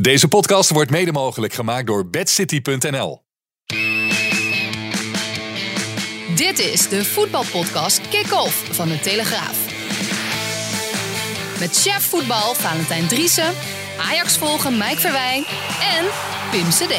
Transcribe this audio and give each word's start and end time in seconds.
Deze 0.00 0.28
podcast 0.28 0.70
wordt 0.70 0.90
mede 0.90 1.12
mogelijk 1.12 1.52
gemaakt 1.52 1.86
door 1.86 2.08
bedcity.nl. 2.08 3.22
Dit 6.34 6.58
is 6.58 6.88
de 6.88 7.04
voetbalpodcast 7.04 8.08
Kick-Off 8.08 8.74
van 8.74 8.88
de 8.88 8.98
Telegraaf. 9.00 9.58
Met 11.60 11.80
chef 11.80 12.02
voetbal 12.02 12.54
Valentijn 12.54 13.06
Driessen, 13.06 13.52
Ajax 14.00 14.38
volgen 14.38 14.72
Mike 14.72 15.00
Verwijn 15.00 15.44
en 15.98 16.04
Pim 16.50 16.68
CD. 16.68 16.94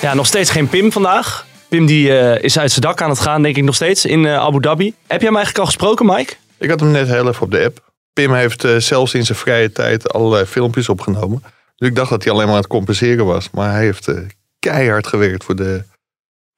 Ja, 0.00 0.14
nog 0.14 0.26
steeds 0.26 0.50
geen 0.50 0.68
Pim 0.68 0.92
vandaag. 0.92 1.46
Pim 1.68 1.86
die, 1.86 2.18
eh, 2.18 2.42
is 2.42 2.58
uit 2.58 2.70
zijn 2.70 2.80
dak 2.80 3.02
aan 3.02 3.10
het 3.10 3.20
gaan, 3.20 3.42
denk 3.42 3.56
ik 3.56 3.64
nog 3.64 3.74
steeds, 3.74 4.04
in 4.04 4.26
eh, 4.26 4.36
Abu 4.36 4.60
Dhabi. 4.60 4.94
Heb 5.06 5.20
jij 5.20 5.28
hem 5.28 5.36
eigenlijk 5.36 5.58
al 5.58 5.66
gesproken, 5.66 6.06
Mike? 6.06 6.34
Ik 6.58 6.70
had 6.70 6.80
hem 6.80 6.90
net 6.90 7.08
heel 7.08 7.28
even 7.28 7.42
op 7.42 7.50
de 7.50 7.64
app. 7.64 7.92
Pim 8.12 8.34
heeft 8.34 8.64
eh, 8.64 8.76
zelfs 8.76 9.14
in 9.14 9.24
zijn 9.24 9.38
vrije 9.38 9.72
tijd 9.72 10.12
allerlei 10.12 10.44
filmpjes 10.44 10.88
opgenomen. 10.88 11.42
Dus 11.78 11.88
ik 11.88 11.94
dacht 11.94 12.10
dat 12.10 12.22
hij 12.22 12.32
alleen 12.32 12.44
maar 12.44 12.54
aan 12.54 12.60
het 12.60 12.70
compenseren 12.70 13.26
was. 13.26 13.50
Maar 13.50 13.70
hij 13.70 13.84
heeft 13.84 14.10
keihard 14.58 15.06
gewerkt 15.06 15.44
voor 15.44 15.56
de, 15.56 15.84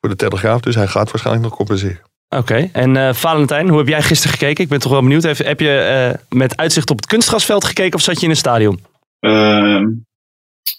voor 0.01 0.09
de 0.09 0.17
Telegraaf. 0.17 0.61
Dus 0.61 0.75
hij 0.75 0.87
gaat 0.87 1.11
waarschijnlijk 1.11 1.47
nog 1.47 1.57
compenseren. 1.57 2.01
Oké, 2.29 2.69
en 2.73 2.95
uh, 2.95 3.13
Valentijn, 3.13 3.69
hoe 3.69 3.79
heb 3.79 3.89
jij 3.89 4.03
gisteren 4.03 4.39
gekeken? 4.39 4.65
Ik 4.65 4.71
ben 4.71 4.81
toch 4.81 4.93
wel 4.93 5.03
benieuwd. 5.03 5.23
Heb, 5.23 5.39
heb 5.39 5.61
je 5.61 6.19
met 6.29 6.57
uitzicht 6.57 6.91
op 6.91 6.97
het 6.97 7.07
kunstgrasveld 7.07 7.65
gekeken 7.65 7.95
of 7.95 8.01
zat 8.01 8.19
je 8.19 8.25
in 8.25 8.31
een 8.31 8.37
stadion? 8.37 8.85
Ehm, 9.19 9.89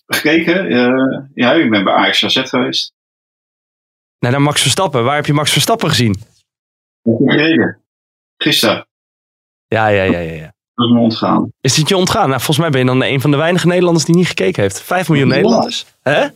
gekeken? 0.05 0.69
ja, 1.33 1.53
ik 1.53 1.69
ben 1.69 1.83
bij 1.83 1.93
Ajax 1.93 2.23
AZ 2.23 2.49
geweest. 2.49 2.93
Nee, 4.19 4.31
naar 4.31 4.41
Max 4.41 4.61
Verstappen. 4.61 5.03
Waar 5.03 5.15
heb 5.15 5.25
je 5.25 5.33
Max 5.33 5.51
Verstappen 5.51 5.89
gezien? 5.89 6.15
Gisteren. 8.37 8.87
Ja, 9.67 9.87
ja, 9.87 10.03
ja, 10.03 10.19
ja. 10.19 10.33
ja. 10.33 10.53
Dat 10.81 10.89
is 10.89 10.95
me 10.95 11.01
ontgaan. 11.01 11.51
Is 11.61 11.77
het 11.77 11.89
je 11.89 11.97
ontgaan? 11.97 12.27
Nou, 12.27 12.41
volgens 12.41 12.57
mij 12.57 12.69
ben 12.69 12.79
je 12.79 12.85
dan 12.85 13.03
een 13.03 13.21
van 13.21 13.31
de 13.31 13.37
weinige 13.37 13.67
Nederlanders 13.67 14.05
die 14.05 14.15
niet 14.15 14.27
gekeken 14.27 14.61
heeft. 14.61 14.81
Vijf 14.81 15.09
miljoen 15.09 15.27
Nederlanders. 15.27 15.85
Hè? 16.01 16.27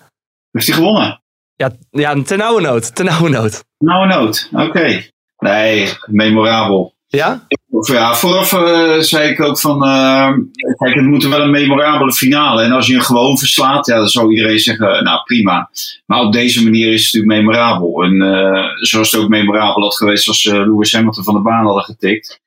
Heeft 0.52 0.68
hij 0.68 0.76
gewonnen? 0.76 1.22
Ja, 1.56 1.72
ja 1.92 2.22
ten 2.22 2.38
nauwe 2.38 2.62
nood. 2.62 2.96
Ten 2.96 3.06
nauwe 3.06 3.30
nood. 3.30 3.64
Nauwe 3.78 4.08
nood, 4.08 4.50
oké. 4.54 5.04
Nee, 5.38 5.90
memorabel. 6.06 6.94
Ja? 7.08 7.48
Ja, 7.92 8.16
vooraf 8.16 8.52
uh, 8.52 9.00
zei 9.00 9.30
ik 9.30 9.42
ook 9.42 9.60
van, 9.60 9.88
uh, 9.88 10.30
kijk, 10.76 10.96
het 10.96 11.06
moet 11.06 11.24
wel 11.24 11.42
een 11.42 11.52
memorabele 11.52 12.14
finale. 12.14 12.64
En 12.64 12.72
als 12.72 12.88
je 12.88 12.94
hem 12.94 13.02
gewoon 13.02 13.38
verslaat, 13.38 13.86
ja, 13.86 13.98
dan 13.98 14.08
zou 14.08 14.32
iedereen 14.32 14.60
zeggen, 14.60 15.04
nou 15.04 15.24
prima. 15.24 15.70
Maar 16.06 16.22
op 16.22 16.34
deze 16.34 16.64
manier 16.64 16.94
is 16.94 17.04
het 17.04 17.14
natuurlijk 17.14 17.42
memorabel. 17.42 18.04
En 18.04 18.14
uh, 18.14 18.66
zoals 18.82 19.12
het 19.12 19.22
ook 19.22 19.30
memorabel 19.30 19.84
had 19.84 19.98
geweest 19.98 20.28
als 20.28 20.44
Lewis 20.44 20.94
Hamilton 20.94 21.24
van 21.24 21.34
de 21.34 21.42
baan 21.42 21.66
hadden 21.66 21.84
getikt. 21.84 22.44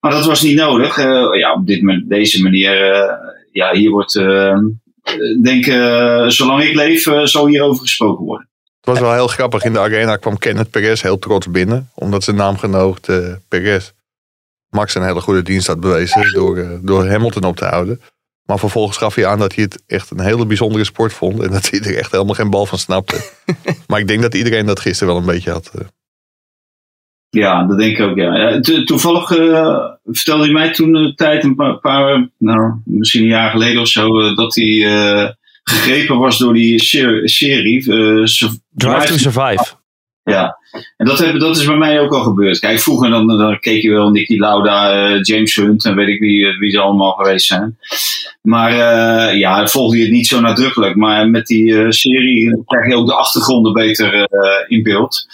Maar 0.00 0.10
dat 0.10 0.26
was 0.26 0.42
niet 0.42 0.56
nodig. 0.56 0.96
ja, 1.36 1.52
op 1.52 1.66
dit, 1.66 2.08
deze 2.08 2.42
manier, 2.42 2.74
ja, 3.52 3.72
hier 3.72 3.90
wordt, 3.90 4.12
denk 5.42 5.64
zolang 6.32 6.62
ik 6.62 6.74
leef, 6.74 7.02
zal 7.24 7.46
hierover 7.46 7.82
gesproken 7.82 8.24
worden. 8.24 8.48
Het 8.80 8.88
was 8.88 9.00
wel 9.00 9.12
heel 9.12 9.26
grappig. 9.26 9.64
In 9.64 9.72
de 9.72 9.78
arena 9.78 10.16
kwam 10.16 10.38
Kenneth 10.38 10.70
Perez 10.70 11.02
heel 11.02 11.18
trots 11.18 11.50
binnen. 11.50 11.90
Omdat 11.94 12.24
zijn 12.24 12.36
naamgenoot 12.36 13.08
uh, 13.08 13.34
Perez 13.48 13.90
Max 14.68 14.94
een 14.94 15.04
hele 15.04 15.20
goede 15.20 15.42
dienst 15.42 15.66
had 15.66 15.80
bewezen 15.80 16.32
door, 16.32 16.58
uh, 16.58 16.78
door 16.82 17.08
Hamilton 17.08 17.44
op 17.44 17.56
te 17.56 17.64
houden. 17.64 18.00
Maar 18.44 18.58
vervolgens 18.58 18.96
gaf 18.96 19.14
hij 19.14 19.26
aan 19.26 19.38
dat 19.38 19.54
hij 19.54 19.64
het 19.64 19.82
echt 19.86 20.10
een 20.10 20.20
hele 20.20 20.46
bijzondere 20.46 20.84
sport 20.84 21.12
vond. 21.12 21.42
En 21.42 21.50
dat 21.50 21.70
hij 21.70 21.80
er 21.80 21.96
echt 21.96 22.12
helemaal 22.12 22.34
geen 22.34 22.50
bal 22.50 22.66
van 22.66 22.78
snapte. 22.78 23.30
maar 23.86 24.00
ik 24.00 24.06
denk 24.06 24.22
dat 24.22 24.34
iedereen 24.34 24.66
dat 24.66 24.80
gisteren 24.80 25.14
wel 25.14 25.22
een 25.22 25.32
beetje 25.32 25.50
had. 25.50 25.70
Ja, 27.30 27.66
dat 27.66 27.78
denk 27.78 27.98
ik 27.98 28.06
ook, 28.06 28.16
ja. 28.16 28.60
toevallig 28.60 29.28
vertelde 30.04 30.44
hij 30.44 30.52
mij 30.52 30.72
toen 30.72 30.94
een 30.94 31.14
tijd, 31.14 31.44
een 31.44 31.54
paar, 31.54 31.78
paar, 31.78 32.30
nou, 32.38 32.80
misschien 32.84 33.22
een 33.22 33.28
jaar 33.28 33.50
geleden 33.50 33.80
of 33.80 33.88
zo, 33.88 34.34
dat 34.34 34.54
hij 34.54 35.36
gegrepen 35.62 36.18
was 36.18 36.38
door 36.38 36.54
die 36.54 36.78
serie. 37.24 37.82
Drive 38.70 39.06
to 39.06 39.16
Survive. 39.16 39.78
Ja, 40.22 40.58
en 40.96 41.06
dat, 41.06 41.18
heb, 41.18 41.38
dat 41.38 41.56
is 41.56 41.64
bij 41.64 41.76
mij 41.76 42.00
ook 42.00 42.12
al 42.12 42.22
gebeurd. 42.22 42.58
Kijk, 42.58 42.78
vroeger 42.78 43.10
dan, 43.10 43.26
dan 43.26 43.60
keek 43.60 43.82
je 43.82 43.90
wel 43.90 44.10
Nicky 44.10 44.38
Lauda, 44.38 45.16
James 45.20 45.54
Hunt 45.54 45.84
en 45.84 45.94
weet 45.94 46.08
ik 46.08 46.20
wie, 46.20 46.46
eh, 46.46 46.58
wie 46.58 46.70
ze 46.70 46.80
allemaal 46.80 47.12
geweest 47.12 47.46
zijn. 47.46 47.78
Maar 48.42 48.72
ja, 49.36 49.66
volgde 49.66 49.96
je 49.96 50.02
het 50.02 50.12
niet 50.12 50.26
zo 50.26 50.40
nadrukkelijk. 50.40 50.96
Maar 50.96 51.28
met 51.28 51.46
die 51.46 51.92
serie 51.92 52.62
krijg 52.64 52.88
je 52.88 52.96
ook 52.96 53.06
de 53.06 53.14
achtergronden 53.14 53.72
beter 53.72 54.28
in 54.68 54.82
beeld. 54.82 55.26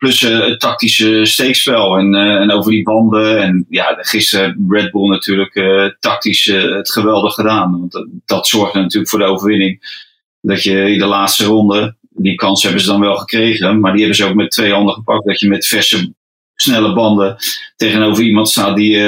Plus 0.00 0.22
uh, 0.22 0.46
het 0.46 0.60
tactische 0.60 1.24
steekspel 1.24 1.96
en, 1.96 2.14
uh, 2.14 2.34
en 2.34 2.50
over 2.50 2.70
die 2.70 2.82
banden. 2.82 3.42
En 3.42 3.66
ja, 3.68 3.96
gisteren 4.00 4.66
Red 4.68 4.90
Bull 4.90 5.08
natuurlijk 5.08 5.54
uh, 5.54 5.90
tactisch 5.98 6.44
het 6.44 6.92
geweldig 6.92 7.34
gedaan. 7.34 7.78
Want 7.78 7.92
dat, 7.92 8.08
dat 8.24 8.46
zorgde 8.46 8.80
natuurlijk 8.80 9.10
voor 9.10 9.18
de 9.18 9.24
overwinning. 9.24 9.98
Dat 10.40 10.62
je 10.62 10.92
in 10.92 10.98
de 10.98 11.06
laatste 11.06 11.44
ronde, 11.44 11.96
die 12.10 12.34
kans 12.34 12.62
hebben 12.62 12.80
ze 12.80 12.86
dan 12.86 13.00
wel 13.00 13.16
gekregen. 13.16 13.80
Maar 13.80 13.90
die 13.92 14.00
hebben 14.00 14.18
ze 14.18 14.24
ook 14.24 14.34
met 14.34 14.50
twee 14.50 14.72
handen 14.72 14.94
gepakt. 14.94 15.26
Dat 15.26 15.40
je 15.40 15.48
met 15.48 15.66
verse, 15.66 16.14
snelle 16.54 16.92
banden 16.92 17.36
tegenover 17.76 18.24
iemand 18.24 18.48
staat 18.48 18.76
die 18.76 18.98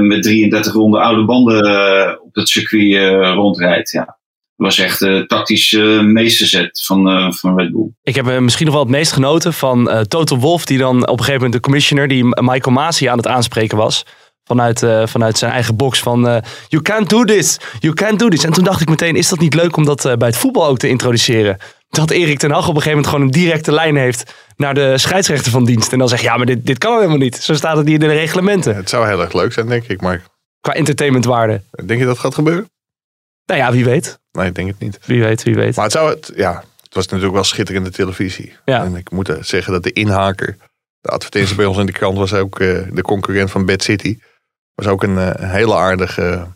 met 0.00 0.22
33 0.22 0.72
ronden 0.72 1.00
oude 1.00 1.24
banden 1.24 2.22
op 2.22 2.34
het 2.34 2.48
circuit 2.48 3.34
rondrijdt. 3.34 3.90
Ja 3.90 4.17
was 4.66 4.78
echt 4.78 4.98
de 4.98 5.24
tactische 5.26 5.80
meesterzet 6.02 6.82
van, 6.84 7.08
uh, 7.08 7.32
van 7.32 7.58
Red 7.58 7.72
Bull. 7.72 7.90
Ik 8.02 8.14
heb 8.14 8.40
misschien 8.40 8.66
nog 8.66 8.74
wel 8.74 8.84
het 8.84 8.92
meest 8.92 9.12
genoten 9.12 9.52
van 9.52 9.90
uh, 9.90 10.00
Toto 10.00 10.38
Wolf, 10.38 10.64
die 10.64 10.78
dan 10.78 10.96
op 10.96 11.02
een 11.02 11.24
gegeven 11.24 11.34
moment 11.34 11.52
de 11.52 11.60
commissioner, 11.60 12.08
die 12.08 12.24
Michael 12.24 12.74
Masi 12.74 13.06
aan 13.06 13.16
het 13.16 13.26
aanspreken 13.26 13.76
was. 13.76 14.04
Vanuit, 14.44 14.86
vanuit 15.04 15.38
zijn 15.38 15.52
eigen 15.52 15.76
box 15.76 16.00
van 16.00 16.42
you 16.68 16.82
can't 16.82 17.10
do 17.10 17.24
this, 17.24 17.58
you 17.78 17.94
can't 17.94 18.18
do 18.18 18.28
this. 18.28 18.44
En 18.44 18.52
toen 18.52 18.64
dacht 18.64 18.80
ik 18.80 18.88
meteen, 18.88 19.16
is 19.16 19.28
dat 19.28 19.38
niet 19.38 19.54
leuk 19.54 19.76
om 19.76 19.84
dat 19.84 20.02
bij 20.02 20.28
het 20.28 20.36
voetbal 20.36 20.66
ook 20.66 20.78
te 20.78 20.88
introduceren? 20.88 21.58
Dat 21.88 22.10
Erik 22.10 22.38
ten 22.38 22.50
Hag 22.50 22.68
op 22.68 22.74
een 22.76 22.82
gegeven 22.82 22.90
moment 22.90 23.06
gewoon 23.06 23.24
een 23.24 23.42
directe 23.42 23.72
lijn 23.72 23.96
heeft 23.96 24.34
naar 24.56 24.74
de 24.74 24.98
scheidsrechter 24.98 25.52
van 25.52 25.64
dienst. 25.64 25.92
En 25.92 25.98
dan 25.98 26.08
zegt, 26.08 26.22
ja, 26.22 26.36
maar 26.36 26.46
dit, 26.46 26.66
dit 26.66 26.78
kan 26.78 26.96
helemaal 26.96 27.16
niet. 27.16 27.36
Zo 27.36 27.54
staat 27.54 27.76
het 27.76 27.86
niet 27.86 28.02
in 28.02 28.08
de 28.08 28.14
reglementen. 28.14 28.76
het 28.76 28.88
zou 28.88 29.06
heel 29.06 29.20
erg 29.20 29.32
leuk 29.32 29.52
zijn, 29.52 29.66
denk 29.66 29.84
ik. 29.84 30.00
Maar... 30.00 30.22
Qua 30.60 30.72
entertainmentwaarde. 30.72 31.62
Denk 31.84 32.00
je 32.00 32.06
dat 32.06 32.18
gaat 32.18 32.34
gebeuren? 32.34 32.70
Nou 33.46 33.60
ja, 33.60 33.72
wie 33.72 33.84
weet. 33.84 34.18
Nee, 34.38 34.48
ik 34.48 34.54
denk 34.54 34.68
het 34.68 34.78
niet. 34.78 34.98
Wie 35.06 35.22
weet, 35.22 35.42
wie 35.42 35.54
weet. 35.54 35.76
Maar 35.76 35.84
het, 35.84 35.92
zou 35.92 36.10
het, 36.10 36.32
ja, 36.34 36.64
het 36.82 36.94
was 36.94 37.04
natuurlijk 37.04 37.34
wel 37.34 37.44
schitterende 37.44 37.90
televisie. 37.90 38.56
Ja. 38.64 38.84
En 38.84 38.96
ik 38.96 39.10
moet 39.10 39.36
zeggen 39.40 39.72
dat 39.72 39.82
de 39.82 39.92
inhaker, 39.92 40.56
de 41.00 41.08
advertentie 41.08 41.56
bij 41.56 41.66
ons 41.66 41.78
in 41.78 41.86
de 41.86 41.92
krant, 41.92 42.18
was 42.18 42.32
ook 42.32 42.58
uh, 42.58 42.82
de 42.90 43.02
concurrent 43.02 43.50
van 43.50 43.66
Bad 43.66 43.82
City. 43.82 44.18
Was 44.74 44.86
ook 44.86 45.02
een 45.02 45.16
uh, 45.16 45.30
hele 45.34 45.74
aardige. 45.74 46.46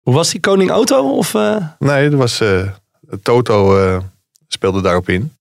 Hoe 0.00 0.14
was 0.14 0.30
die 0.30 0.40
Koning 0.40 0.70
Auto? 0.70 1.16
Of, 1.16 1.34
uh... 1.34 1.66
Nee, 1.78 2.10
er 2.10 2.16
was, 2.16 2.42
Toto 3.22 4.02
speelde 4.48 4.82
daarop 4.82 5.08
in. 5.08 5.36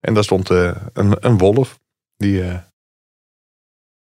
En 0.00 0.14
daar 0.14 0.24
stond 0.24 0.48
een, 0.48 0.76
een 0.92 1.38
wolf. 1.38 1.78
Die, 2.16 2.42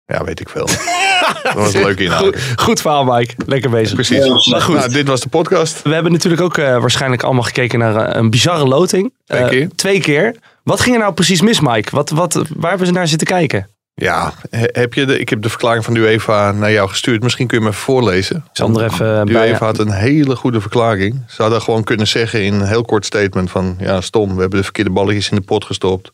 ja, 0.05 0.23
weet 0.23 0.39
ik 0.39 0.49
veel. 0.49 0.67
Dat 1.43 1.53
was 1.53 1.73
een 1.73 1.83
leuke 1.83 2.03
inhoud. 2.03 2.23
Goed, 2.23 2.61
goed, 2.61 2.81
verhaal, 2.81 3.03
Mike. 3.03 3.33
Lekker 3.45 3.69
bezig. 3.69 3.93
Precies. 3.93 4.47
Maar 4.47 4.61
goed. 4.61 4.75
Nou, 4.75 4.89
dit 4.89 5.07
was 5.07 5.21
de 5.21 5.29
podcast. 5.29 5.81
We 5.81 5.93
hebben 5.93 6.11
natuurlijk 6.11 6.41
ook 6.41 6.57
uh, 6.57 6.65
waarschijnlijk 6.65 7.23
allemaal 7.23 7.43
gekeken 7.43 7.79
naar 7.79 8.09
uh, 8.09 8.15
een 8.15 8.29
bizarre 8.29 8.65
loting. 8.65 9.13
Twee 9.25 9.47
keer. 9.47 9.61
Uh, 9.61 9.67
twee 9.75 9.99
keer. 9.99 10.35
Wat 10.63 10.79
ging 10.79 10.95
er 10.95 11.01
nou 11.01 11.13
precies 11.13 11.41
mis, 11.41 11.59
Mike? 11.59 11.95
Wat, 11.95 12.09
wat, 12.09 12.33
waar 12.33 12.69
hebben 12.69 12.87
ze 12.87 12.93
naar 12.93 13.07
zitten 13.07 13.27
kijken? 13.27 13.67
Ja, 13.93 14.33
heb 14.51 14.93
je 14.93 15.05
de, 15.05 15.19
ik 15.19 15.29
heb 15.29 15.41
de 15.41 15.49
verklaring 15.49 15.83
van 15.83 15.93
de 15.93 15.99
UEFA 15.99 16.51
naar 16.51 16.71
jou 16.71 16.89
gestuurd. 16.89 17.23
Misschien 17.23 17.47
kun 17.47 17.57
je 17.57 17.63
me 17.63 17.69
even 17.69 17.81
voorlezen. 17.81 18.45
Sander 18.51 18.83
even 18.83 19.25
de 19.25 19.31
UEFA 19.31 19.65
had 19.65 19.79
een 19.79 19.91
hele 19.91 20.35
goede 20.35 20.61
verklaring. 20.61 21.23
Ze 21.27 21.41
hadden 21.41 21.61
gewoon 21.61 21.83
kunnen 21.83 22.07
zeggen 22.07 22.43
in 22.43 22.53
een 22.53 22.67
heel 22.67 22.83
kort 22.83 23.05
statement 23.05 23.51
van... 23.51 23.75
Ja, 23.79 24.01
stom, 24.01 24.35
we 24.35 24.41
hebben 24.41 24.57
de 24.57 24.63
verkeerde 24.63 24.89
balletjes 24.89 25.29
in 25.29 25.35
de 25.35 25.43
pot 25.43 25.65
gestopt. 25.65 26.11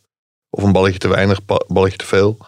Of 0.50 0.62
een 0.62 0.72
balletje 0.72 0.98
te 0.98 1.08
weinig, 1.08 1.40
balletje 1.66 1.98
te 1.98 2.06
veel. 2.06 2.38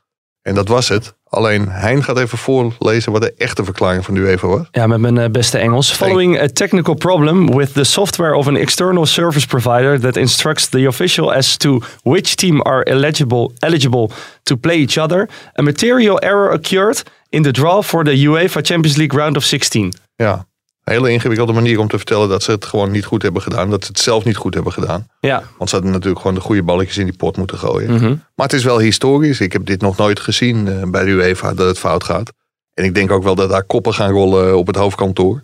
En 0.48 0.54
dat 0.54 0.68
was 0.68 0.88
het. 0.88 1.14
Alleen 1.28 1.68
Hein 1.68 2.02
gaat 2.02 2.18
even 2.18 2.38
voorlezen 2.38 3.12
wat 3.12 3.22
de 3.22 3.34
echte 3.36 3.64
verklaring 3.64 4.04
van 4.04 4.14
de 4.14 4.20
UEFA 4.20 4.46
was. 4.46 4.66
Ja, 4.70 4.86
met 4.86 5.00
mijn 5.00 5.16
uh, 5.16 5.26
beste 5.26 5.58
Engels. 5.58 5.92
Following 5.92 6.40
a 6.40 6.46
technical 6.46 6.94
problem 6.94 7.56
with 7.56 7.74
the 7.74 7.84
software 7.84 8.34
of 8.34 8.46
an 8.46 8.56
external 8.56 9.06
service 9.06 9.46
provider 9.46 10.00
that 10.00 10.16
instructs 10.16 10.68
the 10.68 10.86
official 10.86 11.32
as 11.32 11.56
to 11.56 11.80
which 12.02 12.34
team 12.34 12.60
are 12.60 12.82
eligible, 12.82 13.52
eligible 13.58 14.10
to 14.42 14.56
play 14.56 14.76
each 14.76 14.98
other, 14.98 15.28
a 15.54 15.62
material 15.62 16.18
error 16.20 16.52
occurred 16.52 17.02
in 17.28 17.42
the 17.42 17.50
draw 17.50 17.82
for 17.82 18.04
the 18.04 18.26
UEFA 18.26 18.62
Champions 18.62 18.96
League 18.96 19.18
round 19.18 19.36
of 19.36 19.44
16. 19.44 19.92
Ja, 20.16 20.46
hele 20.88 21.10
ingewikkelde 21.10 21.52
manier 21.52 21.78
om 21.78 21.88
te 21.88 21.96
vertellen 21.96 22.28
dat 22.28 22.42
ze 22.42 22.50
het 22.50 22.64
gewoon 22.64 22.90
niet 22.90 23.04
goed 23.04 23.22
hebben 23.22 23.42
gedaan. 23.42 23.70
Dat 23.70 23.84
ze 23.84 23.90
het 23.90 24.00
zelf 24.00 24.24
niet 24.24 24.36
goed 24.36 24.54
hebben 24.54 24.72
gedaan. 24.72 25.06
Ja. 25.20 25.42
Want 25.58 25.70
ze 25.70 25.76
hadden 25.76 25.94
natuurlijk 25.94 26.20
gewoon 26.20 26.36
de 26.36 26.42
goede 26.42 26.62
balletjes 26.62 26.98
in 26.98 27.04
die 27.04 27.16
pot 27.16 27.36
moeten 27.36 27.58
gooien. 27.58 27.92
Mhm. 27.94 28.14
Maar 28.34 28.46
het 28.46 28.52
is 28.52 28.64
wel 28.64 28.78
historisch. 28.78 29.40
Ik 29.40 29.52
heb 29.52 29.66
dit 29.66 29.80
nog 29.80 29.96
nooit 29.96 30.20
gezien 30.20 30.68
eh, 30.68 30.90
bij 30.90 31.04
de 31.04 31.10
UEFA 31.10 31.54
dat 31.54 31.66
het 31.66 31.78
fout 31.78 32.04
gaat. 32.04 32.32
En 32.74 32.84
ik 32.84 32.94
denk 32.94 33.10
ook 33.10 33.22
wel 33.22 33.34
dat 33.34 33.50
daar 33.50 33.64
koppen 33.64 33.94
gaan 33.94 34.10
rollen 34.10 34.56
op 34.56 34.66
het 34.66 34.76
hoofdkantoor. 34.76 35.42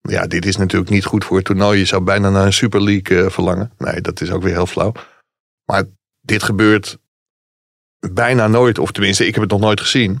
Ja, 0.00 0.26
dit 0.26 0.46
is 0.46 0.56
natuurlijk 0.56 0.90
niet 0.90 1.04
goed 1.04 1.24
voor 1.24 1.36
het 1.36 1.46
toernooi. 1.46 1.78
Je 1.78 1.84
zou 1.84 2.02
bijna 2.02 2.30
naar 2.30 2.46
een 2.46 2.52
Super 2.52 2.82
League 2.82 3.24
eh, 3.24 3.30
verlangen. 3.30 3.72
Nee, 3.78 4.00
dat 4.00 4.20
is 4.20 4.30
ook 4.30 4.42
weer 4.42 4.54
heel 4.54 4.66
flauw. 4.66 4.92
Maar 5.64 5.84
dit 6.20 6.42
gebeurt 6.42 6.98
bijna 8.12 8.46
nooit. 8.46 8.78
Of 8.78 8.92
tenminste, 8.92 9.26
ik 9.26 9.34
heb 9.34 9.42
het 9.42 9.52
nog 9.52 9.60
nooit 9.60 9.80
gezien. 9.80 10.20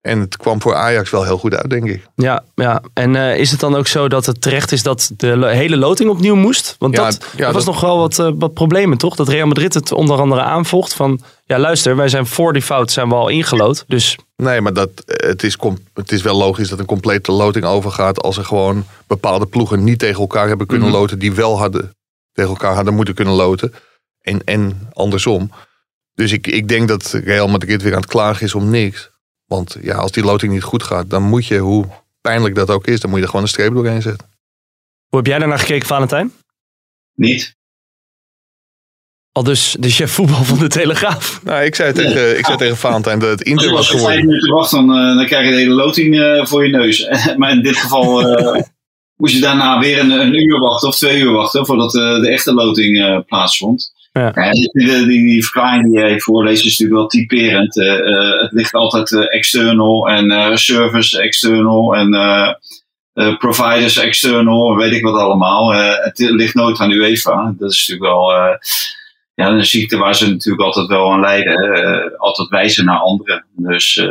En 0.00 0.20
het 0.20 0.36
kwam 0.36 0.60
voor 0.62 0.74
Ajax 0.74 1.10
wel 1.10 1.24
heel 1.24 1.38
goed 1.38 1.54
uit, 1.54 1.70
denk 1.70 1.86
ik. 1.88 2.06
Ja, 2.14 2.42
ja. 2.54 2.82
En 2.94 3.16
eh, 3.16 3.38
is 3.38 3.50
het 3.50 3.60
dan 3.60 3.74
ook 3.76 3.86
zo 3.86 4.08
dat 4.08 4.26
het 4.26 4.40
terecht 4.40 4.72
is 4.72 4.82
dat 4.82 5.10
de 5.16 5.46
hele 5.46 5.76
loting 5.76 6.10
opnieuw 6.10 6.34
moest? 6.34 6.76
Want 6.78 6.96
Ja, 6.96 7.04
dat, 7.04 7.26
ja, 7.36 7.44
dat 7.44 7.54
was 7.54 7.64
nog 7.64 7.80
wel 7.80 7.98
wat, 7.98 8.18
eh, 8.18 8.30
wat 8.34 8.54
problemen, 8.54 8.98
toch? 8.98 9.16
Dat 9.16 9.28
Real 9.28 9.46
Madrid 9.46 9.74
het 9.74 9.92
onder 9.92 10.20
andere 10.20 10.40
aanvocht 10.42 10.94
van... 10.94 11.20
Ja, 11.44 11.58
luister, 11.58 11.96
wij 11.96 12.08
zijn 12.08 12.26
voor 12.26 12.52
die 12.52 12.62
fout 12.62 12.90
zijn 12.90 13.08
we 13.08 13.14
al 13.14 13.28
ingelood. 13.28 13.84
Dus 13.86 14.18
Nee, 14.36 14.60
maar 14.60 14.72
dat, 14.72 14.90
eh, 15.06 15.28
het, 15.28 15.42
is 15.42 15.56
het 15.94 16.12
is 16.12 16.22
wel 16.22 16.36
logisch 16.36 16.68
dat 16.68 16.78
een 16.78 16.84
complete 16.86 17.32
loting 17.32 17.64
overgaat. 17.64 18.22
als 18.22 18.36
er 18.36 18.44
gewoon 18.44 18.84
bepaalde 19.06 19.46
ploegen 19.46 19.84
niet 19.84 19.98
tegen 19.98 20.20
elkaar 20.20 20.48
hebben 20.48 20.66
kunnen 20.66 20.88
Mhm. 20.88 20.96
loten. 20.96 21.18
die 21.18 21.32
wel 21.32 21.58
hadden, 21.58 21.96
tegen 22.32 22.50
elkaar 22.50 22.74
hadden 22.74 22.94
moeten 22.94 23.14
kunnen 23.14 23.34
loten. 23.34 23.72
En, 24.20 24.44
en 24.44 24.88
andersom. 24.92 25.50
Dus 26.14 26.32
ik, 26.32 26.46
ik 26.46 26.68
denk 26.68 26.88
dat 26.88 27.10
Real 27.24 27.48
Madrid 27.48 27.82
weer 27.82 27.94
aan 27.94 28.00
het 28.00 28.10
klagen 28.10 28.46
is 28.46 28.54
om 28.54 28.70
niks. 28.70 29.10
Want 29.50 29.76
ja, 29.82 29.94
als 29.94 30.12
die 30.12 30.24
loting 30.24 30.52
niet 30.52 30.62
goed 30.62 30.82
gaat, 30.82 31.10
dan 31.10 31.22
moet 31.22 31.46
je, 31.46 31.58
hoe 31.58 31.86
pijnlijk 32.20 32.54
dat 32.54 32.70
ook 32.70 32.86
is, 32.86 33.00
dan 33.00 33.10
moet 33.10 33.18
je 33.18 33.24
er 33.24 33.30
gewoon 33.30 33.44
een 33.44 33.52
streep 33.52 33.74
doorheen 33.74 34.02
zetten. 34.02 34.28
hoe 35.08 35.18
heb 35.18 35.26
jij 35.26 35.38
daarnaar 35.38 35.58
gekeken, 35.58 35.86
Valentijn? 35.86 36.32
Niet. 37.14 37.56
Al 39.32 39.42
dus 39.42 39.76
de 39.78 39.90
chef 39.90 40.12
voetbal 40.12 40.44
van 40.44 40.58
de 40.58 40.68
Telegraaf. 40.68 41.40
Nou, 41.44 41.64
ik 41.64 41.74
zei 41.74 41.92
tegen, 41.92 42.38
ik 42.38 42.44
zei 42.46 42.56
tegen 42.56 42.76
Valentijn 42.76 43.18
dat 43.18 43.28
het 43.30 43.42
Inter 43.42 43.70
was 43.70 43.78
Als 43.78 43.86
je 43.86 43.92
vijf 43.92 44.02
geworden. 44.02 44.26
minuten 44.26 44.52
wacht, 44.54 44.70
dan, 44.70 44.90
eh, 44.90 45.16
dan 45.16 45.26
krijg 45.26 45.44
je 45.44 45.50
de 45.50 45.56
hele 45.56 45.74
loting 45.74 46.20
eh, 46.20 46.46
voor 46.46 46.64
je 46.64 46.70
neus. 46.70 47.06
maar 47.38 47.50
in 47.50 47.62
dit 47.62 47.76
geval 47.76 48.22
eh, 48.28 48.62
moest 49.16 49.34
je 49.34 49.40
daarna 49.40 49.78
weer 49.78 49.98
een, 49.98 50.10
een 50.10 50.34
uur 50.34 50.58
wachten 50.58 50.88
of 50.88 50.96
twee 50.96 51.20
uur 51.20 51.32
wachten 51.32 51.66
voordat 51.66 51.94
eh, 51.94 52.20
de 52.20 52.30
echte 52.30 52.54
loting 52.54 53.00
eh, 53.02 53.18
plaatsvond. 53.26 53.92
Ja. 54.12 54.32
Die, 54.72 55.44
verklaring 55.44 55.90
die 55.90 56.00
hij 56.00 56.20
voorleest 56.20 56.64
is 56.64 56.70
natuurlijk 56.78 56.98
wel 57.00 57.06
typerend. 57.08 57.78
Eh, 57.78 57.98
eh, 57.98 58.40
het 58.42 58.52
ligt 58.52 58.74
altijd 58.74 59.12
eh, 59.12 59.34
external 59.34 60.08
en 60.08 60.58
service 60.58 61.20
external 61.22 61.96
en 61.96 62.10
providers 63.38 63.96
external, 63.96 64.76
weet 64.76 64.92
ik 64.92 65.02
wat 65.02 65.14
allemaal. 65.14 65.72
Het 65.72 66.18
ligt 66.18 66.54
nooit 66.54 66.78
aan 66.80 66.90
UEFA. 66.90 67.54
Dat 67.58 67.70
is 67.70 67.88
natuurlijk 67.88 68.12
wel 68.12 68.30
ja, 69.34 69.48
een 69.48 69.64
ziekte 69.66 69.96
waar 69.96 70.14
ze 70.14 70.30
natuurlijk 70.30 70.64
altijd 70.64 70.86
wel 70.86 71.12
aan 71.12 71.20
lijden. 71.20 72.16
altijd 72.18 72.48
wijzen 72.48 72.84
naar 72.84 72.98
anderen. 72.98 73.44
Dus 73.56 74.06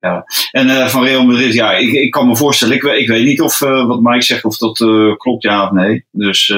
ja. 0.00 0.24
En 0.50 0.90
van 0.90 1.04
Real 1.04 1.24
Madrid, 1.24 1.54
ja, 1.54 1.72
ik, 1.72 1.92
ik 1.92 2.10
kan 2.10 2.26
me 2.26 2.36
voorstellen. 2.36 2.74
Ik, 2.74 2.82
we- 2.82 2.98
ik 3.00 3.08
weet 3.08 3.24
niet 3.24 3.40
of 3.40 3.58
wat 3.58 4.00
Mike 4.00 4.22
zegt, 4.24 4.44
of 4.44 4.56
dat 4.56 4.78
klopt, 5.18 5.42
ja 5.42 5.64
of 5.64 5.70
nee. 5.70 6.04
Dus 6.10 6.56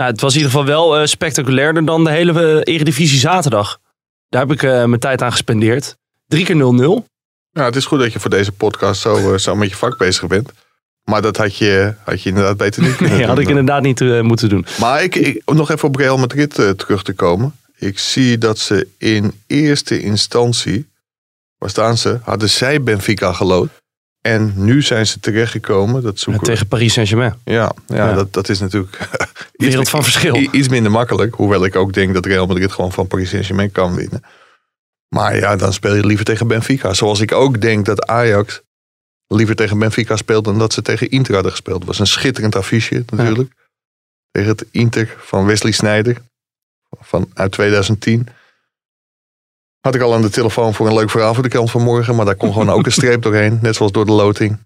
Nou, 0.00 0.12
het 0.12 0.20
was 0.20 0.34
in 0.34 0.40
ieder 0.40 0.52
geval 0.52 0.66
wel 0.66 0.98
eh, 0.98 1.06
spectaculairder 1.06 1.84
dan 1.84 2.04
de 2.04 2.10
hele 2.10 2.62
eh, 2.62 2.74
Eredivisie 2.74 3.18
zaterdag. 3.18 3.78
Daar 4.28 4.40
heb 4.40 4.52
ik 4.52 4.62
eh, 4.62 4.84
mijn 4.84 5.00
tijd 5.00 5.22
aan 5.22 5.30
gespendeerd. 5.30 5.96
Drie 6.26 6.44
keer 6.44 6.56
0-0. 6.56 7.06
Ja, 7.50 7.64
het 7.64 7.76
is 7.76 7.86
goed 7.86 7.98
dat 7.98 8.12
je 8.12 8.20
voor 8.20 8.30
deze 8.30 8.52
podcast 8.52 9.00
zo, 9.00 9.38
zo 9.38 9.56
met 9.56 9.68
je 9.68 9.76
vak 9.76 9.98
bezig 9.98 10.26
bent. 10.26 10.52
Maar 11.04 11.22
dat 11.22 11.36
had 11.36 11.56
je, 11.56 11.94
had 12.04 12.22
je 12.22 12.28
inderdaad 12.28 12.56
beter 12.56 12.82
niet 12.82 12.96
kunnen 12.96 13.16
Nee, 13.16 13.26
had 13.26 13.38
ik 13.38 13.48
inderdaad 13.48 13.82
niet 13.82 14.22
moeten 14.22 14.48
doen. 14.48 14.66
Maar 14.78 15.02
ik, 15.02 15.14
ik, 15.14 15.42
om 15.44 15.56
nog 15.56 15.70
even 15.70 15.88
op 15.88 15.96
Real 15.96 16.18
Madrid 16.18 16.54
terug 16.54 17.02
te 17.02 17.12
komen. 17.12 17.52
Ik 17.76 17.98
zie 17.98 18.38
dat 18.38 18.58
ze 18.58 18.88
in 18.98 19.32
eerste 19.46 20.00
instantie, 20.00 20.88
waar 21.58 21.70
staan 21.70 21.96
ze, 21.96 22.18
hadden 22.22 22.50
zij 22.50 22.82
Benfica 22.82 23.32
gelood. 23.32 23.68
En 24.20 24.52
nu 24.56 24.82
zijn 24.82 25.06
ze 25.06 25.20
terechtgekomen, 25.20 26.02
dat 26.02 26.18
zoeken 26.18 26.42
we- 26.42 26.48
tegen 26.48 26.66
Paris 26.66 26.92
Saint-Germain. 26.92 27.34
Ja, 27.44 27.72
ja, 27.86 27.96
Ja. 27.96 28.12
Dat, 28.12 28.32
dat 28.32 28.48
is 28.48 28.58
natuurlijk 28.60 29.08
Wereld 29.52 29.88
van 29.88 30.02
verschil. 30.02 30.36
iets 30.52 30.68
minder 30.68 30.90
makkelijk. 30.92 31.34
Hoewel 31.34 31.64
ik 31.64 31.76
ook 31.76 31.92
denk 31.92 32.14
dat 32.14 32.26
Real 32.26 32.46
Madrid 32.46 32.72
gewoon 32.72 32.92
van 32.92 33.06
Paris 33.06 33.28
Saint-Germain 33.30 33.72
kan 33.72 33.94
winnen. 33.94 34.22
Maar 35.08 35.36
ja, 35.36 35.56
dan 35.56 35.72
speel 35.72 35.94
je 35.94 36.06
liever 36.06 36.24
tegen 36.24 36.46
Benfica. 36.46 36.92
Zoals 36.94 37.20
ik 37.20 37.32
ook 37.32 37.60
denk 37.60 37.86
dat 37.86 38.06
Ajax 38.06 38.60
liever 39.26 39.54
tegen 39.54 39.78
Benfica 39.78 40.16
speelt 40.16 40.44
dan 40.44 40.58
dat 40.58 40.72
ze 40.72 40.82
tegen 40.82 41.10
Inter 41.10 41.34
hadden 41.34 41.50
gespeeld. 41.52 41.78
Het 41.78 41.86
was 41.86 41.98
een 41.98 42.06
schitterend 42.06 42.56
affiche 42.56 43.04
natuurlijk. 43.10 43.52
Tegen 44.30 44.50
het 44.50 44.64
Inter 44.70 45.14
van 45.18 45.46
Wesley 45.46 45.72
Sneijder 45.72 46.16
van, 47.00 47.30
uit 47.34 47.52
2010. 47.52 48.26
Had 49.80 49.94
ik 49.94 50.00
al 50.00 50.14
aan 50.14 50.22
de 50.22 50.30
telefoon 50.30 50.74
voor 50.74 50.86
een 50.86 50.94
leuk 50.94 51.10
verhaal 51.10 51.34
voor 51.34 51.42
de 51.42 51.48
krant 51.48 51.70
van 51.70 51.82
morgen. 51.82 52.16
Maar 52.16 52.24
daar 52.24 52.34
kon 52.34 52.52
gewoon 52.52 52.70
ook 52.70 52.86
een 52.86 52.92
streep 52.92 53.22
doorheen. 53.22 53.58
Net 53.62 53.76
zoals 53.76 53.92
door 53.92 54.06
de 54.06 54.12
loting. 54.12 54.58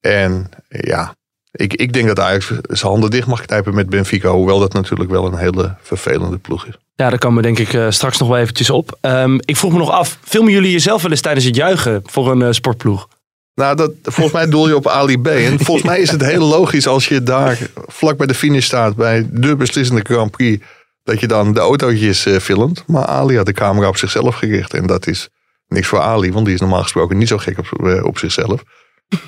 En 0.00 0.48
ja, 0.68 1.14
ik, 1.50 1.74
ik 1.74 1.92
denk 1.92 2.06
dat 2.06 2.20
Ajax 2.20 2.46
zijn 2.46 2.92
handen 2.92 3.10
dicht 3.10 3.26
mag 3.26 3.44
knijpen 3.44 3.74
met 3.74 3.88
Benfica. 3.88 4.30
Hoewel 4.30 4.58
dat 4.58 4.72
natuurlijk 4.72 5.10
wel 5.10 5.26
een 5.26 5.36
hele 5.36 5.74
vervelende 5.82 6.38
ploeg 6.38 6.66
is. 6.66 6.74
Ja, 6.94 7.08
daar 7.10 7.18
komen 7.18 7.36
we 7.36 7.42
denk 7.42 7.58
ik 7.58 7.72
eh, 7.72 7.90
straks 7.90 8.18
nog 8.18 8.28
wel 8.28 8.38
eventjes 8.38 8.70
op. 8.70 8.98
Ehm, 9.00 9.38
ik 9.40 9.56
vroeg 9.56 9.72
me 9.72 9.78
nog 9.78 9.90
af, 9.90 10.18
filmen 10.22 10.52
jullie 10.52 10.70
jezelf 10.70 11.02
wel 11.02 11.10
eens 11.10 11.20
tijdens 11.20 11.44
het 11.44 11.56
juichen 11.56 12.02
voor 12.04 12.30
een 12.30 12.42
eh, 12.42 12.50
sportploeg? 12.50 13.08
Nou, 13.54 13.76
dat, 13.76 13.90
volgens 14.02 14.34
mij 14.34 14.48
doel 14.48 14.68
je 14.68 14.76
op 14.76 14.88
Ali 14.88 15.18
B. 15.18 15.26
En 15.26 15.58
volgens 15.58 15.86
mij 15.86 16.00
is 16.00 16.10
het 16.10 16.24
heel 16.24 16.46
logisch 16.46 16.86
als 16.86 17.08
je 17.08 17.22
daar 17.22 17.58
vlak 17.74 18.16
bij 18.16 18.26
de 18.26 18.34
finish 18.34 18.64
staat 18.64 18.96
bij 18.96 19.26
de 19.30 19.56
beslissende 19.56 20.02
Grand 20.04 20.30
Prix. 20.30 20.64
Dat 21.04 21.20
je 21.20 21.26
dan 21.26 21.52
de 21.52 21.60
autootjes 21.60 22.26
eh, 22.26 22.36
filmt. 22.36 22.84
Maar 22.86 23.04
Ali 23.04 23.36
had 23.36 23.46
de 23.46 23.52
camera 23.52 23.88
op 23.88 23.96
zichzelf 23.96 24.34
gericht. 24.34 24.74
En 24.74 24.86
dat 24.86 25.06
is 25.06 25.28
niks 25.66 25.86
voor 25.86 26.00
Ali, 26.00 26.32
want 26.32 26.44
die 26.44 26.54
is 26.54 26.60
normaal 26.60 26.82
gesproken 26.82 27.18
niet 27.18 27.28
zo 27.28 27.38
gek 27.38 27.58
op, 27.58 27.86
eh, 27.86 28.04
op 28.04 28.18
zichzelf. 28.18 28.62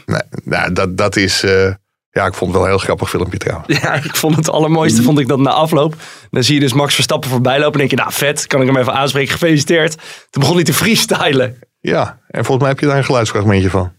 Nee, 0.07 0.21
nou, 0.45 0.73
dat, 0.73 0.97
dat 0.97 1.17
is. 1.17 1.43
eh, 1.43 1.73
ja, 2.11 2.27
ik 2.27 2.35
vond 2.35 2.41
het 2.51 2.53
wel 2.53 2.63
een 2.63 2.69
heel 2.69 2.79
grappig 2.85 3.11
filmpje 3.11 3.39
trouwens. 3.39 3.81
Ja, 3.81 3.95
ik 3.95 4.17
vond 4.17 4.37
het 4.37 4.51
allermooiste, 4.51 5.03
vond 5.03 5.19
ik 5.19 5.29
dat 5.29 5.39
na 5.39 5.51
afloop. 5.51 5.95
Dan 6.31 6.43
zie 6.43 6.55
je 6.55 6.61
dus 6.61 6.73
Max 6.73 6.95
Verstappen 6.95 7.31
voorbij 7.31 7.59
lopen 7.59 7.73
en 7.73 7.79
denk 7.79 7.91
je, 7.91 7.97
nou 7.97 8.13
vet, 8.13 8.47
kan 8.47 8.61
ik 8.61 8.67
hem 8.67 8.77
even 8.77 8.93
aanspreken, 8.93 9.33
gefeliciteerd. 9.33 9.93
Toen 10.31 10.41
begon 10.43 10.55
hij 10.55 10.65
te 10.65 10.73
freestylen. 10.75 11.59
Ja, 11.81 12.21
en 12.29 12.45
volgens 12.45 12.59
mij 12.59 12.69
heb 12.69 12.81
je 12.81 12.87
daar 12.87 12.97
een 12.97 13.05
geluidsfragmentje 13.05 13.71
van. 13.71 13.93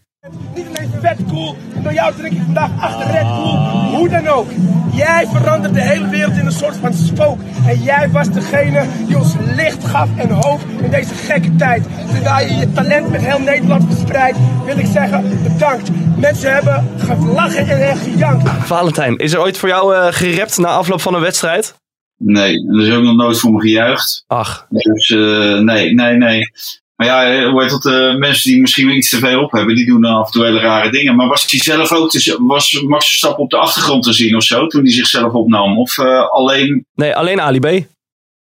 Niet 0.54 0.66
alleen 0.66 0.90
vet 1.00 1.18
cool, 1.28 1.56
en 1.74 1.82
door 1.82 1.92
jou 1.92 2.14
drink 2.14 2.32
ik 2.32 2.42
vandaag 2.44 2.70
achter 2.80 3.10
Red 3.10 3.22
Bull. 3.22 3.96
Hoe 3.96 4.08
dan 4.08 4.26
ook. 4.26 4.50
Jij 4.92 5.26
verandert 5.32 5.74
de 5.74 5.80
hele 5.80 6.08
wereld 6.08 6.36
in 6.36 6.46
een 6.46 6.52
soort 6.52 6.76
van 6.76 6.94
spook. 6.94 7.38
En 7.66 7.82
jij 7.82 8.10
was 8.10 8.30
degene 8.30 8.84
die 9.06 9.18
ons 9.18 9.34
licht 9.56 9.84
gaf 9.84 10.08
en 10.16 10.30
hoop 10.30 10.60
in 10.82 10.90
deze 10.90 11.14
gekke 11.14 11.56
tijd. 11.56 11.82
Terwijl 12.12 12.46
je 12.48 12.56
je 12.56 12.72
talent 12.72 13.10
met 13.10 13.20
heel 13.20 13.38
Nederland 13.38 13.84
verspreidt, 13.84 14.38
wil 14.64 14.78
ik 14.78 14.86
zeggen 14.86 15.42
bedankt. 15.42 15.90
Mensen 16.16 16.52
hebben 16.52 16.88
gelachen 16.98 17.68
en 17.68 17.96
gejankt. 17.96 18.48
Valentijn, 18.48 19.16
is 19.16 19.32
er 19.32 19.40
ooit 19.40 19.58
voor 19.58 19.68
jou 19.68 19.94
eh 19.94 20.06
gerept 20.10 20.58
na 20.58 20.68
afloop 20.68 21.00
van 21.00 21.14
een 21.14 21.20
wedstrijd? 21.20 21.74
nee, 22.18 22.68
er 22.68 22.86
is 22.86 22.94
ook 22.94 23.02
nog 23.02 23.16
nooit 23.16 23.38
voor 23.38 23.52
me 23.52 23.60
gejuicht. 23.60 24.24
Ach, 24.26 24.66
Dus 24.68 25.10
eh, 25.10 25.58
nee, 25.58 25.94
nee, 25.94 26.16
nee. 26.16 26.50
Maar 26.98 27.06
ja, 27.06 27.32
eh, 27.32 27.50
hoe 27.50 27.62
heet 27.62 27.70
dat? 27.70 27.86
eh, 27.86 28.14
mensen 28.16 28.50
die 28.50 28.60
misschien 28.60 28.90
iets 28.90 29.10
te 29.10 29.18
veel 29.18 29.42
op 29.42 29.52
hebben, 29.52 29.74
die 29.74 29.86
doen 29.86 30.00
dan 30.00 30.14
af 30.14 30.26
en 30.26 30.32
toe 30.32 30.44
hele 30.44 30.60
rare 30.60 30.90
dingen. 30.90 31.16
Maar 31.16 31.28
was 31.28 31.50
hij 31.50 31.60
zelf 31.60 31.92
ook, 31.92 32.10
te, 32.10 32.38
was 32.40 32.82
Max 32.86 33.06
Verstappen 33.06 33.44
op 33.44 33.50
de 33.50 33.56
achtergrond 33.56 34.02
te 34.02 34.12
zien 34.12 34.36
of 34.36 34.42
zo, 34.42 34.66
toen 34.66 34.82
hij 34.82 34.92
zichzelf 34.92 35.32
opnam? 35.32 35.78
Of 35.78 35.98
eh, 35.98 36.30
alleen, 36.30 36.86
nee, 36.94 37.16
alleen 37.16 37.40
Ali 37.40 37.58
B. 37.60 37.86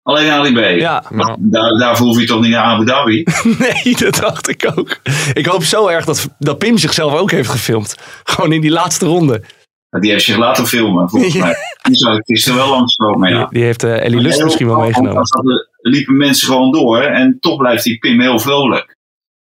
alleen 0.03 0.31
Ali 0.31 0.53
B? 0.53 0.79
Ja, 0.79 1.03
Nou, 1.09 1.35
Daar, 1.39 1.77
daarvoor 1.77 2.07
hoef 2.07 2.19
je 2.19 2.25
toch 2.25 2.41
niet 2.41 2.51
naar 2.51 2.63
Abu 2.63 2.85
Dhabi? 2.85 3.23
nee, 3.83 3.95
dat 3.97 4.15
dacht 4.15 4.49
ik 4.49 4.71
ook. 4.75 4.99
Ik 5.33 5.45
hoop 5.45 5.63
zo 5.63 5.87
erg 5.87 6.05
dat, 6.05 6.27
dat 6.39 6.57
Pim 6.57 6.77
zichzelf 6.77 7.13
ook 7.13 7.31
heeft 7.31 7.49
gefilmd. 7.49 7.95
Gewoon 8.23 8.51
in 8.51 8.61
die 8.61 8.71
laatste 8.71 9.05
ronde. 9.05 9.43
Die 9.89 10.11
heeft 10.11 10.25
zich 10.25 10.37
laten 10.37 10.67
filmen, 10.67 11.09
volgens 11.09 11.33
mij. 11.33 11.55
Die 11.81 12.09
ik 12.11 12.25
gisteren 12.25 12.57
wel 12.57 12.69
langskomen, 12.69 13.29
ja. 13.29 13.47
Die 13.49 13.63
heeft 13.63 13.83
eh, 13.83 14.03
Ellie 14.03 14.21
Lust 14.21 14.43
misschien 14.43 14.67
wel 14.67 14.79
meegenomen. 14.79 15.21
Er 15.21 15.69
liepen 15.89 16.17
mensen 16.17 16.47
gewoon 16.47 16.71
door 16.71 17.01
en 17.01 17.37
toch 17.39 17.57
blijft 17.57 17.83
die 17.83 17.97
Pim 17.97 18.21
heel 18.21 18.39
vrolijk. 18.39 18.95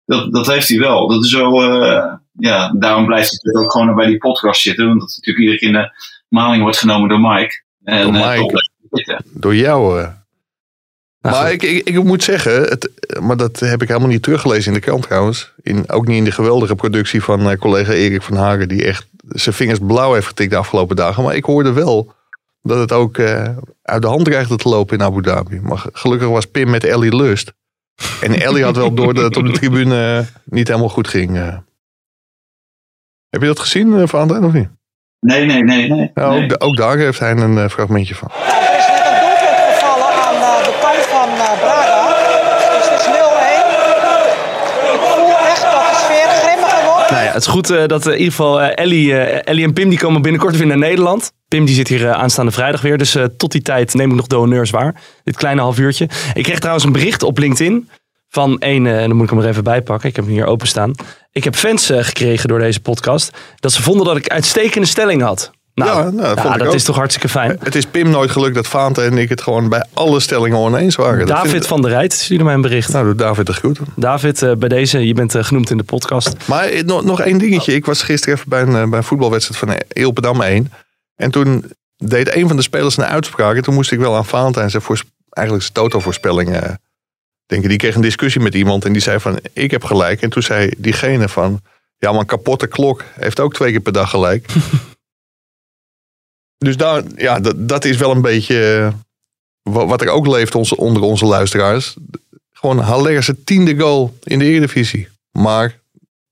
Dat, 0.05 0.33
dat 0.33 0.47
heeft 0.47 0.69
hij 0.69 0.79
wel. 0.79 1.07
Dat 1.07 1.23
is 1.23 1.29
zo, 1.29 1.61
eh, 1.61 2.13
ja, 2.31 2.73
daarom 2.79 3.05
blijft 3.05 3.29
hij 3.29 3.39
natuurlijk 3.41 3.65
ook 3.65 3.71
gewoon 3.71 3.95
bij 3.95 4.07
die 4.07 4.17
podcast 4.17 4.61
zitten. 4.61 4.87
Want 4.87 4.99
dat 4.99 5.09
hij 5.09 5.17
natuurlijk 5.17 5.45
iedere 5.45 5.57
keer 5.59 5.67
in 5.67 5.91
de 5.91 6.07
maling 6.27 6.61
wordt 6.61 6.77
genomen 6.77 7.09
door 7.09 7.19
Mike. 7.19 7.63
En, 7.83 8.11
Door 8.11 8.21
eh, 8.21 8.39
Mike. 8.39 9.21
Door 9.33 9.55
jou. 9.55 10.01
eh. 10.01 10.07
Nou, 11.21 11.35
maar 11.35 11.51
ik, 11.51 11.63
ik, 11.63 11.89
ik 11.89 12.03
moet 12.03 12.23
zeggen, 12.23 12.61
het, 12.61 12.89
maar 13.21 13.37
dat 13.37 13.59
heb 13.59 13.81
ik 13.81 13.87
helemaal 13.87 14.09
niet 14.09 14.23
teruggelezen 14.23 14.67
in 14.67 14.79
de 14.79 14.85
krant 14.85 15.03
trouwens. 15.03 15.51
In, 15.61 15.89
ook 15.89 16.07
niet 16.07 16.17
in 16.17 16.23
de 16.23 16.31
geweldige 16.31 16.75
productie 16.75 17.23
van 17.23 17.49
eh, 17.49 17.57
collega 17.57 17.91
Erik 17.91 18.21
van 18.21 18.37
Hagen. 18.37 18.67
Die 18.67 18.85
echt 18.85 19.07
zijn 19.27 19.55
vingers 19.55 19.79
blauw 19.79 20.13
heeft 20.13 20.27
getikt 20.27 20.51
de 20.51 20.57
afgelopen 20.57 20.95
dagen. 20.95 21.23
Maar 21.23 21.35
ik 21.35 21.43
hoorde 21.43 21.73
wel 21.73 22.13
dat 22.61 22.77
het 22.79 22.91
ook 22.91 23.17
eh, 23.17 23.47
uit 23.81 24.01
de 24.01 24.07
hand 24.07 24.25
dreigde 24.25 24.55
te 24.55 24.69
lopen 24.69 24.97
in 24.97 25.03
Abu 25.05 25.21
Dhabi. 25.21 25.59
Maar 25.61 25.85
gelukkig 25.91 26.27
was 26.27 26.45
Pim 26.45 26.69
met 26.69 26.83
Ellie 26.83 27.15
Lust. 27.15 27.53
En 28.21 28.41
Ellie 28.41 28.63
had 28.63 28.75
wel 28.75 28.93
door 28.93 29.13
dat 29.13 29.23
het 29.23 29.37
op 29.37 29.45
de 29.45 29.51
tribune 29.51 30.17
eh, 30.17 30.25
niet 30.45 30.67
helemaal 30.67 30.89
goed 30.89 31.07
ging. 31.07 31.37
eh. 31.37 31.57
Heb 33.29 33.41
je 33.41 33.47
dat 33.47 33.59
gezien, 33.59 33.87
uh, 33.87 34.07
Valentijn, 34.07 34.43
of 34.43 34.53
niet? 34.53 34.69
Nee, 35.19 35.45
nee, 35.45 35.63
nee, 35.63 35.89
nee. 35.89 36.11
Nee. 36.13 36.25
ook, 36.43 36.55
ook 36.63 36.77
daar 36.77 36.97
heeft 36.97 37.19
hij 37.19 37.31
een 37.31 37.69
fragmentje 37.69 38.15
van. 38.15 38.27
Nou, 38.33 38.63
er 38.63 38.77
is 38.79 38.87
net 38.87 39.05
een 39.11 39.19
doelpunt 39.19 39.59
gevallen 39.73 40.11
aan 40.25 40.35
eh, 40.35 40.63
de 40.65 40.73
kant 40.81 41.05
van 41.15 41.29
eh, 41.29 41.59
Braga. 41.63 42.07
Dus 42.77 42.89
het 42.89 42.99
is 42.99 43.05
0-1. 43.05 43.09
Ik 44.93 45.01
voel 45.13 45.37
echt 45.51 45.61
dat 45.61 45.71
de 45.89 45.95
sfeer 46.03 46.29
grimmiger 46.43 46.83
wordt. 46.91 47.09
Nou 47.09 47.21
ja, 47.23 47.27
het 47.39 47.47
is 47.47 47.53
goed 47.53 47.69
eh, 47.69 47.87
dat 47.87 48.05
eh, 48.05 48.13
in 48.13 48.17
ieder 48.17 48.33
geval 48.33 48.61
eh, 48.61 48.83
Ellie, 48.83 49.15
Ellie 49.17 49.63
en 49.63 49.73
Pim 49.73 49.89
die 49.89 49.99
komen 49.99 50.21
binnenkort 50.21 50.57
weer 50.57 50.67
naar 50.67 50.77
Nederland. 50.77 51.31
Pim 51.47 51.65
die 51.65 51.75
zit 51.75 51.87
hier 51.87 52.13
aanstaande 52.13 52.51
vrijdag 52.51 52.81
weer. 52.81 52.97
Dus 52.97 53.17
tot 53.37 53.51
die 53.51 53.61
tijd 53.61 53.93
neem 53.93 54.09
ik 54.09 54.15
nog 54.15 54.27
de 54.27 54.67
waar. 54.71 55.01
Dit 55.23 55.35
kleine 55.35 55.61
half 55.61 55.79
uurtje. 55.79 56.09
Ik 56.33 56.43
kreeg 56.43 56.59
trouwens 56.59 56.85
een 56.85 56.91
bericht 56.91 57.23
op 57.23 57.37
LinkedIn. 57.37 57.89
Van 58.29 58.55
een, 58.59 58.87
en 58.87 59.07
dan 59.07 59.15
moet 59.15 59.23
ik 59.23 59.29
hem 59.29 59.39
er 59.39 59.47
even 59.47 59.63
bij 59.63 59.81
pakken. 59.81 60.09
Ik 60.09 60.15
heb 60.15 60.25
hem 60.25 60.33
hier 60.33 60.45
openstaan. 60.45 60.93
Ik 61.31 61.43
heb 61.43 61.55
fans 61.55 61.85
gekregen 61.85 62.49
door 62.49 62.59
deze 62.59 62.79
podcast. 62.79 63.37
Dat 63.55 63.71
ze 63.71 63.81
vonden 63.81 64.05
dat 64.05 64.17
ik 64.17 64.27
uitstekende 64.27 64.87
stelling 64.87 65.21
had. 65.21 65.51
Nou, 65.79 66.03
Ja, 66.03 66.09
nou, 66.09 66.57
dat 66.57 66.67
ja, 66.67 66.73
is 66.73 66.83
toch 66.83 66.95
hartstikke 66.95 67.29
fijn. 67.29 67.57
Het 67.63 67.75
is 67.75 67.85
Pim 67.85 68.09
nooit 68.09 68.31
gelukt 68.31 68.55
dat 68.55 68.67
Vaante 68.67 69.01
en 69.01 69.17
ik 69.17 69.29
het 69.29 69.41
gewoon 69.41 69.69
bij 69.69 69.85
alle 69.93 70.19
stellingen 70.19 70.57
oneens 70.57 70.95
waren. 70.95 71.27
David 71.27 71.67
van 71.67 71.81
der 71.81 71.91
Rijt 71.91 72.13
stuurde 72.13 72.43
mij 72.43 72.53
een 72.53 72.61
bericht. 72.61 72.91
Nou, 72.93 73.05
doe 73.05 73.15
David 73.15 73.45
de 73.45 73.53
groeten. 73.53 73.85
David, 73.95 74.41
eh, 74.41 74.51
bij 74.55 74.69
deze, 74.69 75.07
je 75.07 75.13
bent 75.13 75.35
eh, 75.35 75.43
genoemd 75.43 75.69
in 75.69 75.77
de 75.77 75.83
podcast. 75.83 76.33
Maar 76.45 76.63
eh, 76.65 76.83
nog, 76.83 77.03
nog 77.03 77.21
één 77.21 77.37
dingetje. 77.37 77.73
Ik 77.73 77.85
was 77.85 78.01
gisteren 78.03 78.35
even 78.35 78.49
bij 78.49 78.61
een, 78.61 78.89
bij 78.89 78.97
een 78.99 79.03
voetbalwedstrijd 79.03 79.59
van 79.59 79.81
Ilpendam 80.03 80.41
1. 80.41 80.71
En 81.15 81.31
toen 81.31 81.71
deed 81.97 82.35
een 82.35 82.47
van 82.47 82.55
de 82.57 82.61
spelers 82.63 82.97
een 82.97 83.05
uitspraak. 83.05 83.55
En 83.55 83.61
toen 83.61 83.73
moest 83.73 83.91
ik 83.91 83.99
wel 83.99 84.15
aan 84.15 84.25
Valentijn 84.25 84.69
zijn 84.69 84.81
voors- 84.83 85.03
eigenlijk 85.29 85.67
zijn 85.67 85.77
totalvoorspelling 85.85 86.55
eh, 86.55 86.73
denken. 87.45 87.69
Die 87.69 87.77
kreeg 87.77 87.95
een 87.95 88.01
discussie 88.01 88.41
met 88.41 88.53
iemand 88.55 88.85
en 88.85 88.93
die 88.93 89.01
zei 89.01 89.19
van 89.19 89.39
ik 89.53 89.71
heb 89.71 89.83
gelijk. 89.83 90.21
En 90.21 90.29
toen 90.29 90.43
zei 90.43 90.73
diegene 90.77 91.29
van 91.29 91.61
ja, 91.97 92.11
maar 92.11 92.19
een 92.19 92.25
kapotte 92.25 92.67
klok 92.67 93.03
heeft 93.19 93.39
ook 93.39 93.53
twee 93.53 93.71
keer 93.71 93.79
per 93.79 93.93
dag 93.93 94.09
gelijk. 94.09 94.45
dus 96.59 96.77
daar, 96.77 97.03
ja, 97.15 97.39
dat, 97.39 97.67
dat 97.69 97.85
is 97.85 97.97
wel 97.97 98.11
een 98.11 98.21
beetje 98.21 98.75
eh, 98.75 98.93
wa- 99.73 99.85
wat 99.85 100.01
er 100.01 100.09
ook 100.09 100.27
leeft 100.27 100.55
onze, 100.55 100.77
onder 100.77 101.01
onze 101.01 101.25
luisteraars. 101.25 101.95
Gewoon 102.51 102.79
Hallerse 102.79 103.43
tiende 103.43 103.79
goal 103.79 104.17
in 104.23 104.39
de 104.39 104.45
Eredivisie. 104.45 105.07
Maar 105.31 105.79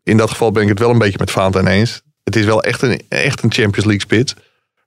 in 0.04 0.18
dat 0.18 0.30
geval 0.30 0.52
ben 0.52 0.64
ik 0.64 0.70
het 0.70 0.80
wel 0.80 0.90
een 0.90 0.98
beetje 0.98 1.20
met 1.20 1.32
Valentijn 1.32 1.68
eens. 1.68 2.02
Het 2.24 2.36
is 2.36 2.46
wel 2.46 2.64
echt 2.64 2.82
een, 2.82 3.02
echt 3.10 3.44
een 3.44 3.52
Champions 3.52 3.86
League 3.86 4.00
spits. 4.02 4.34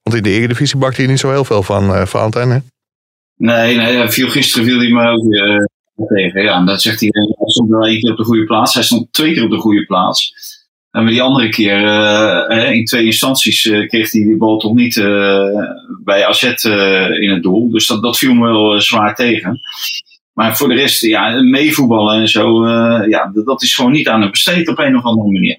Want 0.02 0.16
in 0.16 0.22
de 0.22 0.30
Eredivisie 0.30 0.78
bakt 0.78 0.96
hij 0.96 1.06
niet 1.06 1.18
zo 1.18 1.30
heel 1.30 1.44
veel 1.44 1.62
van 1.62 1.84
uh? 1.90 2.56
Nee, 3.36 3.76
nee, 3.76 4.08
viel, 4.08 4.28
gisteren 4.28 4.66
viel 4.66 4.78
hij 4.78 4.88
me 4.90 5.08
ook 5.08 5.32
eh, 5.32 6.06
tegen. 6.06 6.42
Ja, 6.42 6.56
en 6.56 6.66
dat 6.66 6.82
zegt 6.82 7.00
hij, 7.00 7.08
hij 7.12 7.48
stond 7.48 7.70
wel 7.70 7.86
één 7.86 8.00
keer 8.00 8.10
op 8.10 8.16
de 8.16 8.24
goede 8.24 8.44
plaats. 8.44 8.74
Hij 8.74 8.82
stond 8.82 9.12
twee 9.12 9.32
keer 9.32 9.44
op 9.44 9.50
de 9.50 9.58
goede 9.58 9.84
plaats. 9.86 10.34
En 10.90 11.06
die 11.06 11.22
andere 11.22 11.48
keer, 11.48 11.84
eh, 12.48 12.70
in 12.72 12.84
twee 12.84 13.04
instanties, 13.04 13.66
eh, 13.66 13.88
kreeg 13.88 14.12
hij 14.12 14.22
die 14.22 14.36
bal 14.36 14.58
toch 14.58 14.74
niet 14.74 14.96
eh, 14.96 15.44
bij 16.04 16.26
AZ 16.26 16.42
eh, 16.42 17.22
in 17.22 17.30
het 17.30 17.42
doel. 17.42 17.70
Dus 17.70 17.86
dat, 17.86 18.02
dat 18.02 18.18
viel 18.18 18.34
me 18.34 18.46
wel 18.46 18.80
zwaar 18.80 19.14
tegen. 19.14 19.60
Maar 20.32 20.56
voor 20.56 20.68
de 20.68 20.74
rest, 20.74 21.02
ja, 21.02 21.42
meevoetballen 21.42 22.20
en 22.20 22.28
zo, 22.28 22.64
eh, 22.64 23.08
ja, 23.08 23.30
dat, 23.44 23.62
is 23.62 23.74
gewoon 23.74 23.92
niet 23.92 24.08
aan 24.08 24.20
hem 24.20 24.30
besteed 24.30 24.68
op 24.68 24.78
een 24.78 24.96
of 24.96 25.04
andere 25.04 25.30
manier. 25.32 25.58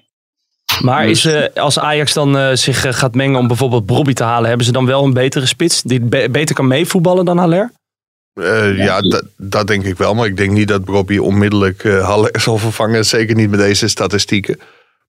Maar 0.82 1.06
Dus- 1.06 1.24
is, 1.24 1.32
eh, 1.32 1.62
als 1.62 1.78
Ajax 1.78 2.12
dan 2.12 2.36
eh, 2.38 2.54
zich 2.54 2.98
gaat 2.98 3.14
mengen 3.14 3.38
om 3.38 3.46
bijvoorbeeld 3.46 3.86
Bobby 3.86 4.12
te 4.12 4.24
halen, 4.24 4.48
hebben 4.48 4.66
ze 4.66 4.72
dan 4.72 4.86
wel 4.86 5.04
een 5.04 5.12
betere 5.12 5.46
spits 5.46 5.82
die 5.82 6.00
be- 6.00 6.28
beter 6.30 6.54
kan 6.54 6.66
meevoetballen 6.66 7.24
dan 7.24 7.38
Haller? 7.38 7.72
Uh, 8.34 8.76
ja, 8.76 9.00
dat, 9.00 9.24
dat 9.36 9.66
denk 9.66 9.84
ik 9.84 9.96
wel. 9.96 10.14
Maar 10.14 10.26
ik 10.26 10.36
denk 10.36 10.50
niet 10.50 10.68
dat 10.68 10.84
Bobby 10.84 11.18
onmiddellijk 11.18 11.84
uh, 11.84 12.04
Haller 12.04 12.40
zal 12.40 12.58
vervangen. 12.58 13.04
Zeker 13.04 13.34
niet 13.36 13.50
met 13.50 13.60
deze 13.60 13.88
statistieken. 13.88 14.58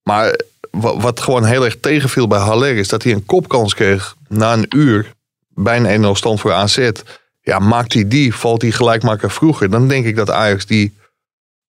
Maar 0.03 0.39
wat 0.79 1.19
gewoon 1.19 1.45
heel 1.45 1.65
erg 1.65 1.79
tegenviel 1.79 2.27
bij 2.27 2.39
Haller 2.39 2.75
is 2.75 2.87
dat 2.87 3.03
hij 3.03 3.13
een 3.13 3.25
kopkans 3.25 3.73
kreeg 3.73 4.15
na 4.27 4.53
een 4.53 4.65
uur 4.69 5.13
bij 5.47 5.95
een 5.95 6.05
1-0 6.05 6.09
stand 6.11 6.39
voor 6.39 6.53
AZ. 6.53 6.89
Ja, 7.41 7.59
maakt 7.59 7.93
hij 7.93 8.07
die, 8.07 8.35
valt 8.35 8.61
hij 8.61 8.71
gelijkmaker 8.71 9.31
vroeger. 9.31 9.69
Dan 9.69 9.87
denk 9.87 10.05
ik 10.05 10.15
dat 10.15 10.29
Ajax 10.29 10.65
die, 10.65 10.93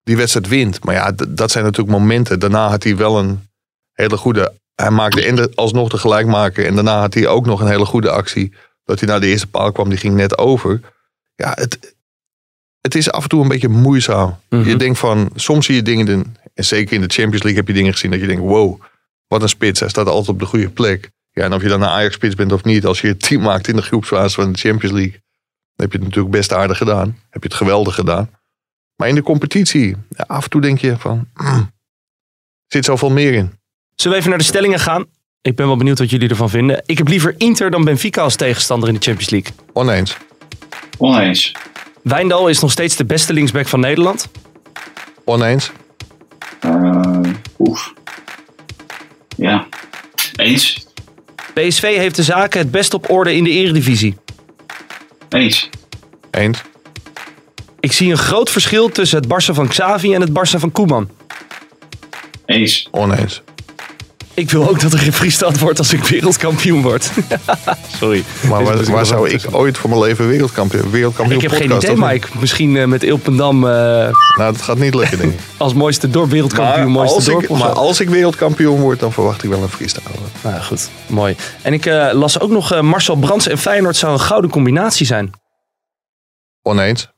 die 0.03 0.17
wedstrijd 0.17 0.49
wint. 0.49 0.85
Maar 0.85 0.95
ja, 0.95 1.13
dat 1.29 1.51
zijn 1.51 1.65
natuurlijk 1.65 1.99
momenten. 1.99 2.39
Daarna 2.39 2.69
had 2.69 2.83
hij 2.83 2.97
wel 2.97 3.19
een 3.19 3.49
hele 3.93 4.17
goede... 4.17 4.53
Hij 4.75 4.91
maakte 4.91 5.53
alsnog 5.55 5.89
de 5.89 5.99
gelijkmaker. 5.99 6.67
En 6.67 6.75
daarna 6.75 7.01
had 7.01 7.15
hij 7.15 7.27
ook 7.27 7.47
nog 7.47 7.61
een 7.61 7.69
hele 7.69 7.85
goede 7.85 8.11
actie. 8.11 8.53
Dat 8.85 9.01
hij 9.01 9.09
naar 9.09 9.21
de 9.21 9.27
eerste 9.27 9.47
paal 9.47 9.73
kwam, 9.73 9.89
die 9.89 9.99
ging 9.99 10.15
net 10.15 10.39
over. 10.39 10.81
Ja, 11.37 11.53
het, 11.55 11.95
het 12.81 12.95
is 12.95 13.11
af 13.11 13.23
en 13.23 13.29
toe 13.29 13.43
een 13.43 13.49
beetje 13.49 13.69
moeizaam. 13.69 14.29
Mm 14.29 14.61
-hmm. 14.61 14.69
Je 14.69 14.77
denkt 14.77 14.99
van, 14.99 15.31
soms 15.35 15.67
zie 15.67 15.75
je 15.75 15.83
dingen... 15.83 16.37
En 16.55 16.65
zeker 16.65 16.95
in 16.95 17.01
de 17.01 17.15
Champions 17.15 17.43
League 17.43 17.61
heb 17.61 17.69
je 17.69 17.75
dingen 17.75 17.93
gezien 17.93 18.11
dat 18.11 18.21
je 18.21 18.27
denkt... 18.27 18.43
Wow, 18.43 18.81
wat 19.27 19.43
een 19.43 19.49
spits. 19.49 19.81
Hij 19.81 19.89
staat 19.89 20.07
altijd 20.07 20.29
op 20.29 20.39
de 20.39 20.47
goede 20.47 20.71
plek. 20.71 21.11
Ja, 21.31 21.43
en 21.43 21.53
of 21.53 21.63
je 21.63 21.69
dan 21.69 21.83
een 21.83 21.89
Ajax-spits 21.89 22.35
bent 22.35 22.53
of 22.53 22.65
niet. 22.65 22.87
Als 22.87 23.01
je 23.01 23.07
het 23.07 23.21
team 23.21 23.43
maakt 23.43 23.69
in 23.69 23.77
de 23.77 23.83
groepsfase 23.83 24.35
van 24.35 24.53
de 24.53 24.59
Champions 24.59 24.95
League... 24.95 25.13
dan 25.13 25.87
heb 25.87 25.93
je 25.93 25.99
het 25.99 26.07
natuurlijk 26.07 26.35
best 26.35 26.53
aardig 26.53 26.79
gedaan. 26.79 27.19
Heb 27.31 27.43
je 27.43 27.49
het 27.49 27.57
geweldig 27.57 27.95
gedaan. 27.95 28.31
Maar 28.97 29.09
in 29.09 29.15
de 29.15 29.23
competitie, 29.23 29.97
ja, 30.09 30.25
af 30.27 30.45
en 30.45 30.51
toe 30.51 30.61
denk 30.61 30.79
je 30.79 30.97
van... 30.99 31.29
Mm, 31.35 31.73
zit 32.67 32.85
zoveel 32.85 33.11
meer 33.11 33.33
in. 33.33 33.53
Zullen 33.95 34.13
we 34.13 34.19
even 34.19 34.31
naar 34.31 34.39
de 34.39 34.45
stellingen 34.45 34.81
gaan? 34.81 35.07
Ik 35.43 35.57
ben 35.57 35.67
wel 35.67 35.77
benieuwd 35.77 35.99
wat 35.99 36.11
jullie 36.11 36.29
ervan 36.29 36.51
vinden. 36.51 36.83
Ik 36.87 36.99
heb 36.99 37.09
liever 37.09 37.35
Inter 37.39 37.71
dan 37.71 37.85
Benfica 37.85 38.23
als 38.23 38.37
tegenstander 38.37 38.89
in 38.89 38.95
de 38.95 39.01
Champions 39.01 39.31
League. 39.31 39.53
Oneens. 39.73 40.17
Oneens. 40.99 41.53
Wijndal 42.03 42.49
is 42.49 42.61
nog 42.61 42.71
steeds 42.71 42.97
de 42.97 43.05
beste 43.05 43.33
linksback 43.33 43.69
van 43.69 43.81
Nederland. 43.81 44.29
Oneens. 45.25 45.73
Uh, 46.65 47.21
oef. 47.59 47.93
Ja. 49.37 49.67
Eens. 50.37 50.87
PSV 51.55 51.97
heeft 51.97 52.17
de 52.17 52.23
zaken 52.23 52.61
het 52.61 52.71
best 52.71 52.95
op 52.95 53.11
orde 53.11 53.35
in 53.35 53.45
de 53.45 53.51
eredivisie. 53.51 54.17
Eens. 55.29 55.71
Eens. 56.31 56.63
Ik 57.81 57.93
zie 57.93 58.11
een 58.11 58.19
groot 58.19 58.51
verschil 58.51 58.89
tussen 58.89 59.19
het 59.19 59.27
Barça 59.27 59.55
van 59.55 59.69
Xavi 59.69 60.15
en 60.15 60.21
het 60.21 60.31
Barça 60.31 60.59
van 60.59 60.73
Koeman. 60.73 61.09
Eens. 62.47 62.89
Oneens. 62.91 63.43
Ik 64.35 64.51
wil 64.51 64.69
ook 64.69 64.81
dat 64.81 64.93
er 64.93 64.99
gefreesteld 64.99 65.59
wordt 65.59 65.79
als 65.79 65.93
ik 65.93 66.05
wereldkampioen 66.05 66.83
word. 66.83 67.11
Sorry. 67.99 68.25
Maar 68.49 68.65
waar, 68.65 68.85
waar 68.85 69.07
zou 69.07 69.31
ik 69.31 69.47
ooit 69.51 69.79
voor 69.79 69.91
mijn 69.91 70.03
leven 70.03 70.29
wereldkampioen, 70.29 70.91
wereldkampioen 70.91 71.43
Ik 71.43 71.51
heb 71.51 71.61
geen 71.61 71.77
idee, 71.77 71.97
Mike. 71.97 72.29
Misschien 72.41 72.75
uh, 72.75 72.85
met 72.85 73.03
Ilpendam... 73.03 73.65
Uh, 73.65 73.71
nou, 73.71 74.13
dat 74.37 74.63
gaat 74.63 74.79
niet 74.79 74.95
lukken, 74.95 75.19
denk 75.19 75.33
ik. 75.33 75.41
als 75.57 75.75
mooiste 75.75 76.11
dorp, 76.11 76.31
wereldkampioen, 76.31 76.85
maar 76.85 76.91
mooiste 76.91 77.15
als 77.15 77.25
dorp. 77.25 77.43
Ik, 77.43 77.49
maar 77.49 77.73
als 77.73 78.01
ik 78.01 78.09
wereldkampioen 78.09 78.81
word, 78.81 79.01
dan 79.01 79.13
verwacht 79.13 79.43
ik 79.43 79.51
wel 79.51 79.63
een 79.63 79.69
freestyle. 79.69 80.03
Nou 80.43 80.63
goed, 80.63 80.91
mooi. 81.07 81.37
En 81.63 81.73
ik 81.73 81.87
uh, 81.87 82.11
las 82.13 82.41
ook 82.41 82.51
nog 82.51 82.81
Marcel 82.81 83.17
Brands 83.17 83.49
en 83.49 83.59
Feyenoord 83.59 83.97
zou 83.97 84.13
een 84.13 84.21
gouden 84.21 84.51
combinatie 84.51 85.07
zijn. 85.07 85.31
Oneens. 86.63 87.09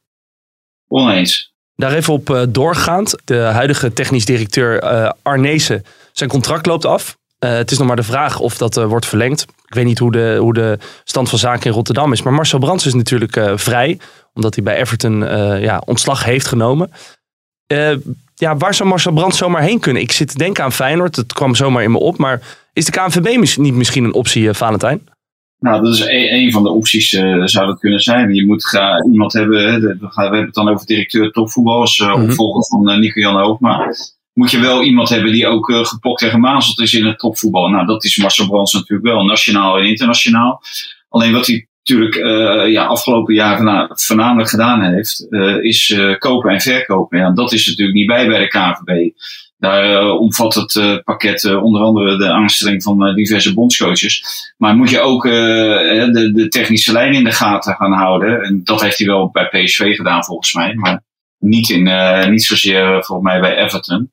Oneens. 0.89 1.55
Daar 1.77 1.93
even 1.93 2.13
op 2.13 2.31
uh, 2.31 2.43
doorgaand. 2.49 3.15
De 3.25 3.37
huidige 3.37 3.93
technisch 3.93 4.25
directeur 4.25 4.85
uh, 4.85 5.11
Arnezen, 5.23 5.85
zijn 6.19 6.31
contract 6.31 6.67
loopt 6.67 6.85
af. 6.85 7.19
Uh, 7.45 7.51
het 7.51 7.71
is 7.71 7.79
nog 7.79 7.87
maar 7.87 7.97
de 7.97 8.03
vraag 8.03 8.41
of 8.41 8.57
dat 8.57 8.75
wordt 8.75 9.07
verlengd. 9.07 9.43
Ik 9.67 9.75
weet 9.75 9.85
niet 9.85 9.99
hoe 9.99 10.13
de, 10.13 10.37
hoe 10.41 10.55
de 10.55 10.79
stand 11.05 11.29
van 11.29 11.39
zaken 11.39 11.67
in 11.67 11.73
Rotterdam 11.73 12.13
is. 12.13 12.23
Maar 12.23 12.33
Marcel 12.33 12.59
Brands 12.59 12.87
is 12.87 12.95
natuurlijk 12.95 13.41
vrij. 13.55 13.99
Omdat 14.35 14.55
hij 14.55 14.65
bij 14.65 14.77
Everton 14.77 15.19
ja, 15.61 15.83
ontslag 15.87 16.25
heeft 16.25 16.47
genomen. 16.47 16.91
ja, 18.35 18.57
waar 18.57 18.75
zou 18.75 18.89
Marcel 18.89 19.13
Brands 19.13 19.39
zomaar 19.39 19.63
heen 19.63 19.81
kunnen? 19.81 20.03
Ik 20.03 20.13
zit 20.13 20.29
te 20.29 20.39
denken 20.39 20.65
aan 20.65 20.73
Feyenoord. 20.73 21.17
Het 21.17 21.33
kwam 21.33 21.55
zomaar 21.55 21.83
in 21.83 21.91
me 21.91 21.99
op. 21.99 22.19
Maar 22.19 22.41
is 22.73 22.85
de 22.85 22.93
KNVB 22.93 23.39
mis 23.39 23.57
niet 23.57 23.75
misschien 23.75 24.05
een 24.05 24.15
optie, 24.15 24.53
Valentijn? 24.53 25.09
Nou, 25.59 25.83
dat 25.83 25.95
is 25.95 26.01
een, 26.01 26.35
een 26.35 26.53
van 26.53 26.63
de 26.63 26.71
opties, 26.71 27.09
zou 27.45 27.67
dat 27.67 27.79
kunnen 27.79 28.01
zijn. 28.01 28.35
Je 28.35 28.47
moet 28.47 28.65
graag 28.65 29.05
iemand 29.05 29.33
hebben, 29.33 29.81
we, 29.81 30.09
hebben 30.15 30.45
het 30.45 30.55
dan 30.55 30.69
over 30.69 30.87
directeur 30.87 31.31
topvoetballers, 31.31 31.99
mm-hmm. 31.99 32.23
opvolger 32.23 32.65
van 32.65 33.01
Nico-Jan 33.01 33.41
Hoogma. 33.41 33.95
Moet 34.39 34.51
je 34.51 34.61
wel 34.61 34.83
iemand 34.83 35.09
hebben 35.09 35.33
die 35.33 35.47
ook 35.47 35.73
gepokt 35.73 36.23
en 36.23 36.31
gemazeld 36.31 36.81
is 36.81 36.95
in 36.95 37.07
het 37.07 37.19
topvoetbal. 37.19 37.69
Nou, 37.69 37.87
dat 37.87 38.05
is 38.05 38.17
Marcel 38.17 38.49
Brands 38.49 38.73
natuurlijk 38.73 39.09
wel, 39.09 39.25
nationaal 39.25 39.79
en 39.79 39.85
internationaal. 39.85 40.63
Alleen 41.09 41.33
wat 41.33 41.47
hij 41.47 41.69
natuurlijk 41.83 42.15
ja, 42.69 42.85
afgelopen 42.85 43.35
jaar 43.35 43.89
voornamelijk 43.89 44.49
gedaan 44.49 44.83
heeft, 44.83 45.27
is 45.61 45.99
kopen 46.19 46.51
en 46.51 46.61
verkopen. 46.61 47.19
Ja, 47.19 47.33
dat 47.33 47.53
is 47.53 47.67
natuurlijk 47.67 47.97
niet 47.97 48.07
bij 48.07 48.27
bij 48.27 48.39
de 48.39 48.49
KVB. 48.49 49.11
Daar 49.59 50.03
uh, 50.03 50.21
omvat 50.21 50.55
het 50.55 50.75
uh, 50.75 50.97
pakket 51.05 51.45
uh, 51.45 51.63
onder 51.63 51.83
andere 51.83 52.17
de 52.17 52.29
aanstelling 52.29 52.83
van 52.83 53.15
diverse 53.15 53.55
bondscoaches. 53.55 54.25
Maar 54.57 54.77
moet 54.77 54.91
je 54.91 55.01
ook 55.01 55.23
de, 55.23 56.31
de, 56.35 56.49
technische 56.49 56.93
lijn 56.93 57.15
in 57.15 57.25
de 57.25 57.33
gaten 57.33 57.75
gaan 57.75 57.93
houden. 57.93 58.43
En 58.43 58.61
dat 58.65 58.83
heeft 58.83 58.99
hij 58.99 59.07
wel 59.07 59.31
bij 59.31 59.49
PSV 59.49 59.97
gedaan 59.97 60.25
volgens 60.25 60.55
mij. 60.55 60.75
Maar 60.75 61.03
niet, 61.39 61.71
in, 61.71 61.83
niet 62.31 62.45
zozeer 62.45 63.05
volgens 63.05 63.29
mij 63.29 63.41
bij 63.41 63.57
Everton. 63.57 64.11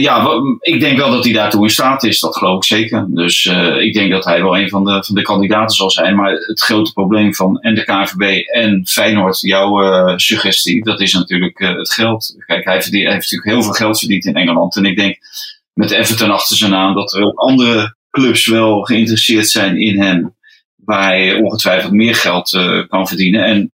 Ja, 0.00 0.40
ik 0.60 0.80
denk 0.80 0.98
wel 0.98 1.10
dat 1.10 1.24
hij 1.24 1.32
daartoe 1.32 1.62
in 1.62 1.70
staat 1.70 2.02
is. 2.02 2.20
Dat 2.20 2.36
geloof 2.36 2.56
ik 2.56 2.64
zeker. 2.64 3.06
Dus 3.08 3.44
ik 3.78 3.94
denk 3.94 4.10
dat 4.10 4.24
hij 4.24 4.42
wel 4.42 4.58
een 4.58 4.68
van 4.68 4.84
de, 4.84 5.04
van 5.04 5.14
de 5.14 5.22
kandidaten 5.22 5.76
zal 5.76 5.90
zijn. 5.90 6.16
Maar 6.16 6.32
het 6.32 6.60
grote 6.60 6.92
probleem 6.92 7.34
van 7.34 7.60
en 7.60 7.74
de 7.74 7.84
KNVB 7.84 8.46
en 8.46 8.86
Feyenoord, 8.86 9.40
jouw 9.40 10.18
suggestie, 10.18 10.84
dat 10.84 11.00
is 11.00 11.12
natuurlijk 11.12 11.58
het 11.58 11.92
geld. 11.92 12.34
Kijk, 12.46 12.64
hij, 12.64 12.74
hij 12.74 12.98
heeft 12.98 13.30
natuurlijk 13.30 13.50
heel 13.50 13.62
veel 13.62 13.72
geld 13.72 13.98
verdiend 13.98 14.24
in 14.24 14.36
Engeland. 14.36 14.76
En 14.76 14.84
ik 14.84 14.96
denk 14.96 15.18
met 15.76 15.90
Everton 15.90 16.30
achter 16.30 16.56
zijn 16.56 16.70
naam 16.70 16.94
dat 16.94 17.12
er 17.12 17.22
ook 17.22 17.38
andere 17.38 17.96
clubs 18.10 18.46
wel 18.46 18.82
geïnteresseerd 18.82 19.48
zijn 19.48 19.80
in 19.80 20.00
hem. 20.00 20.34
Waar 20.76 21.02
hij 21.02 21.34
ongetwijfeld 21.34 21.92
meer 21.92 22.14
geld 22.14 22.52
eh, 22.52 22.88
kan 22.88 23.08
verdienen. 23.08 23.44
En 23.44 23.72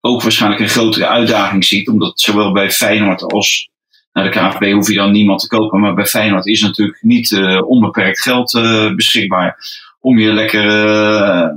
ook 0.00 0.22
waarschijnlijk 0.22 0.62
een 0.62 0.68
grotere 0.68 1.06
uitdaging 1.06 1.64
ziet. 1.64 1.88
Omdat 1.88 2.20
zowel 2.20 2.52
bij 2.52 2.70
Feyenoord 2.70 3.22
als 3.22 3.68
naar 4.14 4.24
de 4.24 4.30
KVB 4.30 4.72
hoef 4.72 4.88
je 4.88 4.94
dan 4.94 5.12
niemand 5.12 5.40
te 5.40 5.46
kopen. 5.46 5.80
Maar 5.80 5.94
bij 5.94 6.06
Feyenoord 6.06 6.46
is 6.46 6.60
natuurlijk 6.62 6.98
niet 7.02 7.32
eh, 7.32 7.68
onbeperkt 7.68 8.20
geld 8.20 8.54
eh, 8.54 8.94
beschikbaar. 8.94 9.56
Om 10.00 10.18
je, 10.18 10.32
lekker, 10.32 10.66
eh, 10.68 11.48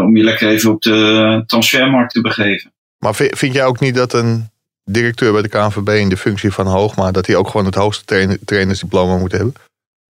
om 0.00 0.16
je 0.16 0.22
lekker 0.22 0.48
even 0.48 0.70
op 0.70 0.82
de 0.82 1.42
transfermarkt 1.46 2.12
te 2.12 2.20
begeven. 2.20 2.72
Maar 2.98 3.14
vi- 3.14 3.36
vind 3.36 3.54
jij 3.54 3.64
ook 3.64 3.80
niet 3.80 3.94
dat 3.94 4.12
een 4.12 4.48
directeur 4.84 5.32
bij 5.32 5.42
de 5.42 5.48
KNVB 5.48 5.88
in 5.88 6.08
de 6.08 6.16
functie 6.16 6.50
van 6.52 6.66
Hoogma... 6.66 7.10
dat 7.10 7.26
hij 7.26 7.36
ook 7.36 7.48
gewoon 7.48 7.66
het 7.66 7.74
hoogste 7.74 8.04
trainer, 8.04 8.38
trainersdiploma 8.44 9.16
moet 9.16 9.32
hebben? 9.32 9.54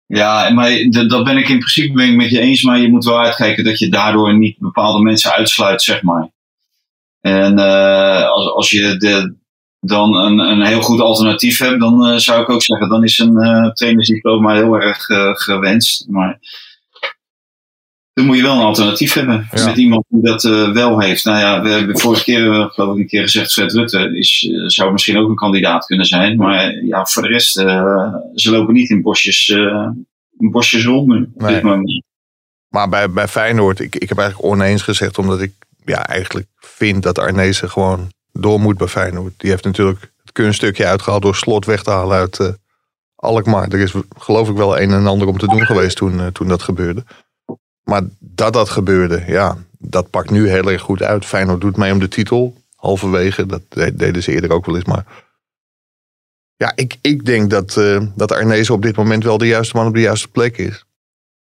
Ja, 0.06 0.50
maar 0.50 0.70
dat 1.08 1.24
ben 1.24 1.36
ik 1.36 1.48
in 1.48 1.58
principe 1.58 1.92
ben 1.92 2.08
ik 2.10 2.16
met 2.16 2.30
je 2.30 2.40
eens. 2.40 2.62
Maar 2.62 2.78
je 2.78 2.88
moet 2.90 3.04
wel 3.04 3.20
uitkijken 3.20 3.64
dat 3.64 3.78
je 3.78 3.88
daardoor 3.88 4.38
niet 4.38 4.58
bepaalde 4.58 5.02
mensen 5.02 5.32
uitsluit, 5.32 5.82
zeg 5.82 6.02
maar. 6.02 6.28
En 7.20 7.58
als, 8.28 8.52
als 8.52 8.70
je 8.70 8.96
de, 8.96 9.34
dan 9.86 10.14
een, 10.16 10.38
een 10.38 10.62
heel 10.66 10.80
goed 10.82 11.00
alternatief 11.00 11.58
hebt, 11.58 11.80
dan 11.80 12.06
eh, 12.06 12.16
zou 12.16 12.42
ik 12.42 12.50
ook 12.50 12.62
zeggen, 12.62 12.88
dan 12.88 13.04
is 13.04 13.18
een 13.18 13.36
eh 13.36 13.70
trainersdiploma 13.72 14.54
heel 14.54 14.74
erg 14.80 15.08
eh, 15.08 15.30
gewenst. 15.34 16.06
Maar 16.08 16.38
dan 18.12 18.24
moet 18.26 18.36
je 18.36 18.42
wel 18.42 18.56
een 18.56 18.64
alternatief 18.64 19.12
hebben 19.12 19.48
Ja. 19.52 19.66
met 19.66 19.76
iemand 19.76 20.04
die 20.08 20.22
dat 20.22 20.42
wel 20.72 21.00
heeft. 21.00 21.24
Nou 21.24 21.38
ja, 21.38 21.62
we 21.62 21.68
hebben 21.68 21.98
vorige 21.98 22.24
keer, 22.24 22.70
geloof 22.70 22.94
ik, 22.94 23.00
een 23.00 23.06
keer 23.06 23.22
gezegd, 23.22 23.52
Fred 23.52 23.72
Rutte 23.72 24.18
is, 24.18 24.48
zou 24.66 24.92
misschien 24.92 25.16
ook 25.18 25.28
een 25.28 25.34
kandidaat 25.34 25.86
kunnen 25.86 26.06
zijn. 26.06 26.36
Maar 26.36 26.84
ja, 26.84 27.04
voor 27.06 27.22
de 27.22 27.28
rest, 27.28 27.52
ze 27.52 28.50
lopen 28.50 28.74
niet 28.74 28.90
in 28.90 29.02
bosjes, 29.02 29.48
in 30.38 30.50
bosjes 30.50 30.84
rond 30.84 31.06
nu. 31.08 31.30
op 31.34 31.40
Nee. 31.42 31.54
dit 31.54 31.62
moment. 31.62 32.02
Maar 32.68 32.88
bij, 32.88 33.10
bij 33.10 33.28
Feyenoord, 33.28 33.80
ik, 33.80 33.96
ik 33.96 34.08
heb 34.08 34.18
eigenlijk 34.18 34.48
oneens 34.52 34.82
gezegd... 34.82 35.18
omdat 35.18 35.40
ik 35.40 35.52
ja, 35.84 36.06
eigenlijk 36.06 36.46
vind 36.56 37.02
dat 37.02 37.18
Arnezen 37.18 37.70
gewoon 37.70 38.08
door 38.38 38.60
moet 38.60 38.78
bij 38.78 38.86
Feyenoord. 38.86 39.34
Die 39.36 39.50
heeft 39.50 39.64
natuurlijk 39.64 40.12
het 40.20 40.32
kunststukje 40.32 40.86
uitgehaald... 40.86 41.22
door 41.22 41.34
slot 41.34 41.64
weg 41.64 41.82
te 41.82 41.90
halen 41.90 42.16
uit 42.16 42.40
eh, 42.40 42.48
Alkmaar. 43.16 43.68
Er 43.68 43.78
is 43.78 43.94
geloof 44.18 44.48
ik 44.48 44.56
wel 44.56 44.80
een 44.80 44.90
en 44.90 45.06
ander 45.06 45.28
om 45.28 45.38
te 45.38 45.48
doen 45.48 45.66
geweest 45.66 45.96
toen, 45.96 46.20
eh, 46.20 46.26
toen 46.26 46.48
dat 46.48 46.62
gebeurde. 46.62 47.04
Maar 47.82 48.02
dat 48.18 48.52
dat 48.52 48.68
gebeurde, 48.68 49.24
ja, 49.26 49.56
dat 49.78 50.10
pakt 50.10 50.30
nu 50.30 50.48
heel 50.48 50.70
erg 50.70 50.82
goed 50.82 51.02
uit. 51.02 51.24
Feyenoord 51.24 51.60
doet 51.60 51.76
mee 51.76 51.92
om 51.92 51.98
de 51.98 52.08
titel, 52.08 52.56
halverwege. 52.76 53.46
Dat 53.46 53.62
de- 53.68 53.94
deden 53.94 54.22
ze 54.22 54.32
eerder 54.32 54.52
ook 54.52 54.66
wel 54.66 54.74
eens, 54.74 54.84
maar... 54.84 55.24
Ja, 56.56 56.72
ik, 56.74 56.96
ik 57.00 57.24
denk 57.24 57.50
dat, 57.50 57.76
eh 57.76 58.06
dat 58.14 58.32
Arnezen 58.32 58.74
op 58.74 58.82
dit 58.82 58.96
moment 58.96 59.24
wel 59.24 59.38
de 59.38 59.46
juiste 59.46 59.76
man 59.76 59.86
op 59.86 59.94
de 59.94 60.00
juiste 60.00 60.28
plek 60.28 60.58
is. 60.58 60.84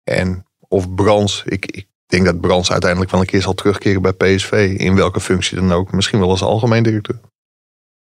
En 0.04 0.46
of 0.68 0.96
Brans, 0.96 1.44
ik, 1.46 1.66
ik 1.66 1.88
denk 2.10 2.26
dat 2.26 2.42
Brans 2.42 2.72
uiteindelijk 2.72 3.12
wel 3.12 3.20
een 3.20 3.26
keer 3.26 3.42
zal 3.42 3.54
terugkeren 3.54 4.02
bij 4.02 4.14
PSV. 4.14 4.76
In 4.78 4.96
welke 4.96 5.20
functie 5.20 5.58
dan 5.58 5.72
ook. 5.72 5.92
Misschien 5.92 6.20
wel 6.20 6.30
als 6.30 6.42
algemeen 6.42 6.84
directeur. 6.84 7.20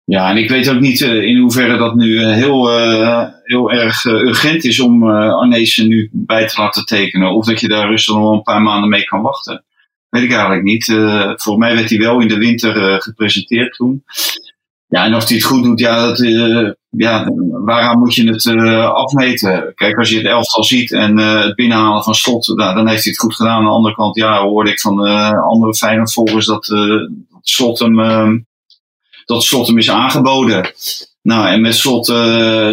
Ja, 0.04 0.30
en 0.30 0.36
ik 0.36 0.48
weet 0.48 0.68
ook 0.68 0.80
niet 0.80 1.02
eh, 1.02 1.22
in 1.22 1.38
hoeverre 1.38 1.76
dat 1.76 1.94
nu 1.94 2.18
eh, 2.22 2.32
heel, 2.32 2.70
eh, 2.70 3.24
heel 3.42 3.72
erg 3.72 4.04
urgent 4.04 4.64
is 4.64 4.80
om 4.80 5.08
Arnezen 5.10 5.88
nu 5.88 6.10
bij 6.12 6.46
te 6.46 6.60
laten 6.60 6.84
tekenen. 6.84 7.34
Of 7.34 7.46
dat 7.46 7.60
je 7.60 7.68
daar 7.68 7.88
rustig 7.88 8.14
nog 8.14 8.32
een 8.32 8.42
paar 8.42 8.62
maanden 8.62 8.90
mee 8.90 9.04
kan 9.04 9.22
wachten. 9.22 9.64
Weet 10.08 10.22
ik 10.22 10.32
eigenlijk 10.32 10.62
niet. 10.62 10.84
Volgens 11.36 11.56
mij 11.56 11.74
werd 11.74 11.90
hij 11.90 11.98
wel 11.98 12.20
in 12.20 12.28
de 12.28 12.38
winter 12.38 13.02
gepresenteerd 13.02 13.74
toen. 13.74 14.04
Ja, 14.86 15.04
en 15.04 15.14
of 15.14 15.28
hij 15.28 15.36
het 15.36 15.44
goed 15.44 15.62
doet, 15.62 15.80
ja, 15.80 16.06
dat, 16.06 16.18
ja 16.90 17.30
waaraan 17.64 17.98
moet 17.98 18.14
je 18.14 18.30
het 18.30 18.46
eh, 18.46 18.90
afmeten? 18.90 19.72
Kijk, 19.74 19.98
als 19.98 20.10
je 20.10 20.16
het 20.16 20.26
elftal 20.26 20.64
ziet 20.64 20.92
en 20.92 21.18
eh, 21.18 21.42
het 21.44 21.54
binnenhalen 21.54 22.02
van 22.02 22.14
slot, 22.14 22.46
nou, 22.46 22.74
dan 22.74 22.88
heeft 22.88 23.02
hij 23.02 23.12
het 23.12 23.20
goed 23.20 23.34
gedaan. 23.34 23.58
Aan 23.58 23.64
de 23.64 23.70
andere 23.70 23.94
kant, 23.94 24.16
ja, 24.16 24.42
hoorde 24.42 24.70
ik 24.70 24.80
van 24.80 25.06
eh, 25.06 25.42
andere 25.42 25.74
Feyenoord 25.74 26.12
volgers 26.12 26.46
dat 26.46 26.74
slot 27.42 27.78
hem... 27.78 28.00
eh, 28.00 28.30
dat 29.24 29.42
slot 29.42 29.66
hem 29.66 29.78
is 29.78 29.90
aangeboden. 29.90 30.72
Nou, 31.22 31.48
en 31.48 31.60
met 31.60 31.74
slot 31.74 32.06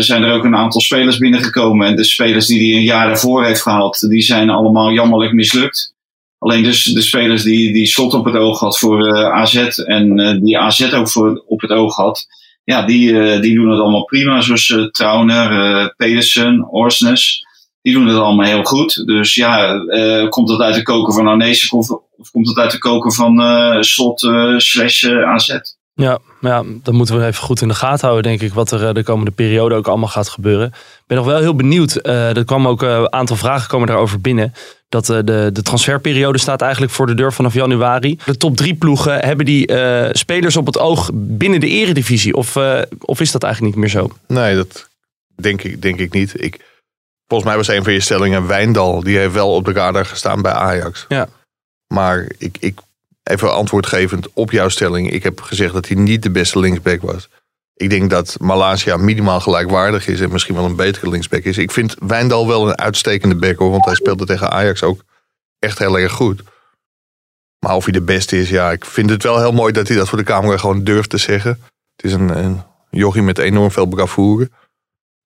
zijn 0.04 0.24
er 0.24 0.34
ook 0.34 0.44
een 0.44 0.56
aantal 0.56 0.82
spelers 0.82 1.18
binnengekomen. 1.18 1.88
En 1.88 1.96
de 1.96 2.04
spelers 2.04 2.46
die 2.46 2.70
hij 2.70 2.78
een 2.80 2.86
jaar 2.86 3.08
daarvoor 3.08 3.46
heeft 3.46 3.62
gehaald, 3.62 4.10
die 4.10 4.22
zijn 4.22 4.50
allemaal 4.50 4.92
jammerlijk 4.92 5.34
mislukt. 5.34 5.94
Alleen 6.38 6.63
dus 6.63 6.84
de 6.84 7.02
spelers 7.02 7.44
die, 7.44 7.74
die 7.74 7.86
slot 7.86 8.13
op 8.13 8.26
het 8.26 8.36
oog 8.36 8.60
had 8.60 8.80
voor 8.80 9.32
AZ 9.32 9.56
en 9.78 10.39
die 10.44 10.60
AZ 10.60 10.94
ook 10.94 11.10
voor, 11.10 11.44
op 11.48 11.62
het 11.62 11.72
oog 11.72 11.96
had, 11.96 12.28
ja, 12.65 12.86
die, 12.86 13.19
eh, 13.19 13.41
die 13.41 13.56
doen 13.56 13.69
het 13.69 13.80
allemaal 13.80 14.06
prima. 14.06 14.41
Zoals 14.41 14.69
eh, 14.69 14.84
Trauner, 14.84 15.51
eh, 15.51 15.88
Pedersen, 15.97 16.67
Orsnes. 16.71 17.45
Die 17.82 17.93
doen 17.93 18.08
het 18.08 18.17
allemaal 18.17 18.45
heel 18.45 18.63
goed. 18.63 19.06
Dus 19.06 19.36
ja, 19.36 19.80
komt 20.30 20.47
dat 20.47 20.60
uit 20.60 20.75
de 20.75 20.84
koker 20.84 21.13
van 21.13 21.28
Arnezen 21.28 21.78
of, 21.78 21.88
komt 22.32 22.47
het 22.47 22.58
uit 22.58 22.71
de 22.71 22.78
koker 22.78 23.13
van 23.13 23.43
slot 23.84 24.19
slash 24.58 25.06
AZ? 25.06 25.60
Ja, 25.93 26.19
ja, 26.41 26.63
dan 26.84 26.95
moeten 26.95 27.19
we 27.19 27.25
even 27.25 27.43
goed 27.43 27.62
in 27.62 27.67
de 27.67 27.73
gaten 27.73 28.08
houden, 28.08 28.32
denk 28.32 28.41
ik, 28.41 28.54
wat 28.54 28.71
er 28.71 28.93
de 28.93 29.04
komende 29.04 29.32
periode 29.32 29.75
ook 29.75 29.88
allemaal 29.88 30.08
gaat 30.08 30.30
gebeuren. 30.30 30.67
Ik 30.67 31.04
ben 31.08 31.17
nog 31.17 31.25
wel 31.25 31.39
heel 31.39 31.56
benieuwd. 31.56 31.99
er 32.04 32.45
kwam 32.45 32.67
ook 32.67 32.82
een 32.82 33.13
aantal 33.13 33.36
vragen 33.36 33.67
komen 33.67 33.88
daarover 33.88 34.21
binnen. 34.21 34.54
Dat 34.96 35.10
eh, 35.10 35.20
de, 35.24 35.50
de 35.54 35.62
transferperiode 35.62 36.38
staat 36.38 36.62
eigenlijk 36.62 36.92
voor 36.92 37.06
de 37.06 37.14
deur 37.14 37.34
vanaf 37.34 37.54
januari. 37.54 38.20
De 38.26 38.38
top 38.38 38.58
drie 38.58 38.74
ploegen 38.74 39.26
hebben 39.26 39.46
die 39.46 39.68
eh, 39.68 40.10
spelers 40.14 40.58
op 40.58 40.66
het 40.66 40.80
oog 40.80 41.10
binnen 41.14 41.60
de 41.60 41.68
eredivisie. 41.68 42.36
Of, 42.36 42.56
eh, 42.56 42.82
of 43.00 43.20
is 43.20 43.32
dat 43.32 43.44
eigenlijk 43.44 43.76
niet 43.76 43.84
meer 43.84 44.02
zo? 44.02 44.10
Nee, 44.28 44.56
dat 44.56 44.90
denk 45.36 45.64
ik, 45.64 45.82
denk 45.82 46.00
ik 46.00 46.14
niet. 46.14 46.44
Ik, 46.44 46.60
volgens 47.28 47.50
mij 47.50 47.58
was 47.58 47.68
een 47.68 47.84
van 47.84 47.94
je 47.94 48.00
stellingen 48.00 48.48
Wijndal. 48.48 49.04
Die 49.04 49.18
heeft 49.18 49.34
wel 49.34 49.54
op 49.54 49.66
de 49.66 49.72
radar 49.72 50.06
gestaan 50.06 50.42
bij 50.42 50.52
Ajax. 50.52 51.06
Ja. 51.08 51.28
Maar 51.88 52.32
ik, 52.38 52.58
ik, 52.60 52.80
even 53.24 53.54
antwoordgevend 53.54 54.28
op 54.34 54.52
jouw 54.52 54.70
stelling. 54.70 55.12
Ik 55.12 55.24
heb 55.24 55.42
gezegd 55.42 55.74
dat 55.74 55.88
hij 55.88 55.98
niet 55.98 56.24
de 56.24 56.32
beste 56.32 56.60
linksback 56.60 57.02
was. 57.02 57.30
Ik 57.76 57.90
denk 57.90 58.10
dat 58.10 58.40
Malaysia 58.40 58.98
minimaal 58.98 59.40
gelijkwaardig 59.40 60.08
is 60.08 60.22
en 60.22 60.32
misschien 60.32 60.56
wel 60.56 60.66
een 60.66 60.76
betere 60.76 61.10
linksback 61.10 61.44
is. 61.44 61.58
Ik 61.58 61.72
vind 61.72 61.96
Wijndal 62.00 62.48
wel 62.48 62.68
een 62.68 62.78
uitstekende 62.78 63.36
back 63.36 63.58
hoor, 63.58 63.72
want 63.72 63.86
hij 63.86 63.96
speelde 63.96 64.26
tegen 64.26 64.52
Ajax 64.52 64.84
ook 64.84 65.04
echt 65.60 65.80
heel 65.80 66.00
erg 66.00 66.12
goed. 66.12 66.42
Maar 67.60 67.76
of 67.76 67.84
hij 67.84 67.94
de 67.94 68.02
beste 68.02 68.40
is, 68.40 68.50
ja, 68.50 68.72
ik 68.72 68.86
vind 68.86 69.10
het 69.10 69.24
wel 69.24 69.40
heel 69.40 69.52
mooi 69.52 69.74
dat 69.74 69.88
hij 69.88 69.98
dat 69.98 70.10
voor 70.10 70.18
de 70.18 70.24
camera 70.24 70.58
gewoon 70.58 70.84
durft 70.84 71.10
te 71.10 71.18
zeggen. 71.18 71.60
Het 71.96 72.06
is 72.06 72.14
een, 72.14 72.62
jochie 72.90 73.22
met 73.22 73.38
enorm 73.38 73.72
veel 73.72 73.86
bravoure. 73.86 74.50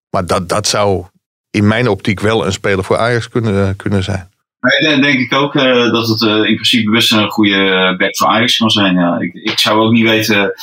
Maar 0.09 0.25
dat, 0.25 0.49
dat 0.49 0.67
zou 0.67 1.05
in 1.49 1.67
mijn 1.67 1.87
optiek 1.87 2.19
wel 2.19 2.45
een 2.45 2.51
speler 2.51 2.83
voor 2.83 2.97
Ajax 2.97 3.29
kunnen, 3.29 3.75
kunnen 3.75 4.03
zijn. 4.03 4.31
Nee, 4.61 4.99
denk 4.99 5.19
ik 5.19 5.33
ook 5.33 5.55
eh, 5.55 5.91
dat 5.91 6.07
het 6.07 6.21
eh, 6.21 6.35
in 6.35 6.55
principe 6.55 6.89
best 6.91 7.11
een 7.11 7.29
goede 7.29 7.69
eh, 7.69 7.97
back 7.97 8.17
voor 8.17 8.27
Ajax 8.27 8.57
kan 8.57 8.69
zijn. 8.69 8.95
Ja. 8.95 9.19
Ik, 9.19 9.33
ik 9.33 9.59
zou 9.59 9.79
ook 9.79 9.91
niet 9.91 10.09
weten 10.09 10.53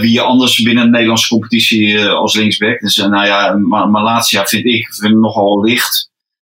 wie 0.00 0.12
je 0.12 0.20
anders 0.20 0.62
binnen 0.62 0.84
de 0.84 0.90
Nederlandse 0.90 1.28
competitie 1.28 2.06
als 2.08 2.34
linksback. 2.34 2.80
Dus 2.80 2.96
nou 2.96 3.26
ja, 3.26 3.56
Ma- 3.56 3.86
Malatia 3.86 4.44
vind 4.44 4.64
ik 4.64 4.94
vind 4.94 5.14
nogal 5.14 5.60
licht 5.64 6.10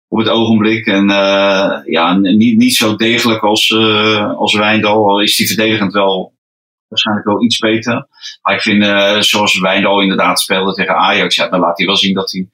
op 0.08 0.18
het 0.18 0.28
ogenblik. 0.28 0.86
En 0.86 1.08
ja, 1.86 2.16
niet, 2.16 2.56
niet 2.56 2.74
zo 2.76 2.96
degelijk 2.96 3.42
als, 3.42 3.74
als 4.36 4.54
Wijndal. 4.54 5.08
Al 5.08 5.20
is 5.22 5.36
die 5.36 5.46
verdedigend 5.46 5.92
wel 5.92 6.34
waarschijnlijk 6.88 7.26
wel 7.26 7.42
iets 7.42 7.58
beter. 7.58 8.06
Maar 8.42 8.54
ik 8.54 8.62
vind, 8.62 8.84
zoals 9.24 9.58
Wijndal 9.58 10.00
inderdaad 10.00 10.40
speelde 10.40 10.74
tegen 10.74 10.96
Ajax, 10.96 11.36
ja, 11.36 11.48
dan 11.48 11.60
laat 11.60 11.78
hij 11.78 11.86
wel 11.86 11.96
zien 11.96 12.14
dat 12.14 12.32
hij 12.32 12.48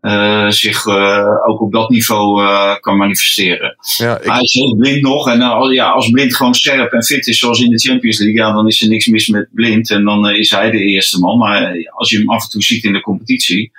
eh, 0.00 0.48
zich 0.48 0.86
eh, 0.86 1.48
ook 1.48 1.60
op 1.60 1.72
dat 1.72 1.90
niveau 1.90 2.42
eh, 2.42 2.74
kan 2.80 2.96
manifesteren. 2.96 3.76
Ja, 3.96 4.18
ik, 4.18 4.30
Hij 4.30 4.42
is 4.42 4.52
heel 4.52 4.76
blind 4.76 5.02
nog. 5.02 5.28
En 5.28 5.70
ja, 5.72 5.90
als 5.90 6.10
blind 6.10 6.36
gewoon 6.36 6.54
scherp 6.54 6.92
en 6.92 7.04
fit 7.04 7.26
is, 7.26 7.38
zoals 7.38 7.60
in 7.60 7.70
de 7.70 7.78
Champions 7.78 8.18
League, 8.18 8.36
ja, 8.36 8.52
dan 8.52 8.66
is 8.66 8.82
er 8.82 8.88
niks 8.88 9.06
mis 9.06 9.28
met 9.28 9.48
blind. 9.52 9.90
En 9.90 10.04
dan 10.04 10.30
is 10.30 10.50
hij 10.50 10.70
de 10.70 10.78
eerste 10.78 11.18
man. 11.18 11.38
Maar 11.38 11.90
als 11.90 12.10
je 12.10 12.18
hem 12.18 12.30
af 12.30 12.42
en 12.42 12.50
toe 12.50 12.62
ziet 12.62 12.84
in 12.84 12.92
de 12.92 13.00
competitie. 13.00 13.70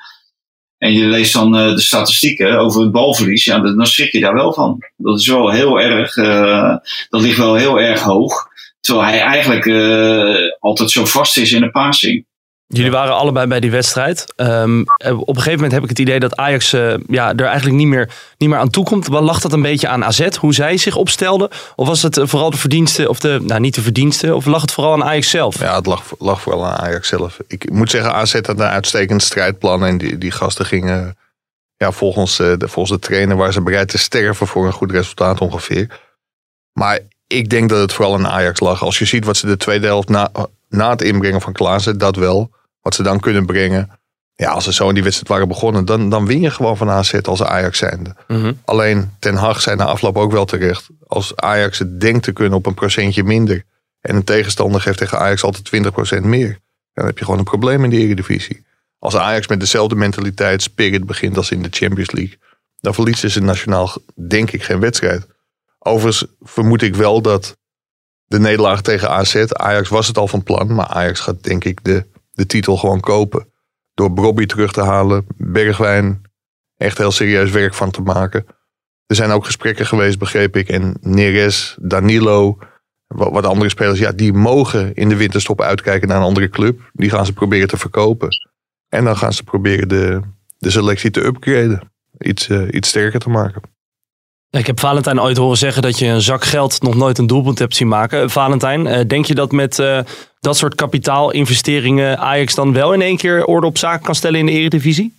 En 0.77 0.93
je 0.93 1.05
leest 1.05 1.33
dan 1.33 1.51
de 1.51 1.81
statistieken 1.81 2.59
over 2.59 2.81
het 2.81 2.91
balverlies. 2.91 3.43
Ja, 3.43 3.59
dan 3.59 3.77
dan 3.77 3.87
schrik 3.87 4.11
je 4.11 4.19
daar 4.19 4.33
wel 4.33 4.53
van. 4.53 4.83
Dat 4.97 5.19
is 5.19 5.27
wel 5.27 5.51
heel 5.51 5.79
erg. 5.79 6.13
dat 7.09 7.21
ligt 7.21 7.37
wel 7.37 7.55
heel 7.55 7.79
erg 7.79 8.01
hoog. 8.01 8.47
Terwijl 8.79 9.07
hij 9.07 9.19
eigenlijk 9.19 9.65
altijd 10.59 10.91
zo 10.91 11.05
vast 11.05 11.37
is 11.37 11.51
in 11.51 11.61
de 11.61 11.71
passing. 11.71 12.25
Jullie 12.73 12.91
waren 12.91 13.15
allebei 13.15 13.47
bij 13.47 13.59
die 13.59 13.71
wedstrijd. 13.71 14.33
Ehm, 14.35 14.83
eh, 14.97 15.19
op 15.19 15.27
een 15.27 15.35
gegeven 15.35 15.53
moment 15.53 15.71
heb 15.71 15.83
ik 15.83 15.89
het 15.89 15.99
idee 15.99 16.19
dat 16.19 16.35
Ajax 16.35 16.73
eh, 16.73 16.93
ja, 17.07 17.35
er 17.35 17.45
eigenlijk 17.45 17.77
niet 17.77 17.87
meer, 17.87 18.09
niet 18.37 18.49
meer 18.49 18.57
aan 18.57 18.69
toe 18.69 18.85
komt. 18.85 19.07
Wat 19.07 19.23
Lag 19.23 19.41
dat 19.41 19.53
een 19.53 19.61
beetje 19.61 19.87
aan 19.87 20.05
AZ, 20.05 20.35
hoe 20.35 20.53
zij 20.53 20.77
zich 20.77 20.95
opstelden? 20.95 21.49
Of 21.75 21.87
was 21.87 22.01
het 22.01 22.17
eh, 22.17 22.27
vooral 22.27 22.49
de 22.49 22.57
verdiensten, 22.57 23.09
of 23.09 23.19
de, 23.19 23.39
nou 23.41 23.59
niet 23.59 23.75
de 23.75 23.81
verdiensten, 23.81 24.35
of 24.35 24.45
lag 24.45 24.61
het 24.61 24.71
vooral 24.71 24.93
aan 24.93 25.03
Ajax 25.03 25.29
zelf? 25.29 25.59
ja, 25.59 25.75
het 25.75 25.85
lag, 25.85 26.03
lag 26.19 26.41
vooral 26.41 26.65
aan 26.65 26.77
Ajax 26.77 27.07
zelf. 27.07 27.39
Ik 27.47 27.71
moet 27.71 27.89
zeggen, 27.89 28.13
AZ 28.13 28.33
had 28.33 28.47
een 28.47 28.61
uitstekend 28.61 29.23
strijdplan. 29.23 29.85
En 29.85 29.97
die, 29.97 30.17
die 30.17 30.31
gasten 30.31 30.65
gingen 30.65 31.17
ja, 31.77 31.91
volgens, 31.91 32.37
de, 32.37 32.57
volgens 32.59 32.99
de 32.99 33.07
trainer 33.07 33.35
waren 33.35 33.53
ze 33.53 33.61
bereid 33.61 33.89
te 33.89 33.97
sterven 33.97 34.47
voor 34.47 34.65
een 34.65 34.73
goed 34.73 34.91
resultaat 34.91 35.41
ongeveer. 35.41 35.99
Maar 36.73 36.99
ik 37.27 37.49
denk 37.49 37.69
dat 37.69 37.79
het 37.79 37.93
vooral 37.93 38.13
aan 38.13 38.27
Ajax 38.27 38.59
lag. 38.59 38.83
Als 38.83 38.99
je 38.99 39.05
ziet 39.05 39.25
wat 39.25 39.37
ze 39.37 39.45
de 39.45 39.57
tweede 39.57 39.85
helft 39.85 40.09
na, 40.09 40.31
na 40.69 40.89
het 40.89 41.01
inbrengen 41.01 41.41
van 41.41 41.53
Klaassen, 41.53 41.97
dat 41.97 42.15
wel. 42.15 42.57
Wat 42.89 42.97
ze 42.97 43.03
dan 43.03 43.19
kunnen 43.19 43.45
brengen. 43.45 43.89
Ja, 44.35 44.51
als 44.51 44.63
ze 44.63 44.73
zo 44.73 44.87
in 44.87 44.93
die 44.93 45.03
wedstrijd 45.03 45.31
waren 45.31 45.47
begonnen, 45.47 45.85
dan, 45.85 46.09
dan 46.09 46.25
win 46.25 46.39
je 46.39 46.49
gewoon 46.49 46.77
van 46.77 46.89
AZ 46.89 47.13
als 47.13 47.43
Ajax 47.43 47.77
zijnde. 47.77 48.15
Mhm. 48.27 48.53
Alleen 48.65 49.11
Ten 49.19 49.35
Hag 49.35 49.61
zei 49.61 49.75
na 49.75 49.85
afloop 49.85 50.17
ook 50.17 50.31
wel 50.31 50.45
terecht. 50.45 50.89
Als 51.07 51.35
Ajax 51.35 51.79
het 51.79 52.01
denkt 52.01 52.23
te 52.23 52.31
kunnen 52.31 52.57
op 52.57 52.65
een 52.65 52.73
procentje 52.73 53.23
minder. 53.23 53.63
En 54.01 54.15
een 54.15 54.23
tegenstander 54.23 54.81
geeft 54.81 54.97
tegen 54.97 55.19
Ajax 55.19 55.43
altijd 55.43 55.69
20% 56.21 56.23
meer. 56.23 56.59
Dan 56.93 57.05
heb 57.05 57.17
je 57.17 57.23
gewoon 57.23 57.39
een 57.39 57.45
probleem 57.45 57.83
in 57.83 57.89
de 57.89 57.97
Eredivisie. 57.97 58.65
Als 58.99 59.15
Ajax 59.15 59.47
met 59.47 59.59
dezelfde 59.59 59.95
mentaliteit 59.95 60.61
spirit 60.61 61.05
begint 61.05 61.37
als 61.37 61.51
in 61.51 61.61
de 61.61 61.69
Champions 61.71 62.11
League. 62.11 62.37
Dan 62.79 62.93
verliezen 62.93 63.31
ze 63.31 63.41
nationaal 63.41 63.93
denk 64.27 64.51
ik 64.51 64.63
geen 64.63 64.79
wedstrijd. 64.79 65.27
Overigens 65.79 66.25
vermoed 66.41 66.81
ik 66.81 66.95
wel 66.95 67.21
dat 67.21 67.57
de 68.25 68.39
nederlaag 68.39 68.81
tegen 68.81 69.09
AZ. 69.09 69.45
Ajax 69.47 69.89
was 69.89 70.07
het 70.07 70.17
al 70.17 70.27
van 70.27 70.43
plan. 70.43 70.75
Maar 70.75 70.87
Ajax 70.87 71.19
gaat 71.19 71.43
denk 71.43 71.63
ik 71.63 71.83
de, 71.83 72.05
de 72.39 72.45
titel 72.45 72.77
gewoon 72.77 72.99
kopen. 72.99 73.47
Door 73.93 74.13
Bobby 74.13 74.45
terug 74.45 74.71
te 74.71 74.81
halen. 74.81 75.25
Bergwijn 75.37 76.21
echt 76.77 76.97
heel 76.97 77.11
serieus 77.11 77.51
werk 77.51 77.73
van 77.73 77.91
te 77.91 78.01
maken. 78.01 78.45
Er 79.05 79.15
zijn 79.15 79.31
ook 79.31 79.45
gesprekken 79.45 79.85
geweest, 79.85 80.19
begreep 80.19 80.55
ik. 80.55 80.69
En 80.69 80.97
Neres, 81.01 81.77
Danilo, 81.81 82.57
wat, 83.07 83.31
wat 83.31 83.45
andere 83.45 83.69
spelers. 83.69 83.99
Ja, 83.99 84.11
die 84.11 84.33
mogen 84.33 84.93
in 84.93 85.09
de 85.09 85.15
winterstop 85.15 85.61
uitkijken 85.61 86.07
naar 86.07 86.17
een 86.17 86.23
andere 86.23 86.49
club. 86.49 86.89
Die 86.93 87.09
gaan 87.09 87.25
ze 87.25 87.33
proberen 87.33 87.67
te 87.67 87.77
verkopen. 87.77 88.29
En 88.89 89.03
dan 89.03 89.17
gaan 89.17 89.33
ze 89.33 89.43
proberen 89.43 89.87
de, 89.87 90.21
de 90.57 90.69
selectie 90.69 91.11
te 91.11 91.25
upgraden. 91.25 91.91
Iets, 92.17 92.49
eh, 92.49 92.67
iets 92.71 92.89
sterker 92.89 93.19
te 93.19 93.29
maken. 93.29 93.61
Ik 94.51 94.67
heb 94.67 94.79
Valentijn 94.79 95.21
ooit 95.21 95.37
horen 95.37 95.57
zeggen 95.57 95.81
dat 95.81 95.99
je 95.99 96.05
een 96.05 96.21
zak 96.21 96.43
geld 96.43 96.81
nog 96.81 96.95
nooit 96.95 97.17
een 97.17 97.27
doelpunt 97.27 97.59
hebt 97.59 97.75
zien 97.75 97.87
maken. 97.87 98.29
Valentijn, 98.29 98.87
eh, 98.87 99.05
denk 99.07 99.25
je 99.25 99.35
dat 99.35 99.51
met 99.51 99.79
eh, 99.79 99.99
dat 100.39 100.57
soort 100.57 100.75
kapitaalinvesteringen 100.75 102.17
Ajax 102.19 102.55
dan 102.55 102.73
wel 102.73 102.93
in 102.93 103.01
één 103.01 103.17
keer 103.17 103.45
orde 103.45 103.67
op 103.67 103.77
zaken 103.77 104.05
kan 104.05 104.15
stellen 104.15 104.39
in 104.39 104.45
de 104.45 104.51
Eredivisie? 104.51 105.13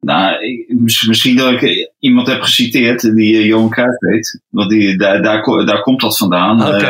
Nou, 0.00 0.44
ik- 0.44 0.74
misschien 1.06 1.36
dat 1.36 1.62
ik 1.62 1.90
iemand 1.98 2.26
heb 2.26 2.42
geciteerd 2.42 3.14
die 3.14 3.36
eh, 3.36 3.46
Johan 3.46 3.70
Cruijff 3.70 3.98
weet. 3.98 4.40
Want 4.48 4.70
die, 4.70 4.96
daar, 4.98 5.22
daar, 5.22 5.42
ko- 5.42 5.64
daar 5.64 5.82
komt 5.82 6.00
dat 6.00 6.16
vandaan. 6.18 6.58
Eh, 6.62 6.88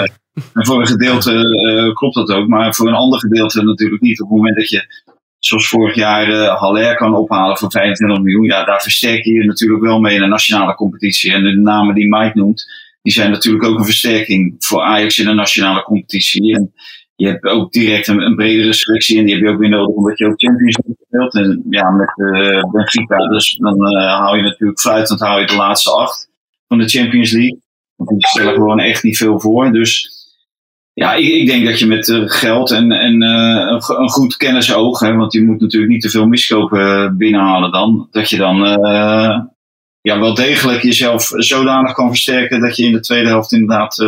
en 0.54 0.66
voor 0.66 0.80
een 0.80 0.86
gedeelte 0.86 1.32
eh, 1.34 1.94
klopt 1.94 2.14
dat 2.14 2.30
ook, 2.30 2.48
maar 2.48 2.74
voor 2.74 2.88
een 2.88 2.94
ander 2.94 3.18
gedeelte 3.18 3.62
natuurlijk 3.62 4.02
niet. 4.02 4.20
Op 4.20 4.28
het 4.28 4.36
moment 4.36 4.56
dat 4.56 4.68
je, 4.68 5.02
zoals 5.40 5.68
vorig 5.68 5.94
jaar, 5.94 6.28
eh 6.28 6.60
Haller 6.60 6.96
kan 6.96 7.14
ophalen 7.14 7.58
voor 7.58 7.70
25 7.70 8.22
miljoen, 8.22 8.44
ja, 8.44 8.64
daar 8.64 8.82
versterk 8.82 9.24
je 9.24 9.32
je 9.32 9.44
natuurlijk 9.44 9.82
wel 9.82 10.00
mee 10.00 10.14
in 10.14 10.20
de 10.20 10.26
nationale 10.26 10.74
competitie. 10.74 11.32
En 11.32 11.42
de 11.42 11.56
namen 11.56 11.94
die 11.94 12.08
Mike 12.08 12.38
noemt, 12.38 12.64
die 13.02 13.12
zijn 13.12 13.30
natuurlijk 13.30 13.64
ook 13.64 13.78
een 13.78 13.84
versterking 13.84 14.54
voor 14.58 14.82
Ajax 14.82 15.18
in 15.18 15.26
de 15.26 15.32
nationale 15.32 15.82
competitie. 15.82 16.54
En 16.54 16.72
je 17.16 17.26
hebt 17.26 17.44
ook 17.44 17.72
direct 17.72 18.08
een, 18.08 18.34
bredere 18.34 18.72
selectie 18.72 19.18
en 19.18 19.24
die 19.24 19.34
heb 19.34 19.44
je 19.44 19.50
ook 19.50 19.58
weer 19.58 19.68
nodig 19.68 19.94
omdat 19.94 20.18
je 20.18 20.26
ook 20.26 20.40
Champions 20.40 20.78
League 20.78 21.04
speelt. 21.06 21.34
En 21.34 21.62
ja, 21.70 21.90
met 21.90 22.08
eh 22.08 22.70
Benfica, 22.70 23.16
dus 23.16 23.56
dan 23.58 23.86
eh 23.86 24.18
hou 24.18 24.36
je 24.36 24.42
natuurlijk 24.42 24.80
fluitend 24.80 25.20
hou 25.20 25.40
je 25.40 25.46
de 25.46 25.56
laatste 25.56 25.90
acht 25.90 26.28
van 26.68 26.78
de 26.78 26.88
Champions 26.88 27.32
League. 27.32 27.60
Want 27.96 28.10
die 28.10 28.26
stellen 28.26 28.54
gewoon 28.54 28.80
echt 28.80 29.02
niet 29.02 29.16
veel 29.16 29.40
voor. 29.40 29.72
Dus 29.72 30.19
ja, 30.92 31.14
ik, 31.14 31.26
ik 31.26 31.46
denk 31.46 31.64
dat 31.64 31.78
je 31.78 31.86
met 31.86 32.08
eh, 32.08 32.22
geld 32.24 32.70
en, 32.70 32.92
en 32.92 33.22
eh, 33.22 33.72
een, 33.72 33.82
go- 33.82 33.96
een 33.96 34.08
goed 34.08 34.36
kennisoog, 34.36 35.00
hè, 35.00 35.14
want 35.14 35.32
je 35.32 35.42
moet 35.42 35.60
natuurlijk 35.60 35.92
niet 35.92 36.02
te 36.02 36.10
veel 36.10 36.26
miskopen 36.26 37.04
eh, 37.04 37.10
binnenhalen 37.12 37.72
dan, 37.72 38.08
dat 38.10 38.30
je 38.30 38.36
dan 38.36 38.56
ja, 40.02 40.18
wel 40.18 40.34
degelijk 40.34 40.82
jezelf 40.82 41.30
zodanig 41.34 41.92
kan 41.92 42.08
versterken 42.08 42.60
dat 42.60 42.76
je 42.76 42.84
in 42.84 42.92
de 42.92 43.00
tweede 43.00 43.28
helft 43.28 43.52
inderdaad 43.52 44.04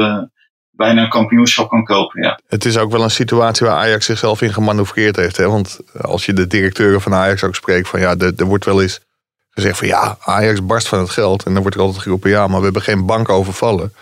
bijna 0.71 1.03
een 1.03 1.09
kampioenschap 1.09 1.69
kan 1.69 1.85
kopen. 1.85 2.23
Ja. 2.23 2.41
Het 2.49 2.65
is 2.65 2.79
ook 2.79 2.91
wel 2.91 3.03
een 3.03 3.11
situatie 3.11 3.67
waar 3.67 3.77
Ajax 3.77 4.07
zichzelf 4.07 4.43
in 4.43 4.53
gemanoeuvreerd 4.53 5.17
heeft. 5.17 5.37
Hè? 5.37 5.49
Want 5.49 5.81
als 6.01 6.27
je 6.27 6.33
de 6.33 6.47
directeuren 6.47 7.01
van 7.01 7.15
Ajax 7.15 7.45
ook 7.45 7.55
spreekt, 7.55 7.89
van 7.89 8.01
ja, 8.01 8.15
er, 8.19 8.33
er 8.37 8.45
wordt 8.45 8.65
wel 8.65 8.83
eens 8.83 9.01
gezegd 9.51 9.79
van 9.79 9.87
ja, 9.87 10.17
Ajax 10.21 10.67
barst 10.67 10.89
van 10.89 10.99
het 10.99 11.11
geld. 11.11 11.45
En 11.45 11.53
dan 11.53 11.63
wordt 11.63 11.77
er 11.77 11.83
altijd 11.83 12.03
geroepen, 12.03 12.31
ja, 12.31 12.47
maar 12.47 12.59
we 12.59 12.65
hebben 12.65 12.83
geen 12.83 13.07
bank 13.07 13.29
overvallen. 13.29 13.93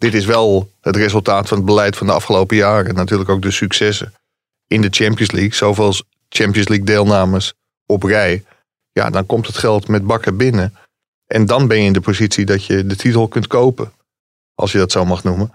Dit 0.00 0.14
is 0.14 0.24
wel 0.24 0.72
het 0.80 0.96
resultaat 0.96 1.48
van 1.48 1.56
het 1.56 1.66
beleid 1.66 1.96
van 1.96 2.06
de 2.06 2.12
afgelopen 2.12 2.56
jaren. 2.56 2.88
En 2.88 2.94
natuurlijk 2.94 3.30
ook 3.30 3.42
de 3.42 3.50
successen 3.50 4.12
in 4.66 4.80
de 4.80 4.88
Champions 4.90 5.30
League. 5.30 5.54
Zoveel 5.54 5.94
Champions 6.28 6.68
League 6.68 6.86
deelnames 6.86 7.54
op 7.86 8.02
rij. 8.02 8.44
Ja, 8.92 9.10
dan 9.10 9.26
komt 9.26 9.46
het 9.46 9.56
geld 9.56 9.88
met 9.88 10.06
bakken 10.06 10.36
binnen. 10.36 10.74
En 11.26 11.46
dan 11.46 11.68
ben 11.68 11.78
je 11.78 11.86
in 11.86 11.92
de 11.92 12.00
positie 12.00 12.44
dat 12.44 12.64
je 12.64 12.86
de 12.86 12.96
titel 12.96 13.28
kunt 13.28 13.46
kopen. 13.46 13.92
Als 14.54 14.72
je 14.72 14.78
dat 14.78 14.92
zo 14.92 15.04
mag 15.04 15.24
noemen. 15.24 15.52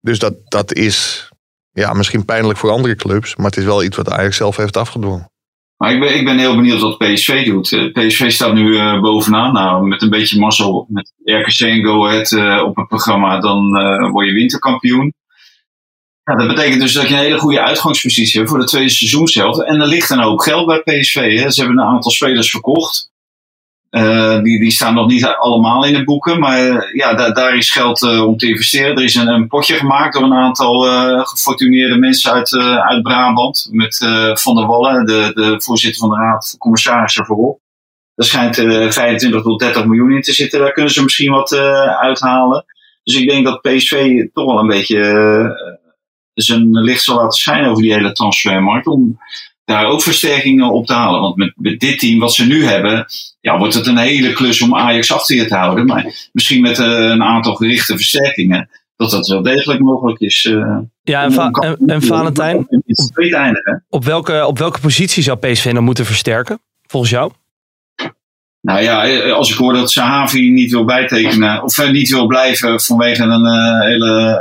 Dus 0.00 0.18
dat, 0.18 0.34
dat 0.44 0.72
is 0.72 1.28
ja, 1.70 1.92
misschien 1.92 2.24
pijnlijk 2.24 2.58
voor 2.58 2.70
andere 2.70 2.96
clubs. 2.96 3.36
Maar 3.36 3.46
het 3.46 3.56
is 3.56 3.64
wel 3.64 3.82
iets 3.82 3.96
wat 3.96 4.10
Ajax 4.10 4.36
zelf 4.36 4.56
heeft 4.56 4.76
afgedwongen. 4.76 5.30
Maar 5.76 5.92
ik 5.92 6.00
ben, 6.00 6.14
ik 6.14 6.24
ben 6.24 6.38
heel 6.38 6.56
benieuwd 6.56 6.80
wat 6.80 6.98
PSV 6.98 7.44
doet. 7.44 7.72
Eh, 7.72 7.92
PSV 7.92 8.30
staat 8.30 8.54
nu 8.54 8.78
eh, 8.78 9.00
bovenaan. 9.00 9.52
Nou, 9.52 9.86
met 9.86 10.02
een 10.02 10.10
beetje 10.10 10.38
mazzel 10.38 10.86
met 10.88 11.12
RKC 11.24 11.60
en 11.60 11.84
Go 11.84 12.06
Ahead 12.06 12.32
eh, 12.32 12.62
op 12.64 12.76
het 12.76 12.88
programma, 12.88 13.40
dan 13.40 13.70
word 14.10 14.26
je 14.26 14.32
winterkampioen. 14.32 15.14
Ja, 16.24 16.36
dat 16.36 16.48
betekent 16.48 16.80
dus 16.80 16.92
dat 16.92 17.08
je 17.08 17.14
een 17.14 17.20
hele 17.20 17.38
goede 17.38 17.62
uitgangspositie 17.62 18.38
hebt 18.38 18.50
voor 18.50 18.58
de 18.58 18.66
tweede 18.66 18.90
seizoenshelft. 18.90 19.64
En 19.64 19.80
er 19.80 19.86
ligt 19.86 20.10
een 20.10 20.22
hoop 20.22 20.38
geld 20.38 20.66
bij 20.66 20.82
PSV. 20.82 21.38
Hè. 21.40 21.50
Ze 21.50 21.60
hebben 21.60 21.78
een 21.78 21.88
aantal 21.88 22.10
spelers 22.10 22.50
verkocht. 22.50 23.12
Eh, 23.94 24.42
die, 24.42 24.60
die 24.60 24.70
staan 24.70 24.94
nog 24.94 25.06
niet 25.06 25.24
allemaal 25.24 25.84
in 25.84 25.92
de 25.92 26.04
boeken, 26.04 26.38
maar 26.38 26.58
eh, 26.58 26.94
ja, 26.94 27.30
daar, 27.32 27.56
is 27.56 27.70
geld 27.70 28.02
eh, 28.02 28.26
om 28.26 28.36
te 28.36 28.48
investeren. 28.48 28.96
Er 28.96 29.04
is 29.04 29.14
een, 29.14 29.28
een 29.28 29.46
potje 29.46 29.74
gemaakt 29.74 30.14
door 30.14 30.22
een 30.22 30.34
aantal 30.34 30.80
gefortuneerde 31.24 31.96
mensen 31.96 32.32
uit, 32.32 32.56
uit 32.80 33.02
Brabant. 33.02 33.68
Met 33.70 33.96
Van 34.34 34.54
der 34.54 34.66
Wallen, 34.66 35.06
de, 35.06 35.30
de 35.34 35.60
voorzitter 35.60 36.00
van 36.00 36.10
de 36.10 36.16
Raad 36.16 36.48
van 36.50 36.58
Commissarissen 36.58 37.24
voorop. 37.24 37.60
Daar 38.14 38.26
schijnt 38.26 38.58
eh 38.58 38.90
25 38.90 39.42
tot 39.42 39.60
30 39.60 39.84
miljoen 39.84 40.12
in 40.12 40.22
te 40.22 40.32
zitten. 40.32 40.60
Daar 40.60 40.72
kunnen 40.72 40.92
ze 40.92 41.02
misschien 41.02 41.30
wat 41.30 41.54
uithalen. 42.00 42.64
Dus 43.02 43.16
ik 43.16 43.28
denk 43.28 43.44
dat 43.44 43.60
PSV 43.60 44.24
toch 44.32 44.46
wel 44.46 44.58
een 44.58 44.66
beetje 44.66 44.98
zijn 46.34 46.70
licht 46.70 47.02
zal 47.02 47.16
laten 47.16 47.38
schijnen 47.38 47.70
over 47.70 47.82
die 47.82 47.94
hele 47.94 48.12
transfermarkt. 48.12 48.86
Om 48.86 49.18
daar 49.64 49.84
ook 49.86 50.02
versterkingen 50.02 50.70
op 50.72 50.86
te 50.86 50.92
halen. 50.92 51.20
Want 51.20 51.36
met, 51.36 51.52
met 51.56 51.80
dit 51.80 51.98
team 51.98 52.18
wat 52.18 52.34
ze 52.34 52.46
nu 52.46 52.64
hebben, 52.64 53.06
ja, 53.40 53.58
wordt 53.58 53.74
het 53.74 53.86
een 53.86 53.96
hele 53.98 54.32
klus 54.32 54.60
om 54.62 54.74
Ajax 54.76 55.12
achter 55.12 55.36
je 55.36 55.44
te 55.46 55.54
houden. 55.56 55.86
Maar 55.86 56.28
misschien 56.32 56.60
met 56.60 56.78
eh, 56.78 56.86
een 56.86 57.22
aantal 57.22 57.54
gerichte 57.54 57.96
versterkingen, 57.96 58.68
dat 58.96 59.10
dat 59.10 59.26
wel 59.28 59.42
degelijk 59.42 59.80
mogelijk 59.80 60.20
is. 60.20 60.44
eh, 60.44 60.78
Ja, 61.02 61.22
en, 61.22 61.32
Va- 61.32 61.46
om 61.52 61.62
en, 61.62 61.78
en 61.86 62.02
Valentijn, 62.02 62.66
eindigen. 63.14 63.84
op 63.88 64.04
welke, 64.04 64.46
op 64.46 64.58
welke 64.58 64.80
positie 64.80 65.22
zou 65.22 65.38
PSV 65.38 65.72
dan 65.72 65.84
moeten 65.84 66.06
versterken? 66.06 66.60
Volgens 66.86 67.12
jou? 67.12 67.32
Nou 68.60 68.82
ja, 68.82 69.04
eh, 69.06 69.32
als 69.32 69.50
ik 69.50 69.56
hoor 69.56 69.72
dat 69.72 69.90
Sahavi 69.90 70.50
niet 70.50 70.70
wil 70.70 70.84
bijtekenen, 70.84 71.62
of 71.62 71.90
niet 71.90 72.10
wil 72.10 72.26
blijven 72.26 72.80
vanwege 72.80 73.22
een 73.22 73.80
hele 73.80 74.38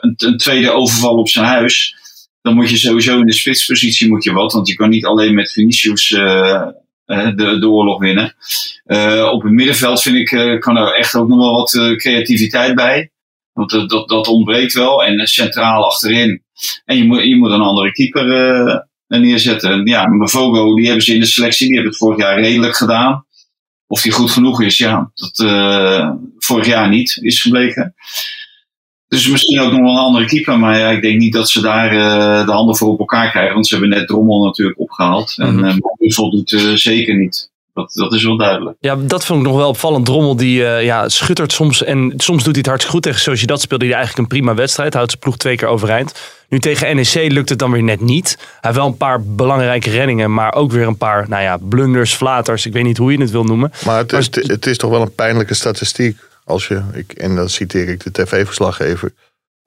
een, 0.00 0.14
een 0.16 0.36
tweede 0.36 0.70
overval 0.70 1.14
op 1.16 1.28
zijn 1.28 1.44
huis, 1.44 1.96
dan 2.44 2.54
moet 2.54 2.70
je 2.70 2.76
sowieso 2.76 3.18
in 3.18 3.26
de 3.26 3.32
spitspositie 3.32 4.08
moet 4.08 4.24
je 4.24 4.32
wat, 4.32 4.52
want 4.52 4.68
je 4.68 4.74
kan 4.74 4.88
niet 4.88 5.04
alleen 5.04 5.34
met 5.34 5.52
Vinicius 5.52 6.12
eh, 6.12 6.68
eh, 7.04 7.36
de, 7.36 7.58
de 7.58 7.68
oorlog 7.68 8.00
winnen. 8.00 8.34
Eh, 8.84 9.28
op 9.32 9.42
het 9.42 9.52
middenveld 9.52 10.02
vind 10.02 10.16
ik, 10.16 10.60
kan 10.60 10.76
er 10.76 10.94
echt 10.94 11.14
ook 11.14 11.28
nog 11.28 11.38
wel 11.38 11.52
wat 11.52 11.96
creativiteit 11.96 12.74
bij. 12.74 13.10
Want 13.52 13.70
dat, 13.70 14.08
dat, 14.08 14.28
ontbreekt 14.28 14.72
wel. 14.72 15.04
En 15.04 15.26
centraal 15.26 15.84
achterin. 15.84 16.42
En 16.84 16.96
je 16.96 17.04
moet, 17.04 17.24
je 17.24 17.36
moet 17.36 17.50
een 17.50 17.60
andere 17.60 17.92
keeper 17.92 18.86
neerzetten. 19.06 19.70
En 19.70 19.86
ja, 19.86 20.06
Mavogo, 20.06 20.74
die 20.74 20.86
hebben 20.86 21.04
ze 21.04 21.14
in 21.14 21.20
de 21.20 21.26
selectie, 21.26 21.66
die 21.66 21.74
hebben 21.74 21.92
het 21.92 22.02
vorig 22.02 22.18
jaar 22.18 22.40
redelijk 22.40 22.76
gedaan. 22.76 23.26
Of 23.86 24.02
die 24.02 24.12
goed 24.12 24.30
genoeg 24.30 24.62
is, 24.62 24.78
ja, 24.78 25.10
dat 25.14 25.36
vorig 26.38 26.66
jaar 26.66 26.88
niet 26.88 27.18
is 27.20 27.42
gebleken. 27.42 27.94
Dus 29.08 29.28
misschien 29.28 29.60
ook 29.60 29.70
nog 29.72 29.80
wel 29.80 29.90
een 29.90 29.96
andere 29.96 30.26
keeper. 30.26 30.58
Maar 30.58 30.78
ja, 30.78 30.90
ik 30.90 31.02
denk 31.02 31.18
niet 31.18 31.32
dat 31.32 31.48
ze 31.50 31.60
daar 31.60 31.90
eh, 31.90 32.46
de 32.46 32.52
handen 32.52 32.76
voor 32.76 32.88
op 32.88 32.98
elkaar 32.98 33.30
krijgen. 33.30 33.54
Want 33.54 33.66
ze 33.66 33.76
hebben 33.76 33.98
net 33.98 34.06
Drommel 34.08 34.44
natuurlijk 34.44 34.78
opgehaald. 34.80 35.34
En 35.38 35.54
Mhm. 35.56 35.64
uh, 35.64 36.12
voldoet 36.14 36.52
eh, 36.52 36.60
zeker 36.74 37.16
niet. 37.18 37.52
Dat, 37.74 37.92
dat 37.92 38.12
is 38.12 38.24
wel 38.24 38.36
duidelijk. 38.36 38.76
Ja, 38.80 38.96
dat 38.96 39.24
vond 39.24 39.40
ik 39.40 39.46
nog 39.46 39.56
wel 39.56 39.68
opvallend. 39.68 40.06
Drommel 40.06 40.36
die 40.36 40.66
eh, 40.66 40.84
ja, 40.84 41.08
schuttert 41.08 41.52
soms. 41.52 41.82
En 41.84 42.12
soms 42.16 42.36
doet 42.44 42.52
hij 42.52 42.58
het 42.58 42.66
hartstikke 42.66 42.94
goed. 42.96 43.02
Tegen 43.02 43.20
Sociedad 43.20 43.60
speelde 43.60 43.84
hij 43.84 43.94
eigenlijk 43.94 44.22
een 44.22 44.38
prima 44.38 44.54
wedstrijd. 44.54 44.94
Houdt 44.94 45.10
zijn 45.10 45.22
ploeg 45.22 45.36
twee 45.36 45.56
keer 45.56 45.68
overeind. 45.68 46.14
Nu 46.48 46.58
tegen 46.58 46.96
NEC 46.96 47.32
lukt 47.32 47.48
het 47.48 47.58
dan 47.58 47.70
weer 47.70 47.82
net 47.82 48.00
niet. 48.00 48.36
Hij 48.38 48.46
heeft 48.60 48.76
wel 48.76 48.86
een 48.86 48.96
paar 48.96 49.22
belangrijke 49.22 49.90
reddingen. 49.90 50.34
Maar 50.34 50.54
ook 50.54 50.72
weer 50.72 50.86
een 50.86 50.96
paar 50.96 51.28
nou 51.28 51.42
ja, 51.42 51.56
blunders, 51.68 52.14
flaters. 52.14 52.66
Ik 52.66 52.72
weet 52.72 52.84
niet 52.84 52.98
hoe 52.98 53.12
je 53.12 53.20
het 53.20 53.30
wil 53.30 53.44
noemen. 53.44 53.72
Maar 53.84 53.98
het 53.98 54.12
is, 54.12 54.28
het 54.32 54.66
is 54.66 54.76
toch 54.76 54.90
wel 54.90 55.00
een 55.02 55.14
pijnlijke 55.14 55.54
statistiek. 55.54 56.18
Als 56.44 56.68
je, 56.68 56.82
ik, 56.92 57.12
en 57.12 57.36
dan 57.36 57.48
citeer 57.48 57.88
ik 57.88 58.02
de 58.04 58.10
tv-verslaggever 58.10 59.12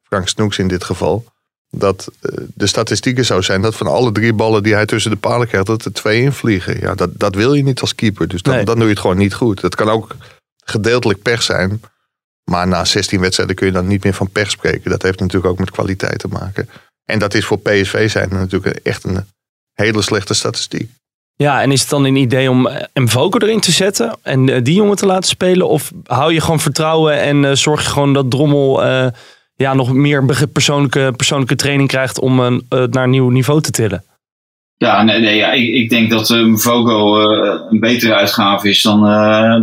Frank 0.03 0.27
Snoeks 0.27 0.57
in 0.57 0.67
dit 0.67 0.83
geval. 0.83 1.25
Dat 1.69 2.11
eh, 2.21 2.31
de 2.53 2.67
statistieken 2.67 3.25
zo 3.25 3.41
zijn 3.41 3.61
dat 3.61 3.75
van 3.75 3.87
alle 3.87 4.11
drie 4.11 4.33
ballen 4.33 4.63
die 4.63 4.73
hij 4.73 4.85
tussen 4.85 5.11
de 5.11 5.17
palen 5.17 5.47
krijgt, 5.47 5.67
dat 5.67 5.85
er 5.85 5.93
twee 5.93 6.21
invliegen. 6.21 6.79
Ja, 6.79 6.95
dat, 6.95 7.09
dat 7.13 7.35
wil 7.35 7.53
je 7.53 7.63
niet 7.63 7.81
als 7.81 7.95
keeper. 7.95 8.27
Dus 8.27 8.41
dan, 8.41 8.55
Nee. 8.55 8.65
dan 8.65 8.75
doe 8.75 8.83
je 8.83 8.91
het 8.91 8.99
gewoon 8.99 9.17
niet 9.17 9.33
goed. 9.33 9.61
Dat 9.61 9.75
kan 9.75 9.89
ook 9.89 10.15
gedeeltelijk 10.63 11.21
pech 11.21 11.43
zijn. 11.43 11.81
Maar 12.43 12.67
na 12.67 12.85
16 12.85 13.19
wedstrijden 13.19 13.55
kun 13.55 13.65
je 13.67 13.73
dan 13.73 13.87
niet 13.87 14.03
meer 14.03 14.13
van 14.13 14.29
pech 14.29 14.51
spreken. 14.51 14.91
Dat 14.91 15.01
heeft 15.01 15.19
natuurlijk 15.19 15.51
ook 15.51 15.59
met 15.59 15.71
kwaliteit 15.71 16.19
te 16.19 16.27
maken. 16.27 16.69
En 17.05 17.19
dat 17.19 17.33
is 17.33 17.45
voor 17.45 17.59
PSV 17.59 18.09
zijn 18.11 18.29
natuurlijk 18.29 18.75
echt 18.75 19.03
een 19.03 19.25
hele 19.73 20.01
slechte 20.01 20.33
statistiek. 20.33 20.89
Ja, 21.37 21.61
en 21.61 21.71
is 21.71 21.81
het 21.81 21.89
dan 21.89 22.05
een 22.05 22.15
idee 22.15 22.49
om 22.49 22.67
eh, 22.67 22.83
Mvogo 22.93 23.37
erin 23.37 23.59
te 23.59 23.71
zetten 23.71 24.17
en 24.23 24.49
eh, 24.49 24.63
die 24.63 24.75
jongen 24.75 24.95
te 24.95 25.05
laten 25.05 25.29
spelen? 25.29 25.69
Of 25.69 25.91
hou 26.03 26.33
je 26.33 26.41
gewoon 26.41 26.59
vertrouwen 26.59 27.21
en 27.21 27.45
eh, 27.45 27.51
zorg 27.51 27.81
je 27.83 27.89
gewoon 27.89 28.13
dat 28.13 28.31
Drommel 28.31 28.81
ja, 29.57 29.73
nog 29.73 29.93
meer 29.93 30.47
persoonlijke, 30.53 31.13
persoonlijke 31.15 31.55
training 31.55 31.89
krijgt 31.89 32.19
om 32.19 32.39
eh, 32.39 32.83
naar 32.83 33.03
een 33.03 33.09
nieuw 33.09 33.29
niveau 33.29 33.61
te 33.61 33.71
tillen? 33.71 34.03
Ja, 34.77 35.03
nee, 35.03 35.19
nee, 35.19 35.35
ja, 35.35 35.51
ik, 35.51 35.67
ik 35.69 35.89
denk 35.89 36.09
dat 36.09 36.27
Vogo 36.53 37.19
eh, 37.19 37.61
een 37.69 37.79
betere 37.79 38.15
uitgave 38.15 38.69
is 38.69 38.81
dan, 38.81 39.01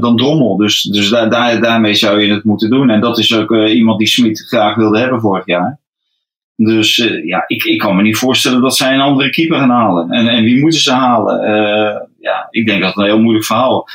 dan 0.00 0.16
Drommel. 0.16 0.56
Dus, 0.56 0.82
dus 0.82 1.08
daar, 1.08 1.30
daar, 1.30 1.60
daarmee 1.60 1.94
zou 1.94 2.20
je 2.20 2.32
het 2.32 2.44
moeten 2.44 2.70
doen. 2.70 2.90
En 2.90 3.00
dat 3.00 3.18
is 3.18 3.36
ook 3.36 3.54
iemand 3.54 3.98
die 3.98 4.08
Smit 4.08 4.44
graag 4.48 4.74
wilde 4.74 4.98
hebben 4.98 5.20
vorig 5.20 5.46
jaar. 5.46 5.78
Dus 6.56 6.98
eh, 6.98 7.24
ja, 7.24 7.44
ik, 7.46 7.64
ik 7.64 7.78
kan 7.78 7.96
me 7.96 8.02
niet 8.02 8.16
voorstellen 8.16 8.60
dat 8.60 8.76
zij 8.76 8.94
een 8.94 9.00
andere 9.00 9.30
keeper 9.30 9.58
gaan 9.58 9.70
halen. 9.70 10.10
En, 10.10 10.28
en 10.28 10.44
wie 10.44 10.60
moeten 10.60 10.80
ze 10.80 10.92
halen? 10.92 11.42
Eh, 11.42 12.00
ja, 12.20 12.46
ik 12.50 12.66
denk 12.66 12.80
dat 12.80 12.88
het 12.88 12.98
een 12.98 13.10
heel 13.10 13.20
moeilijk 13.20 13.44
verhaal 13.44 13.88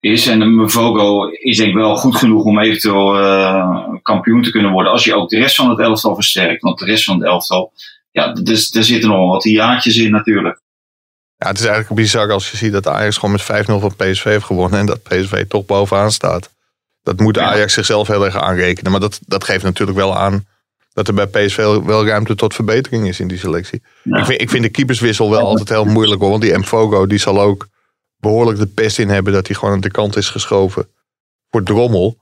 is. 0.00 0.26
En 0.26 0.42
um, 0.42 0.70
Vogo 0.70 1.26
is 1.26 1.56
denk 1.56 1.68
ik 1.68 1.74
wel 1.74 1.96
goed 1.96 2.16
genoeg 2.16 2.44
om 2.44 2.58
eventueel 2.58 3.18
eh, 3.18 3.88
kampioen 4.02 4.42
te 4.42 4.50
kunnen 4.50 4.72
worden. 4.72 4.92
Als 4.92 5.04
je 5.04 5.14
ook 5.14 5.28
de 5.28 5.38
rest 5.38 5.56
van 5.56 5.70
het 5.70 5.78
elftal 5.78 6.14
versterkt. 6.14 6.62
Want 6.62 6.78
de 6.78 6.84
rest 6.84 7.04
van 7.04 7.18
het 7.18 7.24
elftal, 7.24 7.72
ja, 8.10 8.32
dus, 8.32 8.74
er 8.74 8.84
zitten 8.84 9.08
nog 9.08 9.30
wat 9.30 9.44
jaartjes 9.44 9.96
in 9.96 10.10
natuurlijk. 10.10 10.62
Ja, 11.36 11.48
het 11.48 11.58
is 11.58 11.66
eigenlijk 11.66 12.00
bizar 12.00 12.32
als 12.32 12.50
je 12.50 12.56
ziet 12.56 12.72
dat 12.72 12.88
Ajax 12.88 13.16
gewoon 13.16 13.38
met 13.46 13.64
5-0 13.64 13.64
van 13.64 13.96
PSV 13.96 14.24
heeft 14.24 14.44
gewonnen. 14.44 14.78
En 14.78 14.86
dat 14.86 15.02
PSV 15.02 15.46
toch 15.46 15.66
bovenaan 15.66 16.12
staat. 16.12 16.50
Dat 17.02 17.20
moet 17.20 17.36
Ja. 17.36 17.42
Ajax 17.42 17.72
zichzelf 17.72 18.08
heel 18.08 18.24
erg 18.24 18.36
aanrekenen. 18.36 18.90
Maar 18.90 19.00
dat, 19.00 19.20
dat 19.26 19.44
geeft 19.44 19.64
natuurlijk 19.64 19.98
wel 19.98 20.16
aan 20.16 20.46
dat 20.94 21.08
er 21.08 21.14
bij 21.14 21.26
PSV 21.26 21.56
wel 21.84 22.06
ruimte 22.06 22.34
tot 22.34 22.54
verbetering 22.54 23.08
is 23.08 23.20
in 23.20 23.28
die 23.28 23.38
selectie. 23.38 23.82
Ja. 24.02 24.18
Ik, 24.18 24.24
vind, 24.24 24.40
ik 24.40 24.50
vind 24.50 24.62
de 24.62 24.70
keeperswissel 24.70 25.30
wel 25.30 25.46
altijd 25.46 25.68
heel 25.68 25.84
moeilijk 25.84 26.20
hoor. 26.20 26.30
Want 26.30 26.42
die 26.42 26.58
Mfogo 26.58 27.06
die 27.06 27.18
zal 27.18 27.40
ook 27.40 27.68
behoorlijk 28.16 28.58
de 28.58 28.66
pest 28.66 28.98
in 28.98 29.08
hebben 29.08 29.32
dat 29.32 29.46
hij 29.46 29.56
gewoon 29.56 29.74
aan 29.74 29.80
de 29.80 29.90
kant 29.90 30.16
is 30.16 30.28
geschoven 30.28 30.88
voor 31.50 31.62
Drommel. 31.62 32.16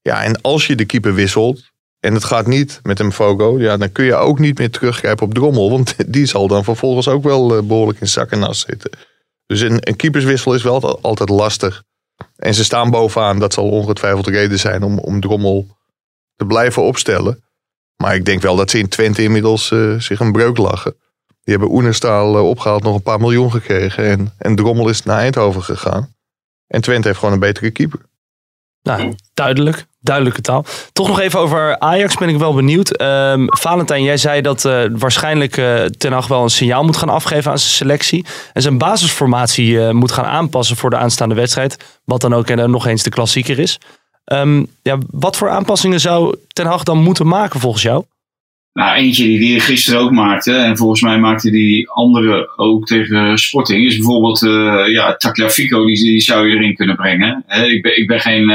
Ja, 0.00 0.22
en 0.22 0.40
als 0.40 0.66
je 0.66 0.74
de 0.74 0.84
keeper 0.84 1.14
wisselt 1.14 1.70
en 2.00 2.14
het 2.14 2.24
gaat 2.24 2.46
niet 2.46 2.80
met 2.82 2.98
Mfogo, 2.98 3.58
ja, 3.58 3.76
dan 3.76 3.92
kun 3.92 4.04
je 4.04 4.14
ook 4.14 4.38
niet 4.38 4.58
meer 4.58 4.70
teruggrijpen 4.70 5.26
op 5.26 5.34
Drommel. 5.34 5.70
Want 5.70 5.94
die 6.14 6.26
zal 6.26 6.48
dan 6.48 6.64
vervolgens 6.64 7.08
ook 7.08 7.22
wel 7.22 7.56
eh, 7.56 7.62
behoorlijk 7.62 8.00
in 8.00 8.08
zak 8.08 8.30
en 8.30 8.42
as 8.42 8.60
zitten. 8.60 8.90
Dus 9.46 9.60
een, 9.60 9.78
een 9.80 9.96
keeperswissel 9.96 10.54
is 10.54 10.62
wel 10.62 10.74
altijd- 10.74 11.02
altijd 11.02 11.28
lastig. 11.28 11.82
En 12.36 12.54
ze 12.54 12.64
staan 12.64 12.90
bovenaan, 12.90 13.38
dat 13.38 13.52
zal 13.52 13.68
ongetwijfeld 13.70 14.26
reden 14.26 14.58
zijn 14.58 14.82
om, 14.82 14.98
om 14.98 15.20
Drommel 15.20 15.76
te 16.36 16.44
blijven 16.44 16.82
opstellen. 16.82 17.42
Maar 18.02 18.14
ik 18.14 18.24
denk 18.24 18.42
wel 18.42 18.56
dat 18.56 18.70
ze 18.70 18.78
in 18.78 18.88
Twente 18.88 19.22
inmiddels 19.22 19.70
eh, 19.70 19.94
zich 19.98 20.20
een 20.20 20.32
breuk 20.32 20.56
lachen. 20.56 20.96
Die 21.26 21.56
hebben 21.56 21.70
Oenerstaal 21.70 22.36
eh, 22.36 22.48
opgehaald, 22.48 22.82
nog 22.82 22.94
een 22.94 23.02
paar 23.02 23.20
miljoen 23.20 23.50
gekregen. 23.50 24.04
En, 24.04 24.34
en 24.38 24.56
Drommel 24.56 24.88
is 24.88 25.02
naar 25.02 25.18
Eindhoven 25.18 25.62
gegaan. 25.62 26.14
En 26.66 26.80
Twente 26.80 27.06
heeft 27.06 27.18
gewoon 27.18 27.34
een 27.34 27.40
betere 27.40 27.70
keeper. 27.70 28.00
Nou, 28.82 29.14
duidelijk. 29.34 29.86
Duidelijke 30.00 30.40
taal. 30.40 30.64
Toch 30.92 31.08
nog 31.08 31.20
even 31.20 31.38
over 31.38 31.78
Ajax 31.78 32.14
ben 32.14 32.28
ik 32.28 32.38
wel 32.38 32.54
benieuwd. 32.54 32.96
Ehm 32.96 33.44
Valentijn, 33.46 34.02
jij 34.02 34.16
zei 34.16 34.40
dat 34.40 34.64
eh, 34.64 34.84
waarschijnlijk 34.90 35.52
Ten 35.98 36.12
Hag 36.12 36.26
wel 36.26 36.42
een 36.42 36.50
signaal 36.50 36.84
moet 36.84 36.96
gaan 36.96 37.08
afgeven 37.08 37.50
aan 37.50 37.58
zijn 37.58 37.72
selectie. 37.72 38.26
En 38.52 38.62
zijn 38.62 38.78
basisformatie 38.78 39.92
moet 39.92 40.12
gaan 40.12 40.24
aanpassen 40.24 40.76
voor 40.76 40.90
de 40.90 40.96
aanstaande 40.96 41.34
wedstrijd. 41.34 42.00
Wat 42.08 42.20
dan 42.20 42.34
ook 42.34 42.48
eh, 42.48 42.64
nog 42.64 42.86
eens 42.86 43.02
de 43.02 43.10
klassieker 43.10 43.58
is. 43.58 43.78
Ehm, 44.28 44.64
ja, 44.82 44.98
wat 45.10 45.36
voor 45.36 45.50
aanpassingen 45.50 46.00
zou 46.00 46.36
Ten 46.48 46.66
Hag 46.66 46.82
dan 46.82 47.02
moeten 47.02 47.26
maken 47.26 47.60
volgens 47.60 47.82
jou? 47.82 48.04
Nou, 48.72 48.96
eentje 48.96 49.24
die 49.24 49.38
die 49.38 49.60
gisteren 49.60 50.00
ook 50.00 50.10
maakte, 50.10 50.52
en 50.52 50.76
volgens 50.76 51.02
mij 51.02 51.18
maakte 51.18 51.50
die 51.50 51.90
andere 51.90 52.52
ook 52.56 52.86
tegen 52.86 53.38
Sporting, 53.38 53.86
is 53.86 53.96
bijvoorbeeld 53.96 54.42
eh 54.42 54.92
ja, 54.92 55.16
Tagliafico, 55.16 55.86
die, 55.86 56.02
die 56.02 56.20
zou 56.20 56.48
je 56.48 56.56
erin 56.56 56.74
kunnen 56.74 56.96
brengen. 56.96 57.44
Ik, 57.48 57.82
ben, 57.82 57.98
ik 57.98 58.06
ben 58.06 58.20
geen, 58.20 58.46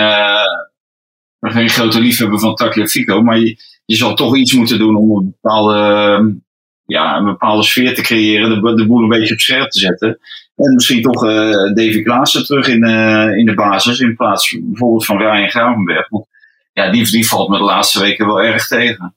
ben 1.40 1.52
geen 1.52 1.70
grote 1.70 2.00
liefhebber 2.00 2.40
van 2.40 2.56
Tagliafico, 2.56 3.22
maar 3.22 3.40
je, 3.40 3.58
je 3.86 3.96
zal 3.96 4.16
toch 4.16 4.38
iets 4.38 4.54
moeten 4.54 4.78
doen 4.78 4.96
om 4.96 5.18
een 5.18 5.36
bepaalde, 5.42 6.42
ja, 6.86 7.18
een 7.18 7.26
bepaalde 7.26 7.64
sfeer 7.64 7.96
te 7.96 8.02
creëren, 8.02 8.50
de, 8.50 8.74
de 8.76 8.88
boel 8.88 9.04
een 9.04 9.10
beetje 9.10 9.34
op 9.34 9.40
scherp 9.40 9.70
te 9.70 9.80
zetten. 9.80 10.20
En 10.56 10.74
misschien 10.74 11.02
toch 11.02 11.26
eh 11.26 11.74
Davy 11.74 12.02
Klaassen 12.02 12.46
terug 12.46 12.68
in, 12.68 12.84
eh, 12.84 13.38
in 13.38 13.46
de 13.46 13.54
basis, 13.54 14.00
in 14.00 14.16
plaats 14.16 14.58
bijvoorbeeld 14.62 15.06
van 15.06 15.18
Ryan 15.18 15.50
Gravenberg. 15.50 16.10
Want 16.10 16.26
ja, 16.74 16.92
die, 16.92 17.12
die 17.12 17.28
valt 17.28 17.50
me 17.50 17.58
de 17.58 17.64
laatste 17.64 18.00
weken 18.00 18.26
wel 18.26 18.42
erg 18.42 18.68
tegen. 18.68 19.16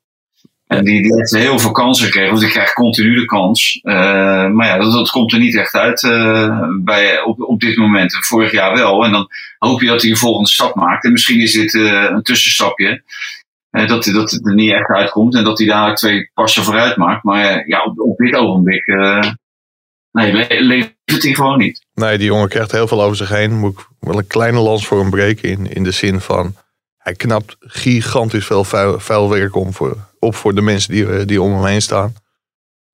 En 0.66 0.84
die, 0.84 1.02
die 1.02 1.14
heeft 1.14 1.34
heel 1.34 1.58
veel 1.58 1.70
kansen 1.70 2.04
gekregen, 2.04 2.30
want 2.30 2.40
die 2.40 2.50
krijgt 2.50 2.72
continu 2.72 3.14
de 3.14 3.24
kans. 3.24 3.80
Eh, 3.82 3.94
maar 4.48 4.66
ja, 4.66 4.78
dat, 4.78 4.92
dat 4.92 5.10
komt 5.10 5.32
er 5.32 5.38
niet 5.38 5.56
echt 5.56 5.74
uit 5.74 6.00
bij, 6.84 7.22
op, 7.22 7.40
op 7.40 7.60
dit 7.60 7.76
moment. 7.76 8.16
Vorig 8.26 8.52
jaar 8.52 8.74
wel. 8.74 9.04
En 9.04 9.12
dan 9.12 9.28
hoop 9.58 9.80
je 9.80 9.86
dat 9.86 10.02
hij 10.02 10.10
een 10.10 10.16
volgende 10.16 10.48
stap 10.48 10.74
maakt. 10.74 11.04
En 11.04 11.12
misschien 11.12 11.40
is 11.40 11.52
dit 11.52 11.74
een 11.74 12.22
tussenstapje. 12.22 13.02
dat, 13.70 14.04
dat 14.04 14.30
het 14.30 14.46
er 14.46 14.54
niet 14.54 14.72
echt 14.72 14.88
uitkomt 14.88 15.34
en 15.34 15.44
dat 15.44 15.58
hij 15.58 15.66
daar 15.66 15.94
twee 15.94 16.30
passen 16.34 16.62
vooruit 16.62 16.96
maakt. 16.96 17.24
Maar 17.24 17.68
ja, 17.68 17.82
op, 17.84 18.00
op 18.00 18.16
dit 18.16 18.34
ogenblik 18.34 18.84
nee, 20.16 20.32
le- 20.32 20.60
levert 20.60 21.22
hij 21.22 21.34
gewoon 21.34 21.58
niet. 21.58 21.86
Nee, 21.94 22.18
die 22.18 22.26
jongen 22.26 22.48
krijgt 22.48 22.72
heel 22.72 22.88
veel 22.88 23.02
over 23.02 23.16
zich 23.16 23.28
heen. 23.28 23.54
Moet 23.58 23.78
ik 23.78 23.86
wel 24.00 24.18
een 24.18 24.26
kleine 24.26 24.58
lans 24.58 24.86
voor 24.86 25.00
hem 25.00 25.10
breken. 25.10 25.48
In, 25.48 25.72
in 25.72 25.82
de 25.82 25.90
zin 25.90 26.20
van, 26.20 26.54
hij 26.96 27.14
knapt 27.14 27.56
gigantisch 27.60 28.46
veel 28.46 28.64
vuil, 28.64 29.00
vuil 29.00 29.30
werk 29.30 29.54
om 29.56 29.72
voor, 29.72 29.96
op 30.18 30.34
voor 30.34 30.54
de 30.54 30.62
mensen 30.62 30.92
die, 30.92 31.06
eh, 31.06 31.26
die 31.26 31.42
om 31.42 31.52
hem 31.52 31.64
heen 31.64 31.82
staan. 31.82 32.14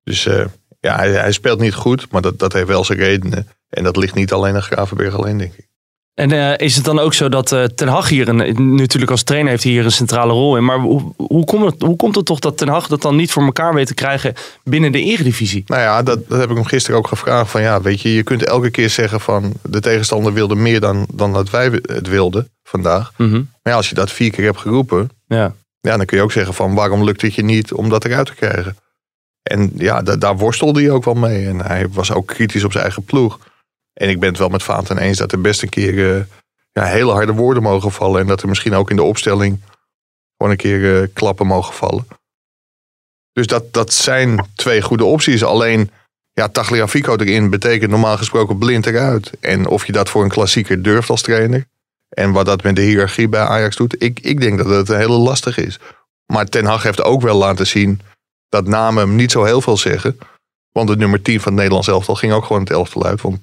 Dus 0.03 0.25
eh, 0.25 0.45
ja, 0.79 0.95
hij, 0.95 1.11
hij 1.11 1.31
speelt 1.31 1.59
niet 1.59 1.73
goed, 1.73 2.11
maar 2.11 2.21
dat, 2.21 2.39
dat 2.39 2.53
heeft 2.53 2.67
wel 2.67 2.83
zijn 2.83 2.99
redenen. 2.99 3.47
En 3.69 3.83
dat 3.83 3.97
ligt 3.97 4.15
niet 4.15 4.33
alleen 4.33 4.55
aan 4.55 4.61
Gravenberg 4.61 5.15
alleen, 5.15 5.37
denk 5.37 5.53
ik. 5.53 5.67
En 6.13 6.31
eh, 6.31 6.65
is 6.67 6.75
het 6.75 6.85
dan 6.85 6.99
ook 6.99 7.13
zo 7.13 7.29
dat 7.29 7.51
eh, 7.51 7.63
Ten 7.63 7.87
Hag 7.87 8.09
hier, 8.09 8.27
een, 8.27 8.75
natuurlijk 8.75 9.11
als 9.11 9.23
trainer 9.23 9.49
heeft 9.51 9.63
hij 9.63 9.71
hier 9.71 9.85
een 9.85 9.91
centrale 9.91 10.31
rol 10.33 10.57
in. 10.57 10.65
Maar 10.65 10.79
hoe, 10.79 11.13
hoe, 11.17 11.45
komt 11.45 11.65
het, 11.71 11.81
hoe 11.81 11.95
komt 11.95 12.15
het 12.15 12.25
toch 12.25 12.39
dat 12.39 12.57
Ten 12.57 12.67
Hag 12.67 12.87
dat 12.87 13.01
dan 13.01 13.15
niet 13.15 13.31
voor 13.31 13.43
elkaar 13.43 13.73
weet 13.73 13.87
te 13.87 13.93
krijgen 13.93 14.33
binnen 14.63 14.91
de 14.91 15.01
eredivisie? 15.01 15.63
Nou 15.67 15.81
ja, 15.81 16.03
dat, 16.03 16.29
dat 16.29 16.39
heb 16.39 16.49
ik 16.49 16.55
hem 16.55 16.65
gisteren 16.65 16.97
ook 16.99 17.07
gevraagd. 17.07 17.51
Van 17.51 17.61
ja, 17.61 17.81
weet 17.81 18.01
je, 18.01 18.13
je 18.13 18.23
kunt 18.23 18.43
elke 18.45 18.69
keer 18.69 18.89
zeggen 18.89 19.19
van 19.21 19.53
de 19.61 19.79
tegenstander 19.79 20.33
wilde 20.33 20.55
meer 20.55 20.79
dan, 20.79 21.05
dan 21.13 21.33
dat 21.33 21.49
wij 21.49 21.79
het 21.81 22.07
wilden 22.07 22.49
vandaag. 22.63 23.11
Mhm. 23.17 23.31
Maar 23.33 23.43
ja, 23.63 23.73
als 23.73 23.89
je 23.89 23.95
dat 23.95 24.11
vier 24.11 24.31
keer 24.31 24.45
hebt 24.45 24.59
geroepen, 24.59 25.09
Ja. 25.27 25.53
ja, 25.81 25.97
dan 25.97 26.05
kun 26.05 26.17
je 26.17 26.23
ook 26.23 26.31
zeggen 26.31 26.53
van 26.53 26.73
waarom 26.73 27.03
lukt 27.03 27.21
het 27.21 27.35
je 27.35 27.43
niet 27.43 27.73
om 27.73 27.89
dat 27.89 28.05
eruit 28.05 28.25
te 28.25 28.35
krijgen. 28.35 28.77
En 29.43 29.71
ja, 29.75 30.01
da- 30.01 30.15
daar 30.15 30.37
worstelde 30.37 30.81
hij 30.81 30.91
ook 30.91 31.03
wel 31.05 31.13
mee. 31.13 31.47
En 31.47 31.61
hij 31.65 31.87
was 31.89 32.11
ook 32.11 32.27
kritisch 32.27 32.63
op 32.63 32.71
zijn 32.71 32.83
eigen 32.83 33.03
ploeg. 33.03 33.39
En 33.93 34.09
ik 34.09 34.19
ben 34.19 34.29
het 34.29 34.37
wel 34.37 34.49
met 34.49 34.63
Vaanten 34.63 34.97
eens 34.97 35.17
dat 35.17 35.31
er 35.31 35.41
best 35.41 35.61
een 35.61 35.69
keer 35.69 36.15
eh, 36.15 36.23
ja, 36.71 36.83
hele 36.83 37.11
harde 37.11 37.33
woorden 37.33 37.63
mogen 37.63 37.91
vallen. 37.91 38.21
En 38.21 38.27
dat 38.27 38.41
er 38.41 38.47
misschien 38.47 38.73
ook 38.73 38.89
in 38.89 38.95
de 38.95 39.03
opstelling 39.03 39.61
gewoon 40.37 40.51
een 40.51 40.57
keer 40.57 41.01
eh, 41.01 41.07
klappen 41.13 41.47
mogen 41.47 41.73
vallen. 41.73 42.07
Dus 43.31 43.47
dat, 43.47 43.73
dat 43.73 43.93
zijn 43.93 44.47
twee 44.55 44.81
goede 44.81 45.05
opties. 45.05 45.43
Alleen, 45.43 45.91
ja, 46.31 46.47
Tagliafico 46.47 47.15
erin 47.15 47.49
betekent 47.49 47.91
normaal 47.91 48.17
gesproken 48.17 48.57
blind 48.57 48.85
eruit. 48.85 49.31
En 49.39 49.67
of 49.67 49.85
je 49.85 49.91
dat 49.91 50.09
voor 50.09 50.23
een 50.23 50.29
klassieker 50.29 50.81
durft 50.81 51.09
als 51.09 51.21
trainer. 51.21 51.65
En 52.09 52.31
wat 52.31 52.45
dat 52.45 52.63
met 52.63 52.75
de 52.75 52.81
hiërarchie 52.81 53.27
bij 53.27 53.41
Ajax 53.41 53.75
doet. 53.75 54.03
Ik, 54.03 54.19
ik 54.19 54.41
denk 54.41 54.57
dat 54.57 54.67
het 54.67 54.87
hele 54.87 55.17
lastig 55.17 55.57
is. 55.57 55.79
Maar 56.25 56.45
Ten 56.45 56.65
Hag 56.65 56.83
heeft 56.83 57.03
ook 57.03 57.21
wel 57.21 57.37
laten 57.37 57.67
zien 57.67 58.01
dat 58.49 58.67
namen 58.67 59.07
hem 59.07 59.15
niet 59.15 59.31
zo 59.31 59.43
heel 59.43 59.61
veel 59.61 59.77
zeggen. 59.77 60.17
Want 60.71 60.87
de 60.87 60.95
nummer 60.95 61.21
10 61.21 61.39
van 61.39 61.51
het 61.51 61.55
Nederlands 61.55 61.87
elftal 61.87 62.15
ging 62.15 62.33
ook 62.33 62.45
gewoon 62.45 62.61
het 62.61 62.71
elftal 62.71 63.05
uit. 63.05 63.21
Want 63.21 63.39